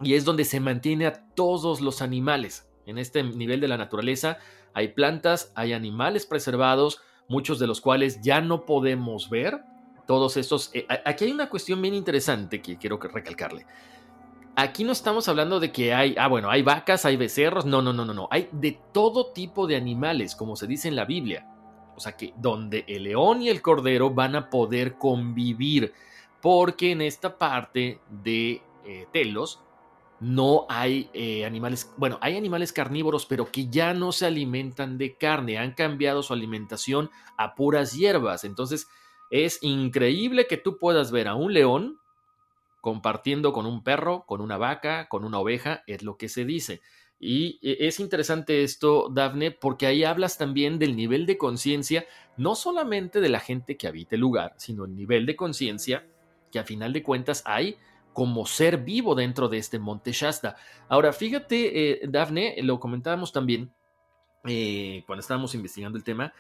y 0.01 0.15
es 0.15 0.25
donde 0.25 0.45
se 0.45 0.61
mantiene 0.61 1.07
a 1.07 1.25
todos 1.35 1.81
los 1.81 2.03
animales. 2.03 2.69
En 2.87 2.99
este 2.99 3.23
nivel 3.23 3.61
de 3.61 3.69
la 3.69 3.77
naturaleza 3.77 4.39
hay 4.75 4.89
plantas, 4.89 5.53
hay 5.55 5.73
animales 5.73 6.27
preservados, 6.27 7.01
muchos 7.29 7.59
de 7.59 7.67
los 7.67 7.81
cuales 7.81 8.21
ya 8.21 8.41
no 8.41 8.65
podemos 8.65 9.31
ver. 9.31 9.63
Todos 10.07 10.37
estos... 10.37 10.71
Eh, 10.75 10.87
aquí 11.05 11.25
hay 11.25 11.33
una 11.33 11.49
cuestión 11.49 11.81
bien 11.81 11.95
interesante 11.95 12.61
que 12.61 12.77
quiero 12.77 12.99
recalcarle. 12.99 13.67
Aquí 14.55 14.85
no 14.85 14.93
estamos 14.93 15.29
hablando 15.29 15.61
de 15.61 15.73
que 15.73 15.95
hay, 15.95 16.15
ah, 16.19 16.29
bueno, 16.29 16.51
hay 16.51 16.63
vacas, 16.63 17.07
hay 17.07 17.17
becerros, 17.17 17.65
no, 17.65 17.81
no, 17.81 17.93
no, 17.93 18.05
no, 18.05 18.13
no, 18.13 18.29
hay 18.31 18.51
de 18.53 18.79
todo 18.93 19.33
tipo 19.33 19.67
de 19.67 19.77
animales, 19.77 20.37
como 20.37 20.57
se 20.57 20.67
dice 20.67 20.89
en 20.89 20.97
la 20.97 21.07
Biblia. 21.07 21.47
O 21.97 22.01
sea 22.01 22.13
que 22.13 22.35
donde 22.37 22.85
el 22.87 23.05
león 23.05 23.41
y 23.43 23.49
el 23.49 23.63
cordero 23.63 24.11
van 24.11 24.37
a 24.37 24.51
poder 24.51 24.99
convivir 24.99 25.95
porque 26.43 26.91
en 26.91 27.01
esta 27.01 27.39
parte 27.39 28.01
de 28.11 28.61
eh, 28.85 29.07
Telos 29.13 29.61
no 30.21 30.67
hay 30.69 31.09
eh, 31.15 31.45
animales, 31.45 31.91
bueno, 31.97 32.19
hay 32.21 32.37
animales 32.37 32.73
carnívoros, 32.73 33.27
pero 33.27 33.51
que 33.51 33.69
ya 33.69 33.95
no 33.95 34.13
se 34.13 34.27
alimentan 34.27 34.99
de 34.99 35.17
carne, 35.17 35.59
han 35.59 35.73
cambiado 35.73 36.23
su 36.23 36.33
alimentación 36.33 37.11
a 37.39 37.55
puras 37.55 37.93
hierbas. 37.93 38.45
Entonces, 38.45 38.89
es 39.31 39.61
increíble 39.63 40.47
que 40.47 40.57
tú 40.57 40.79
puedas 40.79 41.11
ver 41.13 41.29
a 41.29 41.35
un 41.35 41.55
león 41.55 41.99
compartiendo 42.81 43.53
con 43.53 43.65
un 43.65 43.85
perro, 43.85 44.25
con 44.27 44.41
una 44.41 44.59
vaca, 44.59 45.09
con 45.09 45.25
una 45.25 45.39
oveja, 45.39 45.85
es 45.87 46.03
lo 46.03 46.17
que 46.17 46.29
se 46.29 46.45
dice. 46.45 46.83
Y 47.21 47.61
e, 47.63 47.87
es 47.87 48.01
interesante 48.01 48.65
esto, 48.65 49.09
Dafne, 49.13 49.53
porque 49.53 49.87
ahí 49.87 50.03
hablas 50.03 50.39
también 50.39 50.81
del 50.81 50.97
nivel 50.97 51.25
de 51.25 51.39
conciencia, 51.39 52.05
no 52.37 52.57
solamente 52.57 53.21
de 53.21 53.29
la 53.29 53.39
gente 53.39 53.77
que 53.77 53.87
habita 53.87 54.17
el 54.17 54.21
lugar, 54.21 54.55
sino 54.57 54.85
el 54.85 54.97
nivel 54.97 55.25
de 55.27 55.37
conciencia 55.37 56.05
que 56.53 56.61
a 56.61 56.65
final 56.65 56.93
de 56.93 57.03
cuentas 57.03 57.43
hay 57.45 57.77
como 58.13 58.47
ser 58.47 58.79
vivo 58.79 59.15
dentro 59.15 59.49
de 59.49 59.59
este 59.59 59.79
monte 59.79 60.13
Shasta. 60.13 60.57
Ahora, 60.89 61.13
fíjate, 61.13 61.93
eh, 61.93 62.01
Dafne, 62.09 62.57
lo 62.63 62.79
comentábamos 62.79 63.33
también 63.33 63.73
eh, 64.45 65.03
cuando 65.07 65.21
estábamos 65.21 65.55
investigando 65.55 65.97
el 65.97 66.05
tema. 66.05 66.33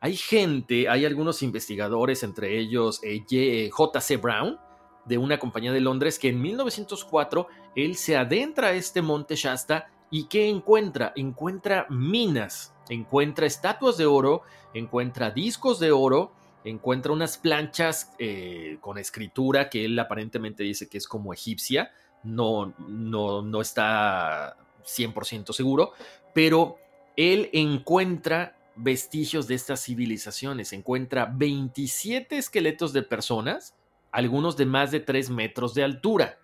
Hay 0.00 0.16
gente, 0.16 0.88
hay 0.88 1.04
algunos 1.04 1.42
investigadores, 1.42 2.22
entre 2.22 2.58
ellos 2.58 3.00
eh, 3.04 3.70
J.C. 3.70 4.16
Brown, 4.16 4.58
de 5.04 5.18
una 5.18 5.38
compañía 5.38 5.72
de 5.72 5.80
Londres, 5.80 6.18
que 6.18 6.28
en 6.28 6.40
1904 6.40 7.46
él 7.76 7.96
se 7.96 8.16
adentra 8.16 8.68
a 8.68 8.72
este 8.72 9.02
monte 9.02 9.36
Shasta 9.36 9.88
y 10.10 10.24
¿qué 10.24 10.48
encuentra? 10.48 11.12
Encuentra 11.16 11.86
minas, 11.88 12.74
encuentra 12.88 13.46
estatuas 13.46 13.96
de 13.96 14.06
oro, 14.06 14.42
encuentra 14.74 15.30
discos 15.30 15.78
de 15.78 15.92
oro, 15.92 16.32
encuentra 16.64 17.12
unas 17.12 17.38
planchas 17.38 18.12
eh, 18.18 18.78
con 18.80 18.98
escritura 18.98 19.70
que 19.70 19.84
él 19.84 19.98
aparentemente 19.98 20.62
dice 20.62 20.88
que 20.88 20.98
es 20.98 21.06
como 21.06 21.32
egipcia, 21.32 21.90
no, 22.22 22.74
no, 22.78 23.42
no 23.42 23.60
está 23.60 24.56
100% 24.84 25.52
seguro, 25.52 25.92
pero 26.34 26.78
él 27.16 27.50
encuentra 27.52 28.56
vestigios 28.76 29.46
de 29.46 29.54
estas 29.54 29.84
civilizaciones. 29.84 30.72
Encuentra 30.72 31.26
27 31.26 32.38
esqueletos 32.38 32.92
de 32.92 33.02
personas, 33.02 33.74
algunos 34.12 34.56
de 34.56 34.66
más 34.66 34.90
de 34.90 35.00
3 35.00 35.30
metros 35.30 35.74
de 35.74 35.84
altura. 35.84 36.38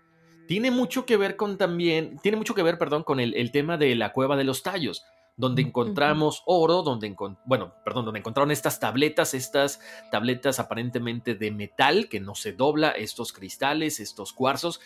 Tiene 0.49 0.71
mucho 0.71 1.07
que 1.07 1.17
ver 1.17 1.37
con 1.37 1.59
también, 1.59 2.19
tiene 2.23 2.37
mucho 2.37 2.55
que 2.55 2.63
ver, 2.63 2.79
perdón, 2.79 3.03
con 3.03 3.21
el 3.21 3.51
tema 3.51 3.77
de 3.77 3.95
la 3.97 4.13
cueva 4.13 4.37
de 4.37 4.45
los 4.45 4.63
tallos 4.63 5.05
donde 5.37 5.63
encontramos 5.63 6.43
oro, 6.47 6.83
donde 6.83 7.15
bueno, 7.45 7.75
perdón, 7.85 8.07
donde 8.07 8.21
encontraron 8.21 8.51
estas 8.51 8.81
tabletas, 8.81 9.35
estas 9.35 9.81
tabletas 10.11 10.59
aparentemente 10.59 11.35
de 11.35 11.51
metal 11.51 12.09
que 12.09 12.21
no 12.21 12.35
se 12.35 12.53
dobla, 12.53 12.91
estos 12.91 13.33
cristales, 13.33 14.01
estos 14.01 14.33
cuarzos. 14.33 14.81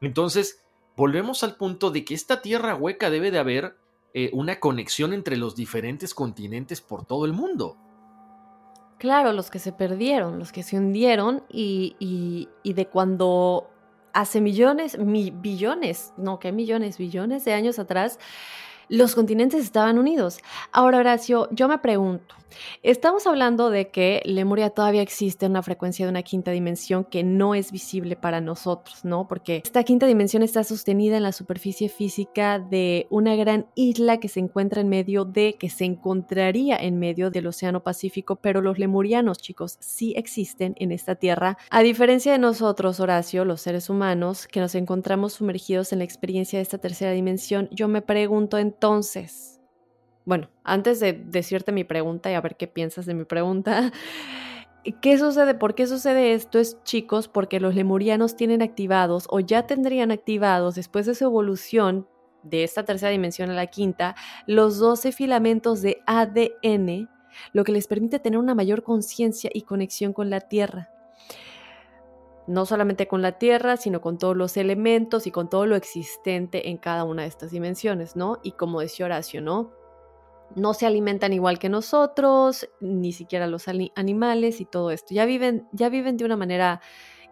Entonces, 0.00 0.64
volvemos 0.96 1.42
al 1.42 1.56
punto 1.56 1.90
de 1.90 2.04
que 2.04 2.14
esta 2.14 2.40
tierra 2.40 2.76
hueca 2.76 3.10
debe 3.10 3.30
de 3.32 3.38
haber 3.38 3.76
eh, 4.14 4.30
una 4.32 4.60
conexión 4.60 5.12
entre 5.12 5.36
los 5.36 5.56
diferentes 5.56 6.14
continentes 6.14 6.80
por 6.80 7.04
todo 7.04 7.26
el 7.26 7.32
mundo. 7.32 7.76
Claro, 8.98 9.32
los 9.32 9.50
que 9.50 9.58
se 9.58 9.72
perdieron, 9.72 10.38
los 10.38 10.52
que 10.52 10.62
se 10.62 10.78
hundieron 10.78 11.42
y, 11.50 11.96
y, 11.98 12.48
y 12.62 12.72
de 12.72 12.86
cuando 12.86 13.68
hace 14.14 14.40
millones, 14.40 14.98
mi, 14.98 15.30
billones, 15.30 16.14
no, 16.16 16.38
que 16.38 16.50
millones, 16.50 16.96
billones 16.96 17.44
de 17.44 17.52
años 17.52 17.78
atrás, 17.78 18.18
los 18.88 19.14
continentes 19.14 19.64
estaban 19.64 19.98
unidos. 19.98 20.38
Ahora, 20.72 20.98
Horacio, 20.98 21.48
yo 21.50 21.68
me 21.68 21.78
pregunto, 21.78 22.34
estamos 22.82 23.26
hablando 23.26 23.70
de 23.70 23.88
que 23.88 24.22
Lemuria 24.24 24.70
todavía 24.70 25.02
existe 25.02 25.46
en 25.46 25.52
una 25.52 25.62
frecuencia 25.62 26.06
de 26.06 26.10
una 26.10 26.22
quinta 26.22 26.50
dimensión 26.50 27.04
que 27.04 27.24
no 27.24 27.54
es 27.54 27.72
visible 27.72 28.16
para 28.16 28.40
nosotros, 28.40 29.04
¿no? 29.04 29.26
Porque 29.26 29.62
esta 29.64 29.82
quinta 29.82 30.06
dimensión 30.06 30.42
está 30.42 30.62
sostenida 30.62 31.16
en 31.16 31.24
la 31.24 31.32
superficie 31.32 31.88
física 31.88 32.58
de 32.58 33.06
una 33.10 33.34
gran 33.34 33.66
isla 33.74 34.18
que 34.18 34.28
se 34.28 34.40
encuentra 34.40 34.80
en 34.80 34.88
medio 34.88 35.24
de, 35.24 35.56
que 35.58 35.68
se 35.68 35.84
encontraría 35.84 36.76
en 36.76 36.98
medio 36.98 37.30
del 37.30 37.46
Océano 37.48 37.82
Pacífico, 37.82 38.36
pero 38.36 38.60
los 38.60 38.78
lemurianos, 38.78 39.38
chicos, 39.38 39.78
sí 39.80 40.14
existen 40.16 40.74
en 40.78 40.92
esta 40.92 41.16
tierra, 41.16 41.58
a 41.70 41.82
diferencia 41.82 42.32
de 42.32 42.38
nosotros, 42.38 43.00
Horacio, 43.00 43.44
los 43.44 43.60
seres 43.60 43.90
humanos, 43.90 44.46
que 44.46 44.60
nos 44.60 44.74
encontramos 44.74 45.34
sumergidos 45.34 45.92
en 45.92 45.98
la 45.98 46.04
experiencia 46.04 46.58
de 46.58 46.62
esta 46.62 46.78
tercera 46.78 47.12
dimensión, 47.12 47.68
yo 47.72 47.88
me 47.88 48.02
pregunto 48.02 48.58
en 48.58 48.76
entonces, 48.76 49.55
bueno, 50.26 50.50
antes 50.64 50.98
de 50.98 51.12
decirte 51.12 51.70
mi 51.70 51.84
pregunta 51.84 52.30
y 52.30 52.34
a 52.34 52.40
ver 52.40 52.56
qué 52.56 52.66
piensas 52.66 53.06
de 53.06 53.14
mi 53.14 53.24
pregunta, 53.24 53.92
¿qué 55.00 55.18
sucede? 55.18 55.54
¿Por 55.54 55.76
qué 55.76 55.86
sucede 55.86 56.34
esto? 56.34 56.58
Es 56.58 56.82
chicos, 56.82 57.28
porque 57.28 57.60
los 57.60 57.76
lemurianos 57.76 58.36
tienen 58.36 58.60
activados 58.60 59.28
o 59.30 59.38
ya 59.38 59.68
tendrían 59.68 60.10
activados 60.10 60.74
después 60.74 61.06
de 61.06 61.14
su 61.14 61.24
evolución 61.24 62.08
de 62.42 62.64
esta 62.64 62.84
tercera 62.84 63.10
dimensión 63.10 63.50
a 63.50 63.54
la 63.54 63.68
quinta, 63.68 64.16
los 64.46 64.78
12 64.78 65.12
filamentos 65.12 65.80
de 65.80 66.02
ADN, 66.06 67.08
lo 67.52 67.62
que 67.62 67.72
les 67.72 67.86
permite 67.86 68.18
tener 68.18 68.38
una 68.38 68.54
mayor 68.56 68.82
conciencia 68.82 69.50
y 69.54 69.62
conexión 69.62 70.12
con 70.12 70.28
la 70.28 70.40
Tierra 70.40 70.90
no 72.48 72.64
solamente 72.64 73.08
con 73.08 73.22
la 73.22 73.38
Tierra, 73.38 73.76
sino 73.76 74.00
con 74.00 74.18
todos 74.18 74.36
los 74.36 74.56
elementos 74.56 75.26
y 75.26 75.32
con 75.32 75.50
todo 75.50 75.66
lo 75.66 75.74
existente 75.74 76.68
en 76.68 76.76
cada 76.76 77.02
una 77.02 77.22
de 77.22 77.28
estas 77.28 77.50
dimensiones, 77.50 78.14
¿no? 78.14 78.38
Y 78.44 78.52
como 78.52 78.80
decía 78.80 79.06
Horacio, 79.06 79.40
¿no? 79.40 79.72
No 80.54 80.74
se 80.74 80.86
alimentan 80.86 81.32
igual 81.32 81.58
que 81.58 81.68
nosotros, 81.68 82.68
ni 82.80 83.12
siquiera 83.12 83.46
los 83.46 83.66
animales 83.68 84.60
y 84.60 84.64
todo 84.64 84.90
esto. 84.90 85.14
Ya 85.14 85.26
viven, 85.26 85.68
ya 85.72 85.88
viven 85.88 86.16
de 86.16 86.24
una 86.24 86.36
manera 86.36 86.80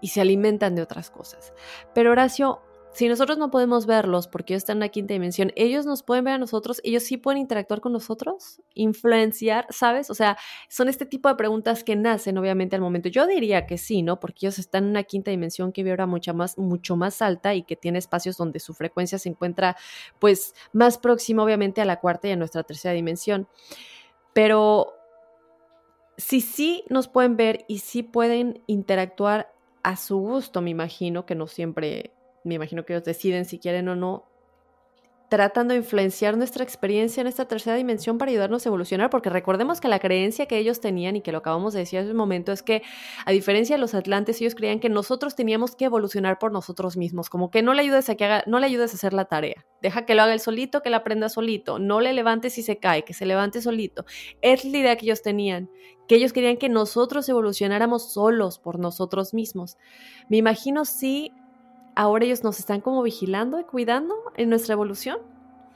y 0.00 0.08
se 0.08 0.20
alimentan 0.20 0.74
de 0.74 0.82
otras 0.82 1.10
cosas. 1.10 1.54
Pero 1.94 2.10
Horacio, 2.10 2.60
si 2.94 3.08
nosotros 3.08 3.38
no 3.38 3.50
podemos 3.50 3.86
verlos 3.86 4.28
porque 4.28 4.54
ellos 4.54 4.62
están 4.62 4.76
en 4.76 4.80
la 4.80 4.88
quinta 4.88 5.14
dimensión, 5.14 5.52
ellos 5.56 5.84
nos 5.84 6.02
pueden 6.04 6.24
ver 6.24 6.34
a 6.34 6.38
nosotros, 6.38 6.80
ellos 6.84 7.02
sí 7.02 7.16
pueden 7.16 7.40
interactuar 7.40 7.80
con 7.80 7.92
nosotros, 7.92 8.62
influenciar, 8.74 9.66
¿sabes? 9.70 10.10
O 10.10 10.14
sea, 10.14 10.38
son 10.68 10.88
este 10.88 11.04
tipo 11.04 11.28
de 11.28 11.34
preguntas 11.34 11.82
que 11.82 11.96
nacen 11.96 12.38
obviamente 12.38 12.76
al 12.76 12.82
momento. 12.82 13.08
Yo 13.08 13.26
diría 13.26 13.66
que 13.66 13.78
sí, 13.78 14.02
¿no? 14.02 14.20
Porque 14.20 14.46
ellos 14.46 14.60
están 14.60 14.84
en 14.84 14.90
una 14.90 15.02
quinta 15.02 15.32
dimensión 15.32 15.72
que 15.72 15.82
vibra 15.82 16.06
mucho 16.06 16.32
más, 16.34 16.56
mucho 16.56 16.94
más 16.96 17.20
alta 17.20 17.54
y 17.54 17.64
que 17.64 17.74
tiene 17.74 17.98
espacios 17.98 18.36
donde 18.36 18.60
su 18.60 18.74
frecuencia 18.74 19.18
se 19.18 19.28
encuentra 19.28 19.76
pues 20.20 20.54
más 20.72 20.96
próxima 20.96 21.42
obviamente 21.42 21.80
a 21.80 21.84
la 21.84 21.98
cuarta 21.98 22.28
y 22.28 22.30
a 22.30 22.36
nuestra 22.36 22.62
tercera 22.62 22.94
dimensión. 22.94 23.48
Pero 24.32 24.94
si 26.16 26.40
sí 26.40 26.84
nos 26.88 27.08
pueden 27.08 27.36
ver 27.36 27.64
y 27.66 27.78
sí 27.78 28.02
pueden 28.04 28.62
interactuar 28.66 29.52
a 29.82 29.96
su 29.96 30.18
gusto, 30.18 30.62
me 30.62 30.70
imagino 30.70 31.26
que 31.26 31.34
no 31.34 31.46
siempre 31.46 32.13
me 32.44 32.54
imagino 32.54 32.84
que 32.84 32.92
ellos 32.92 33.04
deciden 33.04 33.44
si 33.44 33.58
quieren 33.58 33.88
o 33.88 33.96
no, 33.96 34.28
tratando 35.28 35.72
de 35.72 35.78
influenciar 35.78 36.36
nuestra 36.36 36.62
experiencia 36.62 37.20
en 37.20 37.26
esta 37.26 37.46
tercera 37.46 37.76
dimensión 37.76 38.18
para 38.18 38.30
ayudarnos 38.30 38.64
a 38.64 38.68
evolucionar, 38.68 39.10
porque 39.10 39.30
recordemos 39.30 39.80
que 39.80 39.88
la 39.88 39.98
creencia 39.98 40.46
que 40.46 40.58
ellos 40.58 40.80
tenían 40.80 41.16
y 41.16 41.22
que 41.22 41.32
lo 41.32 41.38
acabamos 41.38 41.72
de 41.72 41.80
decir 41.80 41.98
hace 41.98 42.10
un 42.10 42.16
momento 42.16 42.52
es 42.52 42.62
que, 42.62 42.82
a 43.24 43.32
diferencia 43.32 43.74
de 43.74 43.80
los 43.80 43.94
atlantes, 43.94 44.40
ellos 44.40 44.54
creían 44.54 44.80
que 44.80 44.88
nosotros 44.88 45.34
teníamos 45.34 45.74
que 45.74 45.86
evolucionar 45.86 46.38
por 46.38 46.52
nosotros 46.52 46.96
mismos, 46.96 47.30
como 47.30 47.50
que 47.50 47.62
no 47.62 47.74
le 47.74 47.82
ayudes 47.82 48.08
a 48.10 48.14
que 48.14 48.24
haga, 48.24 48.44
no 48.46 48.60
le 48.60 48.66
ayudes 48.66 48.92
a 48.92 48.96
hacer 48.96 49.12
la 49.12 49.24
tarea, 49.24 49.64
deja 49.82 50.06
que 50.06 50.14
lo 50.14 50.22
haga 50.22 50.34
él 50.34 50.40
solito, 50.40 50.82
que 50.82 50.90
la 50.90 50.98
aprenda 50.98 51.28
solito, 51.28 51.78
no 51.78 52.00
le 52.00 52.12
levantes 52.12 52.52
si 52.52 52.62
se 52.62 52.78
cae, 52.78 53.04
que 53.04 53.14
se 53.14 53.26
levante 53.26 53.60
solito. 53.60 54.04
Es 54.40 54.64
la 54.64 54.78
idea 54.78 54.96
que 54.96 55.06
ellos 55.06 55.22
tenían, 55.22 55.70
que 56.06 56.16
ellos 56.16 56.32
querían 56.32 56.58
que 56.58 56.68
nosotros 56.68 57.28
evolucionáramos 57.28 58.12
solos 58.12 58.58
por 58.58 58.78
nosotros 58.78 59.34
mismos. 59.34 59.78
Me 60.28 60.36
imagino 60.36 60.84
si 60.84 61.32
ahora 61.94 62.24
ellos 62.24 62.42
nos 62.42 62.58
están 62.58 62.80
como 62.80 63.02
vigilando 63.02 63.58
y 63.60 63.64
cuidando 63.64 64.14
en 64.36 64.50
nuestra 64.50 64.74
evolución. 64.74 65.18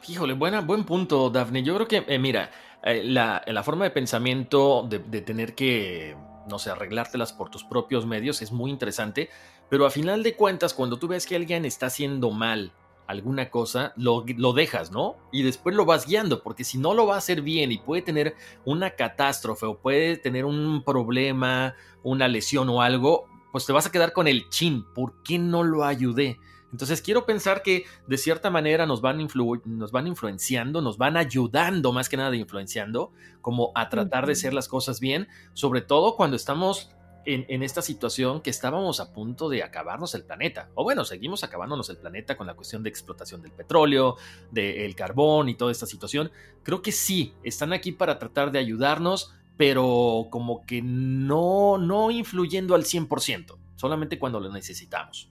Híjole, 0.07 0.35
buena, 0.35 0.61
buen 0.61 0.85
punto, 0.85 1.31
Daphne. 1.31 1.63
Yo 1.63 1.75
creo 1.75 1.89
que, 1.89 2.05
eh, 2.07 2.19
mira, 2.19 2.51
eh, 2.83 3.03
la, 3.05 3.63
forma 3.65 3.85
de 3.85 3.91
pensamiento 3.91 4.87
de, 4.89 5.21
tener 5.21 5.55
que, 5.55 6.17
no 6.49 6.59
sé, 6.59 6.71
arreglártelas 6.71 7.33
por 7.33 7.51
tus 7.51 7.65
propios 7.65 8.07
medios 8.07 8.41
es 8.41 8.53
muy 8.53 8.71
interesante, 8.71 9.29
pero 9.69 9.87
a 9.87 9.91
final 9.91 10.23
de 10.23 10.35
cuentas, 10.35 10.73
cuando 10.73 10.99
tú 10.99 11.09
ves 11.09 11.27
que 11.27 11.37
alguien 11.37 11.65
está 11.65 11.87
haciendo 11.87 12.31
mal 12.31 12.73
alguna 13.09 13.51
cosa, 13.51 13.95
lo 13.97 14.53
dejas, 14.53 14.93
¿no? 14.93 15.17
Y 15.33 15.43
después 15.43 15.75
lo 15.75 15.87
vas 15.87 16.07
guiando, 16.07 16.43
porque 16.43 16.63
si 16.63 16.77
no 16.77 16.93
lo 16.93 17.07
va 17.07 17.15
a 17.15 17.19
hacer 17.19 17.41
bien 17.41 17.73
y 17.73 17.79
puede 17.79 18.03
tener 18.03 18.37
una 18.67 18.91
catástrofe 18.91 19.65
o 19.65 19.79
puede 19.79 20.19
tener 20.19 20.45
un 20.45 20.83
problema, 20.85 21.75
una 22.03 22.29
lesión 22.29 22.69
o 22.69 22.83
algo, 22.83 23.27
pues 23.53 23.67
te 23.67 23.73
vas 23.73 23.87
a 23.87 23.93
quedar 23.93 24.13
con 24.13 24.29
el 24.29 24.49
chin, 24.49 24.85
¿por 24.95 25.23
qué 25.23 25.39
no 25.39 25.63
lo 25.63 25.85
ayudé? 25.85 26.39
Entonces 26.73 27.01
quiero 27.01 27.25
pensar 27.25 27.63
que 27.63 27.85
de 28.07 28.19
cierta 28.19 28.51
manera 28.51 28.87
nos 28.87 29.01
van, 29.01 29.27
nos 29.65 29.93
van 29.93 30.07
influenciando, 30.07 30.83
nos 30.83 30.99
van 30.99 31.17
ayudando 31.17 31.93
más 31.93 32.09
que 32.09 32.17
nada 32.17 32.31
de 32.31 32.37
influenciando, 32.37 33.13
como 33.41 33.73
a 33.75 33.89
tratar 33.89 34.27
de 34.27 34.33
hacer 34.33 34.53
las 34.53 34.69
cosas 34.69 35.01
bien, 35.01 35.29
sobre 35.55 35.81
todo 35.81 36.15
cuando 36.17 36.37
estamos 36.37 36.91
en, 37.25 37.45
en, 37.49 37.63
esta 37.63 37.83
situación 37.83 38.41
que 38.41 38.49
estábamos 38.49 39.01
a 39.01 39.13
punto 39.13 39.49
de 39.49 39.63
acabarnos 39.63 40.15
el 40.15 40.25
planeta. 40.25 40.71
O 40.75 40.83
bueno, 40.83 41.05
seguimos 41.05 41.45
acabándonos 41.45 41.91
el 41.91 41.99
planeta 41.99 42.37
con 42.37 42.47
la 42.47 42.55
cuestión 42.55 42.83
de 42.83 42.89
explotación 42.89 43.43
del 43.43 43.53
petróleo, 43.53 44.17
del 44.51 44.95
carbón 44.95 45.49
y 45.49 45.55
toda 45.55 45.73
esta 45.73 45.85
situación. 45.85 46.31
Creo 46.63 46.81
que 46.81 46.93
sí, 46.93 47.35
están 47.43 47.73
aquí 47.73 47.93
para 47.93 48.19
tratar 48.19 48.51
de 48.51 48.59
ayudarnos 48.59 49.35
pero 49.59 50.29
como 50.31 50.65
que 50.65 50.81
no, 50.81 51.77
no 51.77 52.11
influyendo 52.11 52.75
al 52.75 52.85
100%, 52.85 53.59
solamente 53.75 54.19
cuando 54.19 54.41
lo 54.41 54.51
necesitamos. 54.51 55.31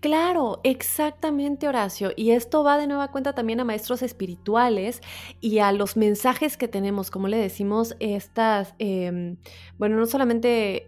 Claro, 0.00 0.60
exactamente 0.62 1.68
Horacio. 1.68 2.12
Y 2.16 2.30
esto 2.30 2.62
va 2.62 2.78
de 2.78 2.86
nueva 2.86 3.10
cuenta 3.10 3.34
también 3.34 3.60
a 3.60 3.64
maestros 3.64 4.02
espirituales 4.02 5.02
y 5.40 5.58
a 5.58 5.72
los 5.72 5.96
mensajes 5.96 6.56
que 6.56 6.68
tenemos, 6.68 7.10
como 7.10 7.28
le 7.28 7.36
decimos, 7.36 7.96
estas, 8.00 8.74
eh, 8.78 9.36
bueno, 9.78 9.96
no 9.96 10.06
solamente 10.06 10.86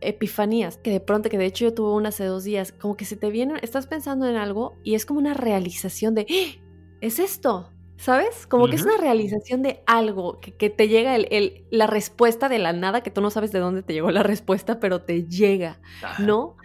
epifanías, 0.00 0.78
que 0.78 0.90
de 0.90 1.00
pronto, 1.00 1.28
que 1.28 1.38
de 1.38 1.46
hecho 1.46 1.66
yo 1.66 1.74
tuve 1.74 1.92
una 1.92 2.08
hace 2.10 2.24
dos 2.24 2.44
días, 2.44 2.72
como 2.72 2.96
que 2.96 3.04
se 3.04 3.16
te 3.16 3.30
viene, 3.30 3.54
estás 3.62 3.86
pensando 3.86 4.26
en 4.28 4.36
algo 4.36 4.76
y 4.82 4.96
es 4.96 5.06
como 5.06 5.20
una 5.20 5.34
realización 5.34 6.14
de, 6.14 6.26
¡Ah! 6.28 6.60
es 7.00 7.18
esto, 7.18 7.70
¿Sabes? 7.98 8.46
Como 8.46 8.68
que 8.68 8.76
es 8.76 8.82
una 8.82 8.98
realización 8.98 9.62
de 9.62 9.82
algo, 9.86 10.38
que, 10.40 10.70
te 10.70 10.88
llega 10.88 11.16
el, 11.16 11.64
la 11.70 11.86
respuesta 11.86 12.48
de 12.48 12.58
la 12.58 12.72
nada, 12.72 13.02
que 13.02 13.10
tú 13.10 13.20
no 13.20 13.30
sabes 13.30 13.52
de 13.52 13.58
dónde 13.58 13.82
te 13.82 13.94
llegó 13.94 14.10
la 14.10 14.22
respuesta, 14.22 14.78
pero 14.80 15.00
te 15.00 15.24
llega, 15.24 15.80
¿no? 16.18 16.56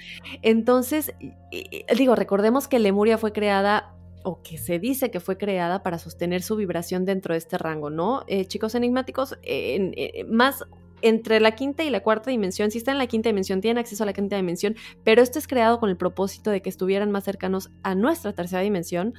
Entonces, 0.41 1.13
digo, 1.95 2.15
recordemos 2.15 2.67
que 2.67 2.79
Lemuria 2.79 3.17
fue 3.17 3.31
creada 3.31 3.95
o 4.23 4.41
que 4.43 4.57
se 4.57 4.77
dice 4.77 5.09
que 5.09 5.19
fue 5.19 5.37
creada 5.37 5.83
para 5.83 5.97
sostener 5.97 6.43
su 6.43 6.55
vibración 6.55 7.05
dentro 7.05 7.33
de 7.33 7.39
este 7.39 7.57
rango, 7.57 7.89
¿no? 7.89 8.23
Eh, 8.27 8.45
chicos 8.45 8.75
enigmáticos, 8.75 9.37
eh, 9.41 10.25
más 10.29 10.65
entre 11.01 11.39
la 11.39 11.51
quinta 11.55 11.83
y 11.83 11.89
la 11.89 12.01
cuarta 12.01 12.29
dimensión, 12.29 12.71
si 12.71 12.77
está 12.77 12.91
en 12.91 12.97
la 12.97 13.07
quinta 13.07 13.29
dimensión, 13.29 13.61
tienen 13.61 13.79
acceso 13.79 14.03
a 14.03 14.05
la 14.05 14.13
quinta 14.13 14.35
dimensión, 14.35 14.75
pero 15.03 15.21
esto 15.21 15.39
es 15.39 15.47
creado 15.47 15.79
con 15.79 15.89
el 15.89 15.97
propósito 15.97 16.51
de 16.51 16.61
que 16.61 16.69
estuvieran 16.69 17.11
más 17.11 17.23
cercanos 17.23 17.71
a 17.83 17.95
nuestra 17.95 18.33
tercera 18.33 18.61
dimensión, 18.61 19.13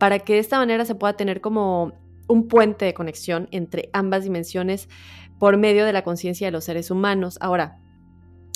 para 0.00 0.18
que 0.18 0.32
de 0.32 0.38
esta 0.38 0.56
manera 0.56 0.86
se 0.86 0.94
pueda 0.94 1.12
tener 1.12 1.42
como 1.42 1.92
un 2.26 2.48
puente 2.48 2.86
de 2.86 2.94
conexión 2.94 3.48
entre 3.50 3.90
ambas 3.92 4.24
dimensiones 4.24 4.88
por 5.38 5.58
medio 5.58 5.84
de 5.84 5.92
la 5.92 6.04
conciencia 6.04 6.46
de 6.46 6.52
los 6.52 6.64
seres 6.64 6.90
humanos. 6.90 7.36
Ahora, 7.42 7.78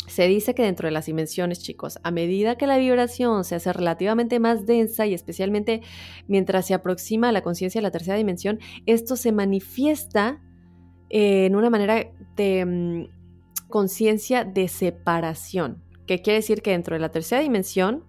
se 0.07 0.27
dice 0.27 0.55
que 0.55 0.63
dentro 0.63 0.89
de 0.89 0.93
las 0.93 1.05
dimensiones, 1.05 1.63
chicos, 1.63 1.99
a 2.03 2.11
medida 2.11 2.57
que 2.57 2.67
la 2.67 2.79
vibración 2.79 3.45
se 3.45 3.57
hace 3.57 3.75
relativamente 3.75 4.41
más 4.41 4.65
densa 4.65 5.07
y 5.07 5.13
especialmente 5.13 5.83
mientras 6.29 6.67
se 6.67 6.73
aproxima 6.73 7.29
a 7.29 7.33
la 7.33 7.43
conciencia 7.43 7.79
de 7.79 7.83
la 7.83 7.91
tercera 7.91 8.17
dimensión, 8.17 8.59
esto 8.87 9.15
se 9.15 9.31
manifiesta 9.31 10.41
eh, 11.11 11.45
en 11.45 11.57
una 11.57 11.69
manera 11.69 12.11
de 12.37 12.65
mm, 12.65 13.69
conciencia 13.69 14.45
de 14.45 14.69
separación, 14.69 15.83
que 16.07 16.23
quiere 16.23 16.39
decir 16.39 16.63
que 16.63 16.71
dentro 16.71 16.95
de 16.95 17.01
la 17.01 17.11
tercera 17.11 17.43
dimensión, 17.43 18.03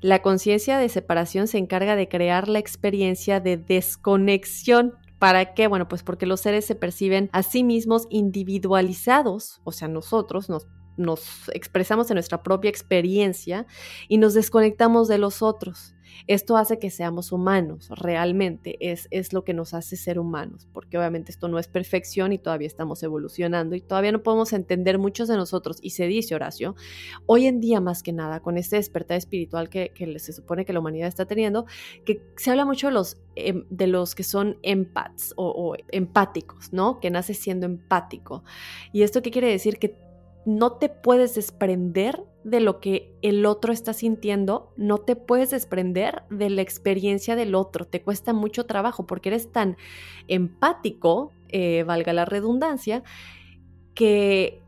la 0.00 0.22
conciencia 0.22 0.78
de 0.78 0.88
separación 0.88 1.46
se 1.46 1.58
encarga 1.58 1.96
de 1.96 2.08
crear 2.08 2.48
la 2.48 2.58
experiencia 2.58 3.40
de 3.40 3.56
desconexión. 3.56 4.94
¿Para 5.18 5.54
qué? 5.54 5.66
Bueno, 5.66 5.88
pues 5.88 6.02
porque 6.02 6.26
los 6.26 6.40
seres 6.40 6.64
se 6.64 6.74
perciben 6.74 7.28
a 7.32 7.42
sí 7.42 7.62
mismos 7.62 8.06
individualizados, 8.08 9.60
o 9.64 9.72
sea, 9.72 9.88
nosotros 9.88 10.48
nos 10.48 10.66
nos 11.00 11.48
expresamos 11.54 12.10
en 12.10 12.14
nuestra 12.16 12.42
propia 12.42 12.68
experiencia 12.68 13.66
y 14.08 14.18
nos 14.18 14.34
desconectamos 14.34 15.08
de 15.08 15.18
los 15.18 15.42
otros. 15.42 15.94
Esto 16.26 16.56
hace 16.56 16.78
que 16.78 16.90
seamos 16.90 17.32
humanos, 17.32 17.88
realmente 17.90 18.76
es, 18.80 19.08
es 19.10 19.32
lo 19.32 19.44
que 19.44 19.54
nos 19.54 19.74
hace 19.74 19.96
ser 19.96 20.18
humanos, 20.18 20.68
porque 20.72 20.98
obviamente 20.98 21.32
esto 21.32 21.48
no 21.48 21.58
es 21.58 21.68
perfección 21.68 22.32
y 22.32 22.38
todavía 22.38 22.66
estamos 22.66 23.02
evolucionando 23.02 23.74
y 23.74 23.80
todavía 23.80 24.12
no 24.12 24.22
podemos 24.22 24.52
entender 24.52 24.98
muchos 24.98 25.28
de 25.28 25.36
nosotros. 25.36 25.78
Y 25.82 25.90
se 25.90 26.06
dice, 26.06 26.34
Horacio, 26.34 26.74
hoy 27.26 27.46
en 27.46 27.60
día 27.60 27.80
más 27.80 28.02
que 28.02 28.12
nada, 28.12 28.40
con 28.40 28.56
este 28.56 28.76
despertar 28.76 29.16
espiritual 29.16 29.68
que, 29.68 29.92
se 30.18 30.32
supone 30.32 30.64
que 30.64 30.72
la 30.72 30.80
humanidad 30.80 31.08
está 31.08 31.26
teniendo, 31.26 31.66
que 32.04 32.22
se 32.36 32.50
habla 32.50 32.64
mucho 32.64 32.88
de 32.88 32.92
los, 32.92 33.18
em, 33.36 33.64
de 33.70 33.86
los 33.86 34.14
que 34.14 34.22
son 34.22 34.58
empats 34.62 35.32
o, 35.36 35.48
o 35.48 35.76
empáticos, 35.90 36.72
¿no? 36.72 37.00
Que 37.00 37.10
nace 37.10 37.34
siendo 37.34 37.66
empático. 37.66 38.44
¿Y 38.92 39.02
esto 39.02 39.22
qué 39.22 39.30
quiere 39.30 39.48
decir? 39.48 39.78
Que 39.78 39.96
no 40.46 40.72
te 40.72 40.88
puedes 40.88 41.34
desprender 41.34 42.24
de 42.44 42.60
lo 42.60 42.80
que 42.80 43.14
el 43.22 43.44
otro 43.46 43.72
está 43.72 43.92
sintiendo, 43.92 44.72
no 44.76 44.98
te 44.98 45.16
puedes 45.16 45.50
desprender 45.50 46.22
de 46.30 46.50
la 46.50 46.62
experiencia 46.62 47.36
del 47.36 47.54
otro, 47.54 47.86
te 47.86 48.02
cuesta 48.02 48.32
mucho 48.32 48.66
trabajo 48.66 49.06
porque 49.06 49.28
eres 49.28 49.52
tan 49.52 49.76
empático, 50.28 51.32
eh, 51.48 51.82
valga 51.84 52.12
la 52.12 52.24
redundancia, 52.24 53.02
que 53.94 54.62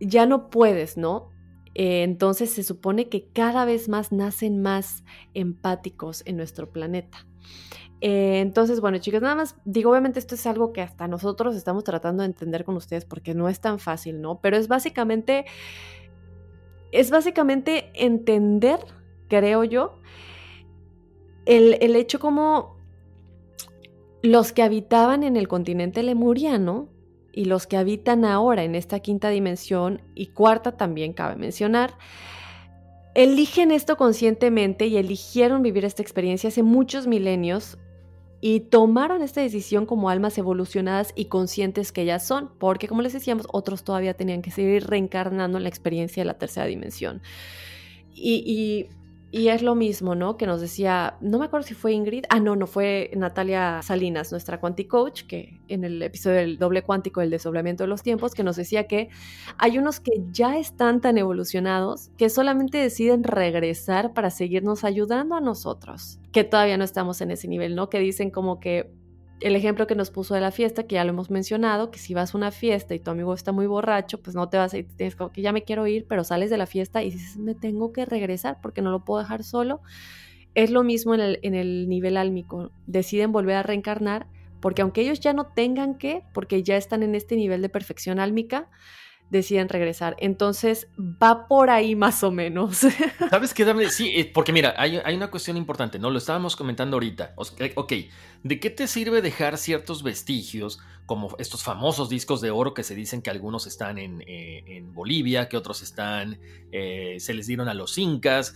ya 0.00 0.26
no 0.26 0.50
puedes, 0.50 0.96
¿no? 0.96 1.30
Eh, 1.74 2.02
entonces 2.02 2.50
se 2.50 2.62
supone 2.62 3.08
que 3.08 3.28
cada 3.32 3.64
vez 3.64 3.88
más 3.88 4.12
nacen 4.12 4.62
más 4.62 5.04
empáticos 5.34 6.22
en 6.26 6.36
nuestro 6.36 6.70
planeta. 6.70 7.26
Eh, 8.00 8.40
entonces, 8.40 8.80
bueno, 8.80 8.98
chicas, 8.98 9.22
nada 9.22 9.34
más 9.34 9.56
digo, 9.64 9.90
obviamente 9.90 10.18
esto 10.18 10.34
es 10.34 10.46
algo 10.46 10.72
que 10.72 10.82
hasta 10.82 11.08
nosotros 11.08 11.56
estamos 11.56 11.84
tratando 11.84 12.22
de 12.22 12.28
entender 12.28 12.64
con 12.64 12.76
ustedes 12.76 13.04
porque 13.04 13.34
no 13.34 13.48
es 13.48 13.60
tan 13.60 13.78
fácil, 13.78 14.20
¿no? 14.20 14.40
Pero 14.40 14.56
es 14.56 14.68
básicamente, 14.68 15.46
es 17.00 17.10
básicamente 17.10 17.90
entender, 17.94 18.80
creo 19.28 19.64
yo, 19.64 20.00
el, 21.44 21.78
el 21.80 21.94
hecho 21.96 22.18
como 22.18 22.76
los 24.22 24.52
que 24.52 24.62
habitaban 24.62 25.22
en 25.22 25.36
el 25.36 25.46
continente 25.46 26.02
lemuriano 26.02 26.88
y 27.32 27.44
los 27.44 27.66
que 27.66 27.76
habitan 27.76 28.24
ahora 28.24 28.64
en 28.64 28.74
esta 28.74 29.00
quinta 29.00 29.28
dimensión 29.28 30.02
y 30.14 30.28
cuarta 30.28 30.76
también 30.76 31.12
cabe 31.12 31.36
mencionar, 31.36 31.94
eligen 33.14 33.70
esto 33.70 33.96
conscientemente 33.96 34.86
y 34.86 34.96
eligieron 34.96 35.62
vivir 35.62 35.84
esta 35.84 36.02
experiencia 36.02 36.48
hace 36.48 36.62
muchos 36.62 37.06
milenios 37.06 37.78
y 38.40 38.60
tomaron 38.60 39.22
esta 39.22 39.40
decisión 39.40 39.86
como 39.86 40.10
almas 40.10 40.36
evolucionadas 40.38 41.12
y 41.16 41.26
conscientes 41.26 41.92
que 41.92 42.04
ya 42.04 42.18
son, 42.18 42.50
porque 42.58 42.88
como 42.88 43.02
les 43.02 43.12
decíamos, 43.12 43.46
otros 43.52 43.84
todavía 43.84 44.14
tenían 44.14 44.42
que 44.42 44.50
seguir 44.50 44.86
reencarnando 44.86 45.58
en 45.58 45.64
la 45.64 45.68
experiencia 45.68 46.22
de 46.22 46.26
la 46.26 46.38
tercera 46.38 46.66
dimensión. 46.66 47.22
y 48.14 48.42
y 48.46 48.88
es 49.32 49.62
lo 49.62 49.74
mismo, 49.74 50.14
¿no? 50.14 50.36
Que 50.36 50.46
nos 50.46 50.60
decía, 50.60 51.16
no 51.20 51.38
me 51.38 51.46
acuerdo 51.46 51.66
si 51.66 51.74
fue 51.74 51.92
Ingrid, 51.92 52.24
ah, 52.30 52.40
no, 52.40 52.56
no 52.56 52.66
fue 52.66 53.10
Natalia 53.14 53.80
Salinas, 53.82 54.30
nuestra 54.30 54.60
Quanticoach, 54.60 55.22
que 55.22 55.60
en 55.68 55.84
el 55.84 56.00
episodio 56.00 56.36
del 56.36 56.58
doble 56.58 56.82
cuántico, 56.82 57.20
el 57.20 57.30
desdoblamiento 57.30 57.84
de 57.84 57.88
los 57.88 58.02
tiempos, 58.02 58.34
que 58.34 58.44
nos 58.44 58.56
decía 58.56 58.86
que 58.86 59.08
hay 59.58 59.78
unos 59.78 60.00
que 60.00 60.22
ya 60.30 60.58
están 60.58 61.00
tan 61.00 61.18
evolucionados 61.18 62.10
que 62.16 62.30
solamente 62.30 62.78
deciden 62.78 63.24
regresar 63.24 64.12
para 64.14 64.30
seguirnos 64.30 64.84
ayudando 64.84 65.34
a 65.34 65.40
nosotros, 65.40 66.18
que 66.32 66.44
todavía 66.44 66.78
no 66.78 66.84
estamos 66.84 67.20
en 67.20 67.32
ese 67.32 67.48
nivel, 67.48 67.74
¿no? 67.74 67.90
Que 67.90 67.98
dicen 67.98 68.30
como 68.30 68.60
que 68.60 68.90
el 69.40 69.54
ejemplo 69.54 69.86
que 69.86 69.94
nos 69.94 70.10
puso 70.10 70.34
de 70.34 70.40
la 70.40 70.50
fiesta, 70.50 70.84
que 70.84 70.94
ya 70.94 71.04
lo 71.04 71.10
hemos 71.10 71.30
mencionado, 71.30 71.90
que 71.90 71.98
si 71.98 72.14
vas 72.14 72.34
a 72.34 72.38
una 72.38 72.50
fiesta 72.50 72.94
y 72.94 73.00
tu 73.00 73.10
amigo 73.10 73.34
está 73.34 73.52
muy 73.52 73.66
borracho, 73.66 74.20
pues 74.20 74.34
no 74.34 74.48
te 74.48 74.56
vas 74.56 74.72
a 74.74 74.78
ir, 74.78 74.88
tienes 74.96 75.16
como 75.16 75.32
que 75.32 75.42
ya 75.42 75.52
me 75.52 75.62
quiero 75.62 75.86
ir, 75.86 76.06
pero 76.08 76.24
sales 76.24 76.50
de 76.50 76.56
la 76.56 76.66
fiesta 76.66 77.02
y 77.02 77.10
dices, 77.10 77.36
me 77.36 77.54
tengo 77.54 77.92
que 77.92 78.04
regresar 78.04 78.58
porque 78.62 78.82
no 78.82 78.90
lo 78.90 79.04
puedo 79.04 79.20
dejar 79.20 79.44
solo. 79.44 79.80
Es 80.54 80.70
lo 80.70 80.82
mismo 80.82 81.14
en 81.14 81.20
el, 81.20 81.38
en 81.42 81.54
el 81.54 81.88
nivel 81.88 82.16
álmico, 82.16 82.70
deciden 82.86 83.30
volver 83.32 83.56
a 83.56 83.62
reencarnar 83.62 84.26
porque 84.60 84.82
aunque 84.82 85.02
ellos 85.02 85.20
ya 85.20 85.32
no 85.32 85.46
tengan 85.46 85.96
que, 85.96 86.22
porque 86.32 86.62
ya 86.62 86.76
están 86.76 87.02
en 87.02 87.14
este 87.14 87.36
nivel 87.36 87.62
de 87.62 87.68
perfección 87.68 88.18
álmica, 88.18 88.68
deciden 89.30 89.68
regresar. 89.68 90.16
Entonces 90.18 90.88
va 90.98 91.48
por 91.48 91.70
ahí 91.70 91.94
más 91.94 92.22
o 92.22 92.30
menos. 92.30 92.78
¿Sabes 93.30 93.52
qué? 93.54 93.66
Sí, 93.90 94.12
eh, 94.14 94.30
porque 94.32 94.52
mira, 94.52 94.74
hay, 94.76 95.14
una 95.14 95.30
cuestión 95.30 95.56
importante, 95.56 95.98
¿no? 95.98 96.10
Lo 96.10 96.18
estábamos 96.18 96.56
comentando 96.56 96.96
ahorita. 96.96 97.34
Eh, 97.58 97.72
ok, 97.76 97.92
¿de 98.42 98.60
qué 98.60 98.70
te 98.70 98.86
sirve 98.86 99.22
dejar 99.22 99.58
ciertos 99.58 100.02
vestigios, 100.02 100.78
como 101.06 101.34
estos 101.38 101.62
famosos 101.62 102.08
discos 102.08 102.40
de 102.40 102.50
oro 102.50 102.74
que 102.74 102.82
se 102.82 102.94
dicen 102.94 103.22
que 103.22 103.30
algunos 103.30 103.66
están 103.66 103.98
en, 103.98 104.22
eh, 104.26 104.82
Bolivia, 104.92 105.48
que 105.48 105.56
otros 105.56 105.82
están, 105.82 106.38
se 106.70 107.34
les 107.34 107.46
dieron 107.46 107.68
a 107.68 107.74
los 107.74 107.98
incas? 107.98 108.54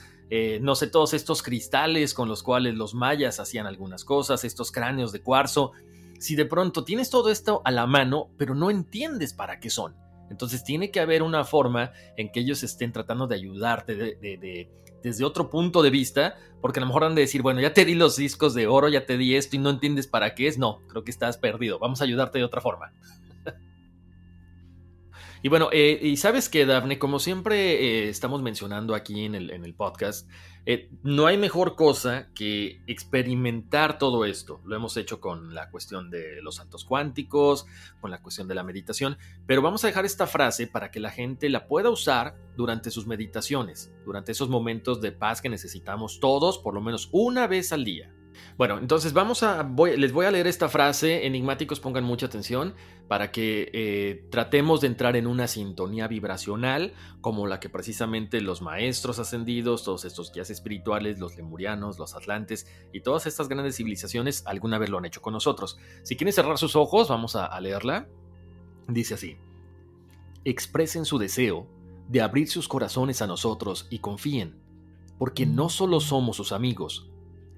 no 0.61 0.77
sé, 0.77 0.87
todos 0.87 1.13
estos 1.13 1.43
cristales 1.43 2.15
con 2.15 2.29
los 2.29 2.45
cuales 2.45 2.77
los 2.77 2.95
mayas 2.95 3.41
hacían 3.41 3.67
algunas 3.67 4.05
cosas, 4.05 4.45
estos 4.45 4.71
cráneos 4.71 5.11
de 5.11 5.23
cuarzo. 5.23 5.73
Si 6.21 6.37
de 6.37 6.45
pronto 6.45 6.85
tienes 6.85 7.11
todo 7.11 7.31
esto 7.33 7.63
a 7.65 7.73
la 7.73 7.89
mano, 7.89 8.31
pero 8.37 8.55
no 8.55 8.71
entiendes 8.71 9.33
para 9.33 9.59
qué 9.59 9.71
son 9.71 9.97
entonces 10.31 10.65
tiene 10.65 10.91
que 10.91 11.01
haber 11.01 11.23
una 11.23 11.45
forma 11.45 11.93
en 12.17 12.31
que 12.31 12.41
ellos 12.41 12.63
estén 12.63 12.93
tratando 12.93 13.27
de 13.27 13.35
ayudarte 13.35 13.95
desde 15.03 15.25
otro 15.25 15.51
punto 15.51 15.83
de 15.83 15.91
vista, 15.91 16.37
porque 16.61 16.79
a 16.79 16.83
lo 16.83 16.87
mejor 16.87 17.05
han 17.05 17.15
de 17.15 17.23
decir, 17.23 17.43
bueno, 17.43 17.61
ya 17.61 17.73
te 17.73 17.85
di 17.85 17.95
los 17.95 18.17
discos 18.17 18.55
de 18.55 18.67
oro, 18.67 18.89
ya 18.89 19.07
te 19.07 19.17
di 19.17 19.35
esto 19.35 19.57
y 19.57 19.59
no 19.59 19.71
entiendes 19.71 20.07
para 20.07 20.35
qué 20.35 20.47
es. 20.47 20.59
No, 20.59 20.83
creo 20.89 21.05
que 21.05 21.11
estás 21.11 21.37
perdido. 21.37 21.79
Vamos 21.79 22.01
a 22.01 22.05
ayudarte 22.05 22.39
de 22.39 22.45
otra 22.45 22.61
forma. 22.61 22.93
Y 25.43 25.49
bueno, 25.49 25.69
eh, 25.73 25.99
y 26.03 26.17
sabes 26.17 26.49
que, 26.49 26.67
Dafne, 26.67 26.99
como 26.99 27.19
siempre 27.19 28.05
eh, 28.05 28.09
estamos 28.09 28.43
mencionando 28.43 28.95
aquí 28.95 29.25
en 29.25 29.35
el, 29.35 29.51
en 29.51 29.65
el 29.65 29.75
podcast, 29.75 30.29
eh, 30.67 30.91
no 31.03 31.27
hay 31.27 31.39
mejor 31.39 31.75
cosa 31.75 32.29
que 32.35 32.83
experimentar 32.87 33.99
todo 33.99 34.27
esto. 34.27 34.61
Lo 34.67 34.77
hemos 34.77 34.97
hecho 34.97 35.21
con 35.21 35.55
la 35.55 35.71
cuestión 35.71 36.11
de 36.11 36.43
los 36.43 36.57
saltos 36.57 36.85
cuánticos, 36.85 37.65
con 38.01 38.11
la 38.11 38.21
cuestión 38.21 38.47
de 38.49 38.55
la 38.55 38.63
meditación, 38.63 39.17
pero 39.47 39.63
vamos 39.63 39.83
a 39.85 39.87
dejar 39.87 40.05
esta 40.05 40.27
frase 40.27 40.67
para 40.67 40.91
que 40.91 41.01
la 41.01 41.11
gente 41.11 41.49
la 41.49 41.67
pueda 41.67 41.89
usar 41.89 42.37
durante 42.57 42.91
sus 42.91 43.07
meditaciones, 43.07 43.93
durante 44.05 44.33
esos 44.33 44.51
momentos 44.51 45.01
de 45.01 45.13
paz 45.13 45.41
que 45.41 45.49
necesitamos 45.49 46.21
todos, 46.21 46.59
por 46.59 46.75
lo 46.75 46.83
menos 46.83 47.09
una 47.13 47.47
vez 47.47 47.73
al 47.73 47.85
día. 47.85 48.15
Bueno, 48.57 48.79
entonces 48.79 49.13
vamos 49.13 49.43
a, 49.43 49.69
les 49.97 50.13
voy 50.13 50.27
a 50.27 50.31
leer 50.31 50.47
esta 50.47 50.69
frase, 50.69 51.27
enigmáticos 51.27 51.81
pongan 51.81 52.05
mucha 52.05 52.27
atención, 52.27 52.75
para 53.09 53.33
que 53.33 53.71
eh, 53.73 54.27
tratemos 54.31 54.81
de 54.81 54.89
entrar 54.89 55.17
en 55.17 55.27
una 55.27 55.49
sintonía 55.49 56.07
vibracional 56.09 56.93
como 57.21 57.47
la 57.47 57.59
que 57.59 57.69
precisamente 57.69 58.41
los 58.41 58.63
maestros 58.63 59.19
ascendidos, 59.19 59.85
todos 59.85 60.05
estos 60.05 60.33
guías 60.33 60.51
espirituales, 60.51 61.19
los 61.19 61.37
lemurianos, 61.37 61.99
los 61.99 62.15
atlantes 62.15 62.67
y 62.93 63.01
todas 63.01 63.27
estas 63.27 63.49
grandes 63.49 63.77
civilizaciones 63.77 64.45
alguna 64.47 64.79
vez 64.79 64.91
lo 64.91 64.99
han 64.99 65.07
hecho 65.07 65.23
con 65.23 65.33
nosotros. 65.33 65.79
Si 66.03 66.17
quieren 66.17 66.33
cerrar 66.33 66.59
sus 66.59 66.77
ojos, 66.77 67.09
vamos 67.09 67.37
a 67.37 67.59
leerla. 67.61 68.09
Dice 68.89 69.15
así, 69.15 69.37
expresen 70.45 71.05
su 71.05 71.19
deseo 71.19 71.67
de 72.09 72.21
abrir 72.21 72.49
sus 72.49 72.67
corazones 72.67 73.23
a 73.23 73.27
nosotros 73.27 73.87
y 73.91 74.01
confíen, 74.01 74.61
porque 75.19 75.47
no 75.47 75.69
solo 75.69 76.01
somos 76.01 76.37
sus 76.37 76.53
amigos, 76.53 77.09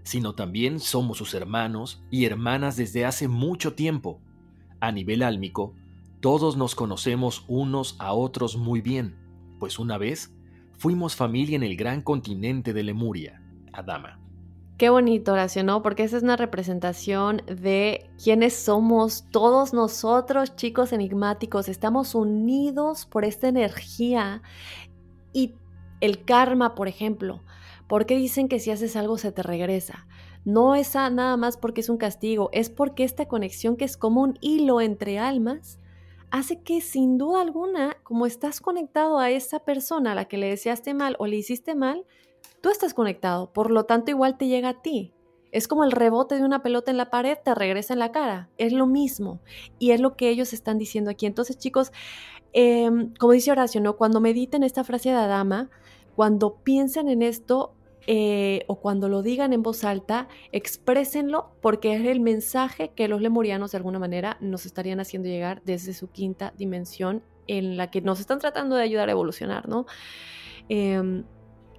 sino 0.03 0.35
también 0.35 0.81
somos 0.81 1.19
sus 1.19 1.35
hermanos 1.35 2.03
y 2.11 2.25
hermanas 2.25 2.77
desde 2.77 3.05
hace 3.05 3.29
mucho 3.29 3.75
tiempo. 3.75 4.21
A 4.81 4.93
nivel 4.93 5.23
álmico, 5.23 5.75
todos 6.21 6.57
nos 6.57 6.75
conocemos 6.75 7.45
unos 7.49 7.97
a 7.99 8.13
otros 8.13 8.57
muy 8.57 8.81
bien, 8.81 9.17
pues 9.59 9.79
una 9.79 9.99
vez 9.99 10.35
fuimos 10.79 11.17
familia 11.17 11.57
en 11.57 11.63
el 11.63 11.77
gran 11.77 12.03
continente 12.03 12.73
de 12.73 12.83
Lemuria, 12.83 13.43
Adama. 13.73 14.19
Qué 14.79 14.91
bonito 14.91 15.33
oración, 15.33 15.67
¿no? 15.67 15.83
Porque 15.83 16.03
esa 16.03 16.17
es 16.17 16.25
una 16.25 16.37
representación 16.37 17.43
de 17.47 18.11
quiénes 18.21 18.55
somos 18.55 19.29
todos 19.31 19.73
nosotros, 19.73 20.57
chicos 20.57 20.93
enigmáticos. 20.93 21.69
Estamos 21.69 22.17
unidos 22.17 23.07
por 23.07 23.25
esta 23.25 23.47
energía 23.47 24.43
y 25.33 25.55
el 26.01 26.25
karma, 26.25 26.75
por 26.75 26.89
ejemplo. 26.89 27.43
¿Por 27.89 28.07
qué 28.07 28.17
dicen 28.17 28.49
que 28.49 28.59
si 28.59 28.71
haces 28.71 28.97
algo 28.97 29.19
se 29.19 29.33
te 29.33 29.43
regresa? 29.43 30.07
No 30.45 30.75
es 30.75 30.95
nada 30.95 31.37
más 31.37 31.57
porque 31.57 31.83
es 31.83 31.89
un 31.89 31.99
castigo, 31.99 32.49
es 32.53 32.71
porque 32.71 33.05
esta 33.05 33.27
conexión 33.27 33.77
que 33.77 33.85
es 33.85 33.97
como 33.97 34.23
un 34.23 34.39
hilo 34.41 34.81
entre 34.81 35.19
almas 35.19 35.79
hace 36.31 36.63
que 36.63 36.81
sin 36.81 37.19
duda 37.19 37.43
alguna, 37.43 37.97
como 38.03 38.27
estás 38.27 38.61
conectado 38.61 39.19
a 39.19 39.31
esa 39.31 39.61
persona 39.61 40.13
a 40.13 40.15
la 40.15 40.25
que 40.25 40.39
le 40.39 40.49
deseaste 40.49 40.95
mal 40.95 41.15
o 41.19 41.27
le 41.27 41.37
hiciste 41.37 41.75
mal, 41.75 42.07
tú 42.63 42.71
estás 42.71 42.95
conectado, 42.95 43.53
por 43.53 43.71
lo 43.71 43.85
tanto 43.85 44.11
igual 44.11 44.39
te 44.39 44.49
llega 44.49 44.71
a 44.71 44.83
ti. 44.83 45.13
Es 45.53 45.69
como 45.69 45.85
el 45.85 45.93
rebote 45.93 46.37
de 46.37 46.45
una 46.45 46.63
pelota 46.63 46.91
en 46.91 46.97
la 46.97 47.11
pared, 47.11 47.37
te 47.45 47.55
regresa 47.55 47.93
en 47.93 47.99
la 47.99 48.11
cara. 48.11 48.49
Es 48.57 48.73
lo 48.73 48.87
mismo. 48.87 49.41
Y 49.79 49.91
es 49.91 50.01
lo 50.01 50.17
que 50.17 50.31
ellos 50.31 50.55
están 50.55 50.79
diciendo 50.79 51.11
aquí. 51.11 51.27
Entonces, 51.27 51.59
chicos, 51.59 51.93
em, 52.55 53.13
como 53.21 53.35
dice 53.35 53.53
Horacio, 53.53 53.83
¿no? 53.83 53.99
Cuando 53.99 54.19
mediten 54.21 54.63
esta 54.63 54.83
frase 54.83 55.11
de 55.11 55.17
Adama, 55.17 55.69
cuando 56.15 56.57
piensen 56.57 57.09
en 57.09 57.23
esto, 57.23 57.75
eh, 58.07 58.65
o 58.67 58.81
cuando 58.81 59.09
lo 59.09 59.23
digan 59.23 59.53
en 59.53 59.63
voz 59.63 59.85
alta, 59.85 60.29
exprésenlo 60.51 61.53
porque 61.61 61.95
es 61.95 62.05
el 62.05 62.21
mensaje 62.21 62.91
que 62.91 63.07
los 63.07 63.21
lemurianos 63.21 63.71
de 63.73 63.77
alguna 63.77 64.01
manera 64.01 64.39
nos 64.41 64.67
estarían 64.67 64.99
haciendo 64.99 65.29
llegar 65.29 65.63
desde 65.65 65.93
su 65.93 66.11
quinta 66.11 66.53
dimensión 66.59 67.23
en 67.47 67.77
la 67.77 67.91
que 67.91 68.01
nos 68.01 68.19
están 68.19 68.41
tratando 68.41 68.75
de 68.75 68.83
ayudar 68.83 69.09
a 69.09 69.13
evolucionar, 69.13 69.69
¿no? 69.69 69.87
Em, 70.69 71.25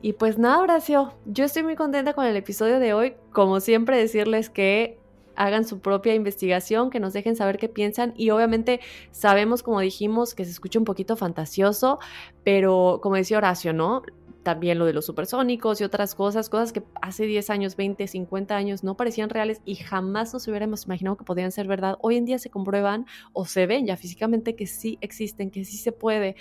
y 0.01 0.13
pues 0.13 0.37
nada, 0.37 0.59
Horacio, 0.59 1.13
yo 1.25 1.45
estoy 1.45 1.63
muy 1.63 1.75
contenta 1.75 2.13
con 2.13 2.25
el 2.25 2.35
episodio 2.35 2.79
de 2.79 2.93
hoy. 2.93 3.15
Como 3.31 3.59
siempre, 3.59 3.97
decirles 3.97 4.49
que 4.49 4.99
hagan 5.35 5.65
su 5.65 5.79
propia 5.79 6.13
investigación, 6.13 6.89
que 6.89 6.99
nos 6.99 7.13
dejen 7.13 7.35
saber 7.35 7.57
qué 7.57 7.69
piensan 7.69 8.13
y 8.15 8.29
obviamente 8.29 8.79
sabemos, 9.11 9.63
como 9.63 9.79
dijimos, 9.79 10.35
que 10.35 10.45
se 10.45 10.51
escucha 10.51 10.79
un 10.79 10.85
poquito 10.85 11.15
fantasioso, 11.15 11.99
pero 12.43 12.99
como 13.01 13.15
decía 13.15 13.37
Horacio, 13.37 13.73
¿no? 13.73 14.03
También 14.43 14.77
lo 14.77 14.85
de 14.85 14.93
los 14.93 15.05
supersónicos 15.05 15.79
y 15.79 15.83
otras 15.83 16.15
cosas, 16.15 16.49
cosas 16.49 16.73
que 16.73 16.83
hace 17.01 17.25
10 17.25 17.49
años, 17.49 17.75
20, 17.75 18.07
50 18.07 18.55
años 18.55 18.83
no 18.83 18.95
parecían 18.95 19.29
reales 19.29 19.61
y 19.65 19.75
jamás 19.75 20.33
nos 20.33 20.47
hubiéramos 20.47 20.85
imaginado 20.85 21.17
que 21.17 21.23
podían 21.23 21.51
ser 21.51 21.67
verdad. 21.67 21.97
Hoy 22.01 22.17
en 22.17 22.25
día 22.25 22.39
se 22.39 22.49
comprueban 22.49 23.05
o 23.31 23.45
se 23.45 23.65
ven 23.65 23.85
ya 23.87 23.97
físicamente 23.97 24.55
que 24.55 24.67
sí 24.67 24.97
existen, 25.01 25.49
que 25.49 25.63
sí 25.65 25.77
se 25.77 25.91
puede 25.91 26.35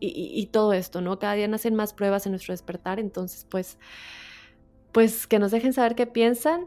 y, 0.00 0.46
todo 0.52 0.72
esto, 0.72 1.00
¿no? 1.00 1.18
Cada 1.18 1.34
día 1.34 1.48
nacen 1.48 1.74
más 1.74 1.94
pruebas 1.94 2.26
en 2.26 2.32
nuestro 2.32 2.52
despertar, 2.52 3.00
entonces 3.00 3.46
pues, 3.50 3.78
pues 4.92 5.26
que 5.26 5.38
nos 5.38 5.50
dejen 5.50 5.72
saber 5.72 5.94
qué 5.94 6.06
piensan. 6.06 6.66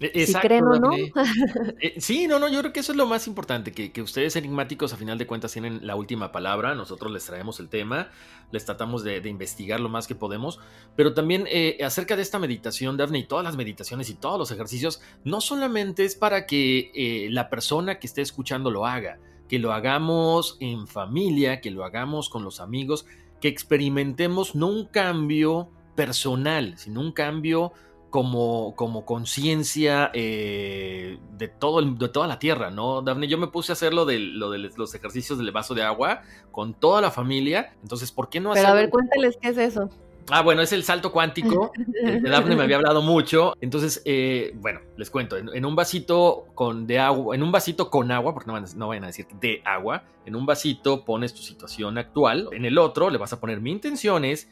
E, 0.00 0.26
si 0.26 0.34
creen 0.34 0.64
o 0.64 0.78
no. 0.78 0.90
Eh, 1.80 1.94
sí, 1.98 2.26
no, 2.26 2.38
no, 2.38 2.48
yo 2.48 2.60
creo 2.60 2.72
que 2.72 2.80
eso 2.80 2.92
es 2.92 2.98
lo 2.98 3.06
más 3.06 3.26
importante, 3.26 3.72
que, 3.72 4.02
ustedes 4.02 4.36
enigmáticos 4.36 4.92
a 4.92 4.96
final 4.96 5.18
de 5.18 5.26
cuentas 5.26 5.52
tienen 5.52 5.86
la 5.86 5.96
última 5.96 6.32
palabra, 6.32 6.74
nosotros 6.74 7.12
les 7.12 7.24
traemos 7.24 7.60
el 7.60 7.68
tema, 7.68 8.08
les 8.50 8.64
tratamos 8.64 9.02
de, 9.04 9.16
investigar 9.28 9.80
lo 9.80 9.88
más 9.88 10.06
que 10.06 10.14
podemos, 10.14 10.60
pero 10.96 11.14
también 11.14 11.44
eh, 11.48 11.78
acerca 11.84 12.16
de 12.16 12.22
esta 12.22 12.38
meditación, 12.38 12.96
Daphne, 12.96 13.20
y 13.20 13.24
todas 13.24 13.44
las 13.44 13.56
meditaciones 13.56 14.10
y 14.10 14.14
todos 14.14 14.38
los 14.38 14.50
ejercicios, 14.50 15.00
no 15.24 15.40
solamente 15.40 16.04
es 16.04 16.14
para 16.14 16.46
que 16.46 16.90
eh, 16.94 17.28
la 17.30 17.48
persona 17.50 17.98
que 17.98 18.06
esté 18.06 18.22
escuchando 18.22 18.70
lo 18.70 18.86
haga, 18.86 19.18
que 19.48 19.58
lo 19.58 19.72
hagamos 19.72 20.56
en 20.60 20.86
familia, 20.86 21.60
que 21.60 21.70
lo 21.70 21.84
hagamos 21.84 22.28
con 22.28 22.44
los 22.44 22.60
amigos, 22.60 23.06
que 23.40 23.48
experimentemos 23.48 24.54
no 24.54 24.66
un 24.68 24.86
cambio 24.86 25.70
personal, 25.94 26.74
sino 26.76 27.00
un 27.00 27.12
cambio 27.12 27.72
como, 28.10 28.74
como 28.76 29.04
conciencia 29.04 30.10
eh, 30.14 31.18
de, 31.32 31.48
todo 31.48 31.82
de 31.82 32.08
toda 32.08 32.26
la 32.26 32.38
tierra, 32.38 32.70
¿no? 32.70 33.02
Daphne, 33.02 33.28
yo 33.28 33.38
me 33.38 33.48
puse 33.48 33.72
a 33.72 33.74
hacer 33.74 33.92
lo 33.92 34.04
de, 34.04 34.18
lo 34.18 34.50
de 34.50 34.58
los 34.58 34.94
ejercicios 34.94 35.38
del 35.38 35.50
vaso 35.52 35.74
de 35.74 35.82
agua 35.82 36.22
con 36.50 36.74
toda 36.74 37.00
la 37.00 37.10
familia, 37.10 37.74
entonces, 37.82 38.12
¿por 38.12 38.28
qué 38.28 38.40
no 38.40 38.52
hacer... 38.52 38.64
Pero 38.64 38.72
a 38.72 38.76
ver, 38.76 38.90
cuéntales 38.90 39.36
qué 39.40 39.48
es 39.48 39.58
eso. 39.58 39.90
Ah, 40.28 40.42
bueno, 40.42 40.62
es 40.62 40.72
el 40.72 40.82
salto 40.82 41.12
cuántico. 41.12 41.72
El 42.02 42.22
de 42.22 42.30
Daphne 42.30 42.56
me 42.56 42.64
había 42.64 42.76
hablado 42.76 43.00
mucho. 43.00 43.54
Entonces, 43.60 44.02
eh, 44.04 44.52
bueno, 44.56 44.80
les 44.96 45.08
cuento. 45.08 45.36
En, 45.36 45.64
un 45.64 45.76
vasito 45.76 46.46
con 46.54 46.86
de 46.86 46.98
agua, 46.98 47.36
en 47.36 47.42
un 47.44 47.52
vasito 47.52 47.90
con 47.90 48.10
agua, 48.10 48.34
porque 48.34 48.48
no, 48.48 48.54
van, 48.54 48.64
no 48.74 48.88
vayan 48.88 49.04
a 49.04 49.08
decir 49.08 49.26
de 49.40 49.62
agua. 49.64 50.02
En 50.24 50.34
un 50.34 50.44
vasito 50.44 51.04
pones 51.04 51.32
tu 51.32 51.42
situación 51.42 51.96
actual. 51.96 52.48
En 52.52 52.64
el 52.64 52.76
otro 52.78 53.08
le 53.08 53.18
vas 53.18 53.32
a 53.32 53.40
poner 53.40 53.60
mi 53.60 53.70
intención 53.70 54.24
es 54.24 54.50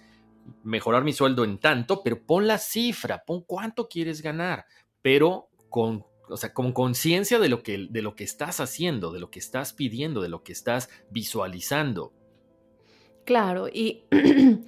mejorar 0.63 1.05
mi 1.05 1.13
sueldo 1.13 1.45
en 1.45 1.59
tanto, 1.59 2.03
pero 2.03 2.25
pon 2.25 2.47
la 2.47 2.59
cifra, 2.59 3.25
pon 3.25 3.43
cuánto 3.47 3.89
quieres 3.89 4.23
ganar, 4.23 4.67
pero 5.03 5.49
con 5.69 6.05
o 6.29 6.37
sea, 6.37 6.55
con 6.55 6.73
conciencia 6.73 7.39
de, 7.39 7.49
lo 7.49 7.63
que, 7.63 7.87
de 7.91 8.03
lo 8.03 8.17
que 8.17 8.25
estás 8.25 8.61
haciendo, 8.61 9.13
de 9.13 9.21
lo 9.21 9.31
que 9.31 9.39
estás 9.39 9.73
pidiendo, 9.73 10.23
de 10.23 10.29
lo 10.29 10.43
que 10.43 10.53
estás 10.53 10.89
visualizando. 11.11 12.13
Claro, 13.25 13.69
y, 13.69 14.05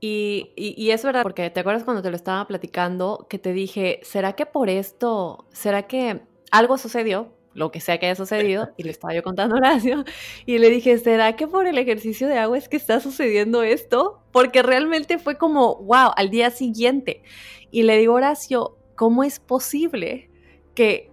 y, 0.00 0.52
y, 0.56 0.90
es 0.90 1.04
verdad, 1.04 1.22
porque 1.22 1.50
te 1.50 1.60
acuerdas 1.60 1.84
cuando 1.84 2.02
te 2.02 2.10
lo 2.10 2.16
estaba 2.16 2.46
platicando, 2.46 3.26
que 3.28 3.38
te 3.38 3.52
dije, 3.52 4.00
¿será 4.02 4.34
que 4.34 4.46
por 4.46 4.68
esto, 4.68 5.46
será 5.52 5.86
que 5.86 6.22
algo 6.50 6.78
sucedió? 6.78 7.32
Lo 7.52 7.70
que 7.70 7.80
sea 7.80 7.98
que 7.98 8.06
haya 8.06 8.14
sucedido, 8.14 8.70
y 8.76 8.84
le 8.84 8.90
estaba 8.90 9.14
yo 9.14 9.22
contando 9.22 9.56
a 9.56 9.58
Horacio, 9.58 10.04
y 10.46 10.58
le 10.58 10.70
dije, 10.70 10.98
¿será 10.98 11.34
que 11.36 11.48
por 11.48 11.66
el 11.66 11.78
ejercicio 11.78 12.28
de 12.28 12.38
agua 12.38 12.58
es 12.58 12.68
que 12.68 12.76
está 12.76 13.00
sucediendo 13.00 13.62
esto? 13.62 14.22
Porque 14.32 14.62
realmente 14.62 15.18
fue 15.18 15.36
como, 15.36 15.76
wow, 15.76 16.12
al 16.16 16.30
día 16.30 16.50
siguiente. 16.50 17.22
Y 17.70 17.82
le 17.82 17.98
digo, 17.98 18.14
Horacio, 18.14 18.76
¿cómo 18.94 19.24
es 19.24 19.40
posible 19.40 20.30
que 20.74 21.10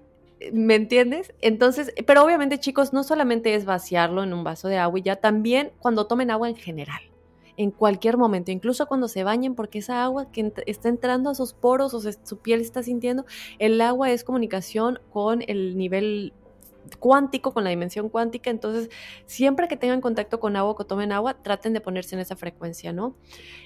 ¿Me 0.54 0.76
entiendes? 0.76 1.34
Entonces, 1.42 1.94
pero 2.06 2.24
obviamente 2.24 2.60
chicos, 2.60 2.94
no 2.94 3.04
solamente 3.04 3.56
es 3.56 3.66
vaciarlo 3.66 4.24
en 4.24 4.34
un 4.34 4.44
vaso 4.44 4.68
de 4.68 4.78
agua 4.78 5.00
y 5.00 5.02
ya, 5.02 5.16
también 5.16 5.72
cuando 5.80 6.06
tomen 6.06 6.30
agua 6.30 6.48
en 6.48 6.56
general, 6.56 7.02
en 7.58 7.72
cualquier 7.72 8.18
momento, 8.18 8.52
incluso 8.52 8.88
cuando 8.88 9.08
se 9.08 9.24
bañen, 9.24 9.56
porque 9.56 9.80
esa 9.80 10.04
agua 10.04 10.32
que 10.32 10.54
está 10.68 10.90
entrando 10.90 11.32
a 11.32 11.36
sus 11.36 11.54
poros 11.54 11.94
o 11.94 12.00
su 12.00 12.38
piel 12.38 12.62
está 12.62 12.84
sintiendo, 12.84 13.26
el 13.60 13.82
agua 13.82 14.12
es 14.12 14.24
comunicación 14.24 15.00
con 15.12 15.44
el 15.48 15.76
nivel 15.76 16.34
cuántico, 16.96 17.54
con 17.54 17.64
la 17.64 17.70
dimensión 17.70 18.10
cuántica, 18.10 18.50
entonces 18.50 18.90
siempre 19.26 19.68
que 19.68 19.78
tengan 19.78 20.02
contacto 20.02 20.40
con 20.40 20.56
agua, 20.56 20.76
que 20.78 20.86
tomen 20.86 21.12
agua, 21.12 21.42
traten 21.42 21.74
de 21.74 21.82
ponerse 21.82 22.16
en 22.16 22.22
esa 22.22 22.36
frecuencia, 22.36 22.94
¿no? 22.94 23.16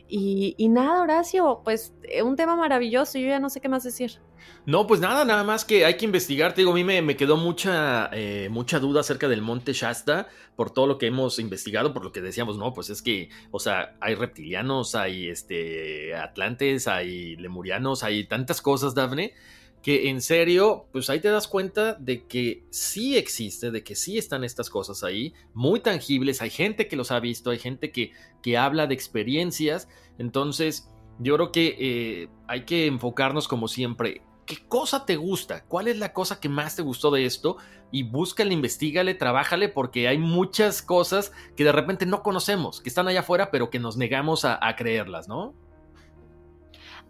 Y, 0.08 0.68
nada, 0.70 1.02
Horacio, 1.02 1.62
pues 1.64 1.94
eh, 2.04 2.22
un 2.22 2.36
tema 2.36 2.56
maravilloso, 2.56 3.18
yo 3.18 3.28
ya 3.28 3.40
no 3.40 3.50
sé 3.50 3.62
qué 3.62 3.70
más 3.70 3.84
decir. 3.84 4.20
No, 4.66 4.88
pues 4.88 5.00
nada, 5.00 5.24
nada 5.24 5.44
más 5.44 5.64
que 5.64 5.86
hay 5.86 5.96
que 5.96 6.06
investigar, 6.06 6.54
te 6.54 6.62
digo, 6.62 6.72
a 6.72 6.76
mí 6.76 6.84
me, 6.84 7.16
quedó 7.16 7.38
mucha, 7.38 8.10
eh, 8.12 8.50
mucha 8.52 8.80
duda 8.80 9.02
acerca 9.02 9.28
del 9.28 9.42
monte 9.42 9.74
Shasta 9.74 10.28
por 10.56 10.72
todo 10.72 10.88
lo 10.88 10.98
que 10.98 11.08
hemos 11.08 11.40
investigado, 11.40 11.94
por 11.94 12.04
lo 12.04 12.12
que 12.12 12.22
decíamos, 12.22 12.58
no, 12.58 12.74
pues 12.74 12.90
es 12.90 13.02
que, 13.02 13.30
o 13.52 13.60
sea, 13.60 13.96
hay 14.02 14.16
reptilianos, 14.16 14.96
hay 14.96 15.30
este, 15.30 16.16
atlantes, 16.16 16.88
hay 16.88 17.38
lemurianos, 17.38 18.04
hay 18.04 18.26
tantas 18.26 18.62
cosas, 18.62 18.94
Dafne 18.94 19.34
que 19.82 20.10
en 20.10 20.22
serio, 20.22 20.86
pues 20.92 21.10
ahí 21.10 21.20
te 21.20 21.30
das 21.30 21.48
cuenta 21.48 21.94
de 21.94 22.26
que 22.26 22.64
sí 22.70 23.18
existe, 23.18 23.72
de 23.72 23.84
que 23.84 23.96
sí 23.96 24.18
están 24.18 24.44
estas 24.44 24.70
cosas 24.70 25.04
ahí, 25.04 25.34
muy 25.54 25.80
tangibles, 25.80 26.42
hay 26.42 26.52
gente 26.52 26.88
que 26.88 26.96
los 26.96 27.12
ha 27.12 27.20
visto, 27.20 27.50
hay 27.50 27.60
gente 27.60 27.92
que, 27.92 28.12
que 28.44 28.58
habla 28.58 28.86
de 28.86 28.94
experiencias, 28.94 29.88
entonces 30.20 30.90
yo 31.20 31.36
creo 31.36 31.52
que 31.52 31.76
eh, 31.80 32.30
hay 32.48 32.66
que 32.66 32.86
enfocarnos 32.86 33.48
como 33.48 33.68
siempre, 33.68 34.22
¿qué 34.46 34.58
cosa 34.68 35.06
te 35.06 35.16
gusta? 35.16 35.66
¿Cuál 35.66 35.88
es 35.88 35.98
la 35.98 36.14
cosa 36.14 36.40
que 36.40 36.50
más 36.50 36.76
te 36.76 36.84
gustó 36.84 37.10
de 37.10 37.26
esto? 37.26 37.58
Y 37.92 38.04
búscale, 38.04 38.54
investigale, 38.54 39.16
trabájale, 39.16 39.68
porque 39.68 40.08
hay 40.08 40.18
muchas 40.18 40.82
cosas 40.82 41.32
que 41.56 41.64
de 41.64 41.72
repente 41.72 42.06
no 42.06 42.22
conocemos, 42.22 42.82
que 42.82 42.90
están 42.90 43.08
allá 43.08 43.22
afuera, 43.22 43.50
pero 43.50 43.70
que 43.70 43.80
nos 43.80 43.98
negamos 43.98 44.46
a, 44.46 44.60
a 44.66 44.76
creerlas, 44.76 45.28
¿no? 45.28 45.54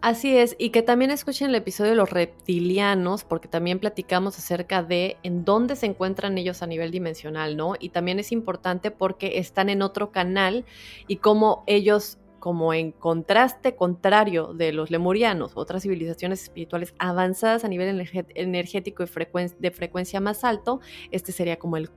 Así 0.02 0.36
es, 0.36 0.56
y 0.58 0.70
que 0.70 0.82
también 0.82 1.12
escuchen 1.12 1.50
el 1.50 1.54
episodio 1.54 1.90
de 1.90 1.96
los 1.96 2.10
reptilianos, 2.10 3.22
porque 3.22 3.46
también 3.46 3.78
platicamos 3.78 4.36
acerca 4.36 4.82
de 4.82 5.16
en 5.22 5.44
dónde 5.44 5.76
se 5.76 5.86
encuentran 5.86 6.36
ellos 6.38 6.60
a 6.60 6.66
nivel 6.66 6.90
dimensional, 6.90 7.56
¿no? 7.56 7.74
Y 7.78 7.90
también 7.90 8.18
es 8.18 8.32
importante 8.32 8.90
porque 8.90 9.38
están 9.38 9.68
en 9.68 9.80
otro 9.80 10.10
canal 10.10 10.64
y 11.06 11.18
cómo 11.18 11.62
ellos, 11.68 12.18
como 12.42 12.74
en 12.74 12.90
contraste 12.90 13.76
contrario 13.76 14.52
de 14.52 14.72
los 14.72 14.90
lemurianos, 14.90 15.52
otras 15.54 15.84
civilizaciones 15.84 16.42
espirituales 16.42 16.92
avanzadas 16.98 17.64
a 17.64 17.68
nivel 17.68 18.04
energético 18.34 19.04
y 19.04 19.06
de 19.60 19.70
frecuencia 19.70 20.20
más 20.20 20.42
alto, 20.42 20.80
este 21.12 21.30
sería 21.30 21.60
como 21.60 21.76
el, 21.76 21.88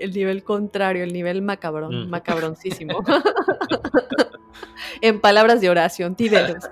el 0.00 0.10
nivel 0.10 0.42
contrario, 0.42 1.04
el 1.04 1.12
nivel 1.12 1.42
macabrón, 1.42 2.10
macabroncísimo. 2.10 3.04
en 5.00 5.20
palabras 5.20 5.60
de 5.60 5.70
oración, 5.70 6.14
tiberos. 6.14 6.64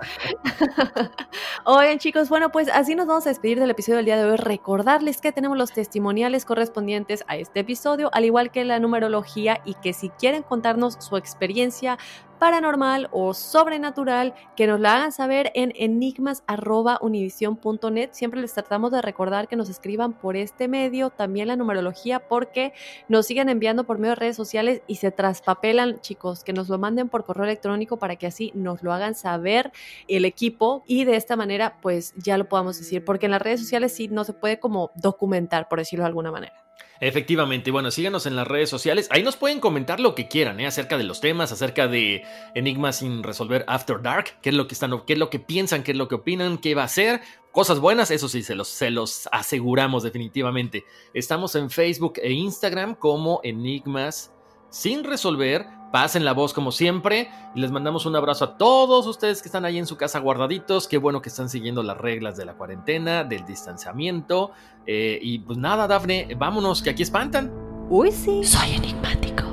Oigan, 1.65 1.99
chicos, 1.99 2.29
bueno, 2.29 2.51
pues 2.51 2.67
así 2.69 2.95
nos 2.95 3.07
vamos 3.07 3.25
a 3.25 3.29
despedir 3.29 3.59
del 3.59 3.69
episodio 3.69 3.97
del 3.97 4.05
día 4.05 4.17
de 4.17 4.25
hoy. 4.25 4.37
Recordarles 4.37 5.21
que 5.21 5.31
tenemos 5.31 5.57
los 5.57 5.71
testimoniales 5.71 6.45
correspondientes 6.45 7.23
a 7.27 7.37
este 7.37 7.61
episodio, 7.61 8.09
al 8.13 8.25
igual 8.25 8.51
que 8.51 8.65
la 8.65 8.79
numerología, 8.79 9.61
y 9.65 9.75
que 9.75 9.93
si 9.93 10.09
quieren 10.09 10.43
contarnos 10.43 10.97
su 10.99 11.17
experiencia 11.17 11.97
paranormal 12.39 13.09
o 13.11 13.33
sobrenatural, 13.33 14.35
que 14.55 14.67
nos 14.67 14.79
la 14.79 14.95
hagan 14.95 15.11
saber 15.11 15.51
en 15.55 15.73
enigmas.univision.net. 15.75 18.09
Siempre 18.11 18.41
les 18.41 18.53
tratamos 18.53 18.91
de 18.91 19.01
recordar 19.01 19.47
que 19.47 19.55
nos 19.55 19.69
escriban 19.69 20.13
por 20.13 20.35
este 20.35 20.67
medio, 20.67 21.09
también 21.09 21.47
la 21.47 21.55
numerología, 21.55 22.27
porque 22.27 22.73
nos 23.07 23.25
siguen 23.25 23.49
enviando 23.49 23.85
por 23.85 23.97
medio 23.97 24.11
de 24.11 24.15
redes 24.15 24.35
sociales 24.35 24.81
y 24.87 24.95
se 24.95 25.11
traspapelan, 25.11 25.99
chicos, 26.01 26.43
que 26.43 26.53
nos 26.53 26.69
lo 26.69 26.77
manden 26.77 27.09
por 27.09 27.25
correo 27.25 27.45
electrónico 27.45 27.97
para 27.97 28.15
que 28.15 28.27
así 28.27 28.51
nos 28.55 28.83
lo 28.83 28.93
hagan 28.93 29.15
saber 29.15 29.71
el 30.07 30.25
equipo 30.25 30.83
y 30.87 31.05
de 31.05 31.15
esta 31.15 31.35
manera 31.35 31.77
pues 31.81 32.13
ya 32.15 32.37
lo 32.37 32.49
podamos 32.49 32.77
decir, 32.77 33.03
porque 33.03 33.25
en 33.25 33.31
las 33.31 33.41
redes 33.41 33.61
sociales 33.61 33.93
sí 33.93 34.07
no 34.07 34.23
se 34.23 34.33
puede 34.33 34.59
como 34.59 34.91
documentar, 34.95 35.67
por 35.67 35.79
decirlo 35.79 36.03
de 36.03 36.07
alguna 36.07 36.31
manera. 36.31 36.62
Efectivamente, 37.05 37.69
bueno, 37.69 37.91
síganos 37.91 38.25
en 38.27 38.37
las 38.37 38.47
redes 38.47 38.69
sociales. 38.69 39.09
Ahí 39.11 39.23
nos 39.23 39.35
pueden 39.35 39.59
comentar 39.59 39.99
lo 39.99 40.15
que 40.15 40.29
quieran, 40.29 40.61
¿eh? 40.61 40.67
acerca 40.67 40.97
de 40.97 41.03
los 41.03 41.19
temas, 41.19 41.51
acerca 41.51 41.89
de 41.89 42.23
Enigmas 42.55 42.99
sin 42.99 43.23
resolver 43.23 43.65
After 43.67 44.01
Dark, 44.01 44.39
qué 44.41 44.51
es 44.51 44.55
lo 44.55 44.67
que 44.67 44.73
están, 44.73 44.97
qué 45.05 45.11
es 45.11 45.19
lo 45.19 45.29
que 45.29 45.39
piensan, 45.39 45.83
qué 45.83 45.91
es 45.91 45.97
lo 45.97 46.07
que 46.07 46.15
opinan, 46.15 46.57
qué 46.57 46.75
va 46.75 46.83
a 46.83 46.87
ser. 46.87 47.19
Cosas 47.51 47.81
buenas, 47.81 48.09
eso 48.09 48.29
sí, 48.29 48.41
se 48.41 48.55
los, 48.55 48.69
se 48.69 48.89
los 48.89 49.27
aseguramos 49.33 50.03
definitivamente. 50.03 50.85
Estamos 51.13 51.55
en 51.55 51.69
Facebook 51.69 52.13
e 52.23 52.31
Instagram 52.31 52.95
como 52.95 53.41
Enigmas 53.43 54.31
sin 54.73 55.03
resolver. 55.03 55.67
Pasen 55.91 56.25
la 56.25 56.33
voz 56.33 56.53
como 56.53 56.71
siempre 56.71 57.29
y 57.53 57.59
les 57.59 57.69
mandamos 57.69 58.07
un 58.07 58.15
abrazo 58.15 58.45
a 58.45 58.57
todos 58.57 59.05
ustedes 59.05 59.43
que 59.43 59.47
están 59.47 59.63
ahí 59.63 59.77
en 59.77 59.85
su 59.85 59.95
casa 59.95 60.17
guardaditos. 60.17 60.87
Qué 60.87 60.97
bueno 60.97 61.21
que 61.21 61.29
están 61.29 61.49
siguiendo 61.49 61.83
las 61.83 61.99
reglas 61.99 62.35
de 62.35 62.45
la 62.45 62.55
cuarentena, 62.55 63.23
del 63.23 63.45
distanciamiento. 63.45 64.51
Eh, 64.87 65.19
y 65.21 65.37
pues 65.39 65.59
nada, 65.59 65.87
Dafne, 65.87 66.35
vámonos, 66.35 66.81
que 66.81 66.89
aquí 66.89 67.03
espantan. 67.03 67.53
Uy, 67.89 68.11
sí. 68.11 68.43
Soy 68.43 68.71
enigmático. 68.71 69.52